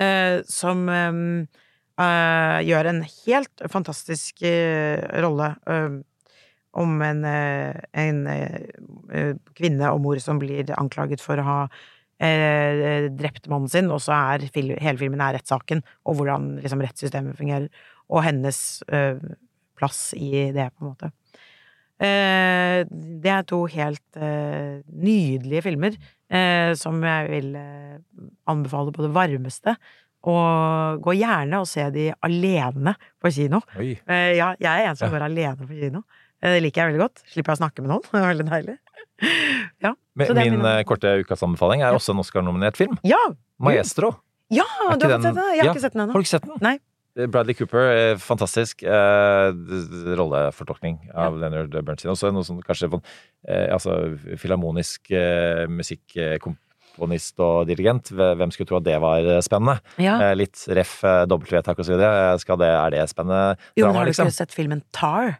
eh, 0.00 0.40
som 0.46 0.88
eh, 0.90 2.58
gjør 2.68 2.90
en 2.90 3.02
helt 3.06 3.64
fantastisk 3.72 4.44
eh, 4.46 5.02
rolle 5.24 5.54
eh, 5.70 5.98
om 6.74 7.02
en, 7.06 7.20
en 7.22 8.16
kvinne 9.54 9.90
og 9.94 10.00
mor 10.02 10.18
som 10.18 10.40
blir 10.42 10.72
anklaget 10.74 11.22
for 11.22 11.38
å 11.38 11.44
ha 11.46 11.58
drept 12.18 13.46
mannen 13.46 13.70
sin, 13.70 13.92
og 13.94 14.00
så 14.02 14.16
er 14.32 14.48
hele 14.50 14.96
filmen 14.98 15.22
er 15.22 15.36
rettssaken, 15.36 15.84
og 16.02 16.18
hvordan 16.18 16.56
liksom, 16.64 16.82
rettssystemet 16.82 17.38
fungerer, 17.38 17.68
og 18.10 18.24
hennes 18.26 18.58
plass 19.78 20.00
i 20.18 20.48
det, 20.50 20.66
på 20.74 20.82
en 20.82 20.90
måte. 20.96 21.12
Det 22.00 23.30
er 23.30 23.44
to 23.46 23.60
helt 23.70 24.18
nydelige 24.18 25.62
filmer 25.62 25.94
eh, 26.34 26.72
som 26.78 27.02
jeg 27.04 27.30
vil 27.32 27.52
eh, 27.58 28.00
anbefale 28.50 28.94
på 28.94 29.04
det 29.04 29.12
varmeste. 29.14 29.76
Og 30.24 31.02
gå 31.04 31.16
gjerne 31.18 31.60
og 31.60 31.68
se 31.68 31.84
de 31.92 32.08
alene 32.24 32.94
på 33.20 33.32
kino. 33.34 33.60
Eh, 33.76 34.32
ja, 34.38 34.54
jeg 34.56 34.70
er 34.70 34.88
en 34.88 34.96
som 34.98 35.10
ja. 35.10 35.16
går 35.16 35.26
alene 35.26 35.58
på 35.60 35.68
kino. 35.74 36.04
Eh, 36.40 36.56
det 36.56 36.62
liker 36.64 36.82
jeg 36.82 36.92
veldig 36.94 37.02
godt. 37.02 37.24
Slipper 37.28 37.52
jeg 37.52 37.60
å 37.60 37.62
snakke 37.62 37.84
med 37.84 37.92
noen. 37.92 38.06
Det 38.12 38.22
er 38.22 38.30
veldig 38.32 38.48
deilig. 38.50 38.78
ja, 39.84 39.92
min, 40.18 40.38
min 40.40 40.64
eh, 40.66 40.80
korte 40.88 41.12
ukas 41.22 41.44
anbefaling 41.46 41.84
er 41.84 41.94
også 41.94 42.16
en 42.16 42.24
Oscar-nominert 42.24 42.80
film. 42.80 42.96
Ja! 43.06 43.20
'Maestro'. 43.62 44.16
Ja, 44.52 44.64
du 44.98 45.06
har 45.06 45.14
fått 45.14 45.22
sett 45.24 45.36
den? 45.36 45.52
Jeg 45.54 45.62
har 45.62 45.70
ikke 45.72 45.84
sett 45.84 45.94
den 45.94 46.02
ennå. 46.04 46.12
Har 46.14 46.20
du 46.20 46.26
ikke 46.26 46.34
sett 46.34 46.48
den? 46.48 46.58
Nei. 46.64 46.74
Bradley 47.14 47.54
Cooper, 47.54 48.16
fantastisk 48.18 48.82
eh, 48.82 49.48
rollefortolkning 50.18 50.98
av 51.12 51.36
ja. 51.36 51.44
Leonard 51.44 51.76
Bernstein. 51.86 52.10
Også 52.10 52.32
noe 52.34 52.46
sånn 52.46 52.58
kanskje 52.66 52.90
eh, 52.90 53.68
altså, 53.70 53.94
filharmonisk 54.40 55.12
eh, 55.14 55.62
musikkomponist 55.70 57.38
og 57.44 57.70
dirigent. 57.70 58.10
Hvem 58.10 58.54
skulle 58.54 58.70
tro 58.72 58.80
at 58.80 58.88
det 58.88 58.98
var 59.04 59.28
spennende? 59.46 59.78
Ja. 60.02 60.16
Eh, 60.26 60.34
litt 60.40 60.58
ref, 60.74 60.96
eh, 61.06 61.22
dobbeltvedtak 61.30 61.84
osv. 61.84 61.94
Er 62.02 62.96
det 62.96 63.06
spennende? 63.14 63.62
Jo, 63.78 63.86
men 63.86 64.00
har 64.00 64.08
du 64.08 64.14
liksom? 64.14 64.32
ikke 64.32 64.40
sett 64.42 64.56
filmen 64.56 64.82
Tar? 64.90 65.36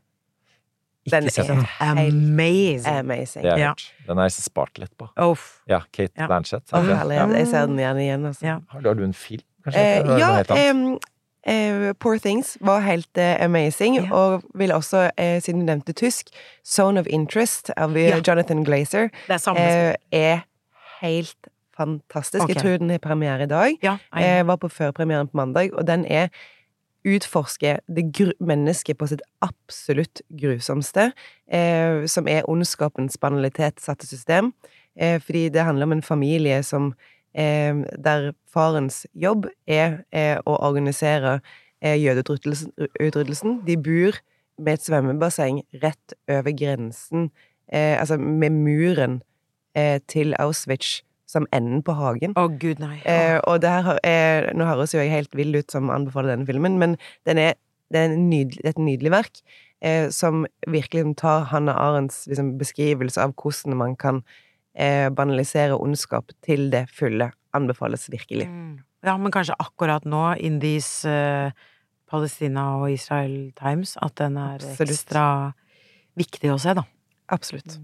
Den 1.10 1.26
er 1.28 1.66
amazing. 1.80 2.86
amazing. 2.86 3.44
Ja. 3.44 3.74
Den 4.06 4.20
er 4.20 4.30
jeg 4.30 4.36
spart 4.38 4.78
litt 4.80 4.94
på. 4.96 5.10
Oh. 5.20 5.42
Ja, 5.68 5.82
Kate 5.92 6.14
ja. 6.16 6.28
Blanchett. 6.30 6.64
Oh, 6.72 6.86
jeg 6.86 7.50
ser 7.50 7.66
den 7.68 7.82
gjerne 7.82 8.06
igjen. 8.06 8.24
Altså. 8.30 8.46
Ja. 8.46 8.54
Har, 8.72 8.80
du, 8.80 8.88
har, 8.88 8.96
du, 8.96 9.04
en 9.04 9.12
film? 9.12 9.44
Kanskje? 9.66 9.82
Eh, 9.82 10.14
ja, 10.20 10.30
Uh, 11.48 11.92
Poor 12.00 12.18
Things 12.18 12.56
var 12.60 12.80
helt 12.80 13.18
eh, 13.18 13.44
amazing, 13.44 13.96
ja. 13.96 14.12
og 14.12 14.42
vil 14.54 14.72
også, 14.72 15.10
eh, 15.16 15.42
siden 15.42 15.60
du 15.60 15.66
nevnte 15.66 15.92
tysk, 15.92 16.30
Zone 16.64 17.00
of 17.00 17.06
Interest 17.06 17.70
av 17.76 17.96
ja. 17.98 18.16
Jonathan 18.26 18.64
Glazer 18.64 19.10
er, 19.28 19.96
er, 20.12 20.40
helt 21.02 21.36
fantastisk. 21.76 22.44
Okay. 22.44 22.54
Jeg 22.54 22.62
tror 22.62 22.76
den 22.76 22.90
har 22.90 22.98
premiere 22.98 23.42
i 23.42 23.46
dag. 23.46 23.76
Ja, 23.82 23.96
jeg 24.16 24.46
var 24.46 24.56
på 24.56 24.68
førpremieren 24.68 25.28
på 25.28 25.36
mandag, 25.36 25.74
og 25.74 25.86
den 25.86 26.06
er 26.06 26.28
utforsker 27.04 27.82
det 27.92 28.32
mennesket 28.40 28.96
på 28.96 29.06
sitt 29.06 29.20
absolutt 29.44 30.22
grusomste, 30.40 31.10
som 32.08 32.28
er 32.28 32.48
ondskapens 32.48 33.18
banalitet 33.20 33.82
satt 33.84 34.02
i 34.02 34.06
system. 34.06 34.54
fordi 34.96 35.48
det 35.48 35.64
handler 35.64 35.84
om 35.84 35.92
en 35.92 36.02
familie 36.02 36.62
som 36.62 36.86
eh, 36.86 37.13
der 37.34 38.28
farens 38.46 39.00
jobb 39.18 39.48
er, 39.66 40.04
er 40.14 40.38
å 40.46 40.54
organisere 40.62 41.40
eh, 41.82 41.96
jødeutryddelsen. 41.98 43.58
De 43.66 43.76
bor 43.76 44.20
med 44.58 44.78
et 44.78 44.86
svømmebasseng 44.86 45.62
rett 45.82 46.14
over 46.30 46.54
grensen, 46.54 47.30
eh, 47.72 47.98
altså 47.98 48.18
med 48.20 48.54
muren 48.54 49.18
eh, 49.74 49.98
til 50.08 50.34
Auschwitz 50.38 51.02
som 51.26 51.48
enden 51.56 51.82
på 51.82 51.96
hagen. 51.98 52.36
Å, 52.38 52.46
oh, 52.46 52.56
gud, 52.60 52.78
nei. 52.82 53.00
Oh. 53.02 53.40
og 53.50 53.62
det 53.64 53.72
her, 53.72 54.00
eh, 54.06 54.48
nå 54.54 54.66
høres 54.68 54.94
jo 54.94 55.02
jeg 55.02 55.10
helt 55.10 55.34
vill 55.34 55.56
ut 55.56 55.72
som 55.72 55.90
anbefaler 55.90 56.34
denne 56.34 56.46
filmen, 56.48 56.78
men 56.78 56.98
den 57.26 57.40
er, 57.40 57.56
det 57.90 58.04
er 58.04 58.14
nydelig, 58.14 58.62
et 58.68 58.78
nydelig 58.78 59.14
verk. 59.14 59.44
Eh, 59.84 60.08
som 60.14 60.46
virkelig 60.70 61.16
tar 61.20 61.48
Hanna 61.50 61.74
Arendts 61.76 62.24
liksom, 62.30 62.54
beskrivelse 62.60 63.20
av 63.20 63.34
hvordan 63.36 63.76
man 63.76 63.96
kan 64.00 64.22
eh, 64.74 65.08
banalisere 65.14 65.78
ondskap 65.78 66.34
til 66.44 66.68
det 66.74 66.86
fulle. 66.92 67.30
Anbefales 67.54 68.08
virkelig. 68.10 68.48
Mm. 68.50 68.82
ja, 69.04 69.16
men 69.16 69.32
kanskje 69.32 69.54
akkurat 69.62 70.04
nå, 70.04 70.34
in 70.42 70.58
these 70.60 71.08
eh, 71.08 71.52
Palestina 72.10 72.74
og 72.80 72.92
Israel 72.92 73.52
Times, 73.58 73.96
at 74.02 74.16
den 74.18 74.36
er 74.36 74.58
Absolutt. 74.58 74.90
ekstra 74.90 75.26
viktig 76.18 76.50
å 76.54 76.58
se, 76.62 76.74
da. 76.74 76.84
Absolutt. 77.34 77.78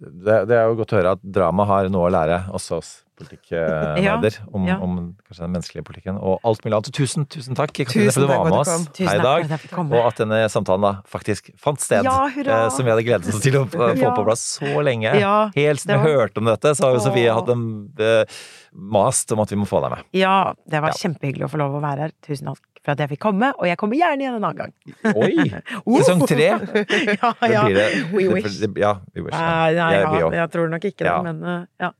Det, 0.00 0.36
det 0.48 0.56
er 0.56 0.64
jo 0.70 0.78
godt 0.80 0.94
å 0.94 0.96
høre 0.96 1.14
at 1.18 1.22
drama 1.22 1.66
har 1.68 1.88
noe 1.92 2.08
å 2.08 2.12
lære 2.12 2.46
også 2.56 2.78
oss 2.80 2.90
politikknerder 3.20 4.38
om, 4.56 4.64
ja. 4.64 4.78
om 4.80 4.94
kanskje 5.28 5.42
den 5.44 5.52
menneskelige 5.52 5.84
politikken 5.84 6.16
og 6.16 6.38
alt 6.46 6.62
mulig 6.64 6.76
annet. 6.78 6.88
Så 6.88 6.94
tusen, 6.96 7.26
tusen 7.28 7.58
takk 7.58 7.74
Katrine, 7.76 8.12
for 8.14 8.24
at 8.24 8.30
du 8.30 8.32
var 8.32 8.46
med 8.46 8.56
oss 8.56 8.70
her 8.96 9.20
i 9.20 9.24
dag. 9.26 9.50
Og 9.82 9.98
at 10.06 10.22
denne 10.22 10.38
samtalen 10.52 10.86
da 10.86 10.92
faktisk 11.10 11.52
fant 11.60 11.82
sted. 11.84 12.08
Ja, 12.08 12.30
eh, 12.32 12.70
som 12.72 12.86
vi 12.88 12.94
hadde 12.94 13.04
gledet 13.04 13.28
oss 13.28 13.44
til 13.44 13.60
å 13.60 13.66
få 13.68 13.90
Ja. 14.00 14.14
på 14.16 14.24
plass 14.24 14.46
så 14.56 14.72
lenge. 14.86 15.12
Ja, 15.20 15.50
Helt 15.54 15.84
siden 15.84 15.92
det 15.92 16.00
vi 16.00 16.14
var- 16.14 16.24
hørte 16.24 16.38
om 16.38 16.48
dette, 16.48 16.74
så 16.76 16.88
har 16.88 16.96
jo 16.96 17.04
Sofie 17.04 17.34
hatt 17.36 17.48
en 17.52 17.92
eh, 17.98 18.24
mast 18.72 19.32
om 19.32 19.40
at 19.40 19.50
vi 19.52 19.56
må 19.60 19.68
få 19.68 19.82
deg 19.84 19.90
med. 19.98 20.04
Ja, 20.16 20.54
det 20.66 20.80
var 20.80 20.94
Ja. 20.96 21.00
kjempehyggelig 21.04 21.44
å 21.44 21.50
få 21.52 21.58
lov 21.58 21.76
å 21.76 21.82
være 21.84 22.08
her. 22.08 22.12
Tusen 22.22 22.46
takk 22.46 22.58
for 22.84 22.92
at 22.94 23.00
jeg 23.04 23.10
fikk 23.12 23.20
komme, 23.26 23.50
og 23.58 23.66
jeg 23.68 23.76
kommer 23.80 23.98
gjerne 23.98 24.24
igjen 24.24 24.36
en 24.38 24.44
annen 24.48 24.56
gang. 24.56 24.72
Oi! 25.12 25.46
Sesong 26.00 26.22
tre! 26.28 26.46
ja, 27.20 27.32
ja. 27.52 27.64
det. 27.68 27.88
We 28.14 28.28
wish. 28.32 28.60
Ja, 28.80 28.94
we 29.14 29.24
wish. 29.26 29.34
Nei, 29.36 29.74
nei, 29.76 29.90
Jeg- 29.98 30.20
ja, 30.20 30.30
jeg 30.40 30.50
tror 30.54 30.68
nok 30.72 30.84
ikke 30.88 31.04
det, 31.04 31.10
Ja. 31.12 31.18
men 31.22 31.42
uh, 31.44 31.58
ja. 31.80 31.90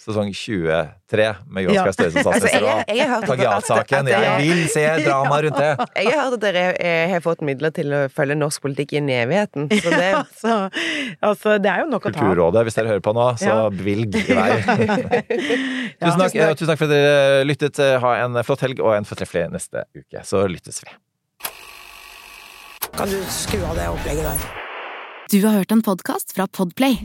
Sesong 0.00 0.30
23 0.32 1.26
med 1.52 1.66
Ja. 1.68 1.82
Gahr 1.84 1.92
Støre 1.92 2.10
som 2.14 2.22
statsminister 2.24 3.24
plagiatsaken. 3.26 4.08
at- 4.08 4.14
at- 4.16 4.40
Jeg 4.40 4.48
vil 4.48 4.68
se 4.72 4.84
drama 5.04 5.40
rundt 5.44 5.58
det! 5.60 5.70
Jeg 6.00 6.12
har 6.14 6.22
hørt 6.24 6.36
at 6.38 6.40
dere 6.40 6.62
eh, 6.80 7.10
har 7.12 7.20
fått 7.20 7.42
midler 7.44 7.70
til 7.76 7.92
å 7.92 8.00
følge 8.08 8.36
norsk 8.40 8.62
politikk 8.64 8.94
inn 8.96 9.10
i 9.12 9.18
evigheten. 9.20 9.68
Så 9.68 9.90
det 9.92 10.08
altså, 10.22 10.70
altså, 11.22 11.58
det 11.60 11.68
er 11.74 11.84
jo 11.84 11.90
nok 11.92 12.08
å 12.08 12.12
ta. 12.14 12.16
Kulturrådet, 12.22 12.64
hvis 12.64 12.74
dere 12.80 12.88
hører 12.94 13.04
på 13.04 13.12
nå, 13.18 13.26
så 13.36 13.52
Ja. 13.52 13.68
bevilg 13.68 14.16
i 14.16 14.32
vei. 14.32 14.50
Ja. 16.00 16.08
Tusen 16.08 16.20
takk, 16.24 16.34
eh, 16.40 16.54
tusen 16.56 16.70
takk 16.72 16.78
for 16.80 16.88
at 16.88 16.96
dere 16.96 17.44
lyttet. 17.44 17.76
Ha 18.00 18.14
en 18.24 18.40
flott 18.42 18.60
helg 18.64 18.80
og 18.80 18.94
en 18.96 19.04
fortreffelig 19.04 19.50
neste 19.52 19.84
uke. 19.92 20.24
Så 20.24 20.46
lyttes 20.48 20.80
vi. 20.80 20.96
Kan 22.96 23.08
du 23.12 23.20
skru 23.28 23.60
av 23.68 23.76
det 23.76 23.84
opplegget 23.92 24.24
der? 24.24 24.48
Du 25.30 25.38
har 25.46 25.60
hørt 25.60 25.70
en 25.76 25.82
podkast 25.84 26.32
fra 26.34 26.48
Podplay. 26.48 27.04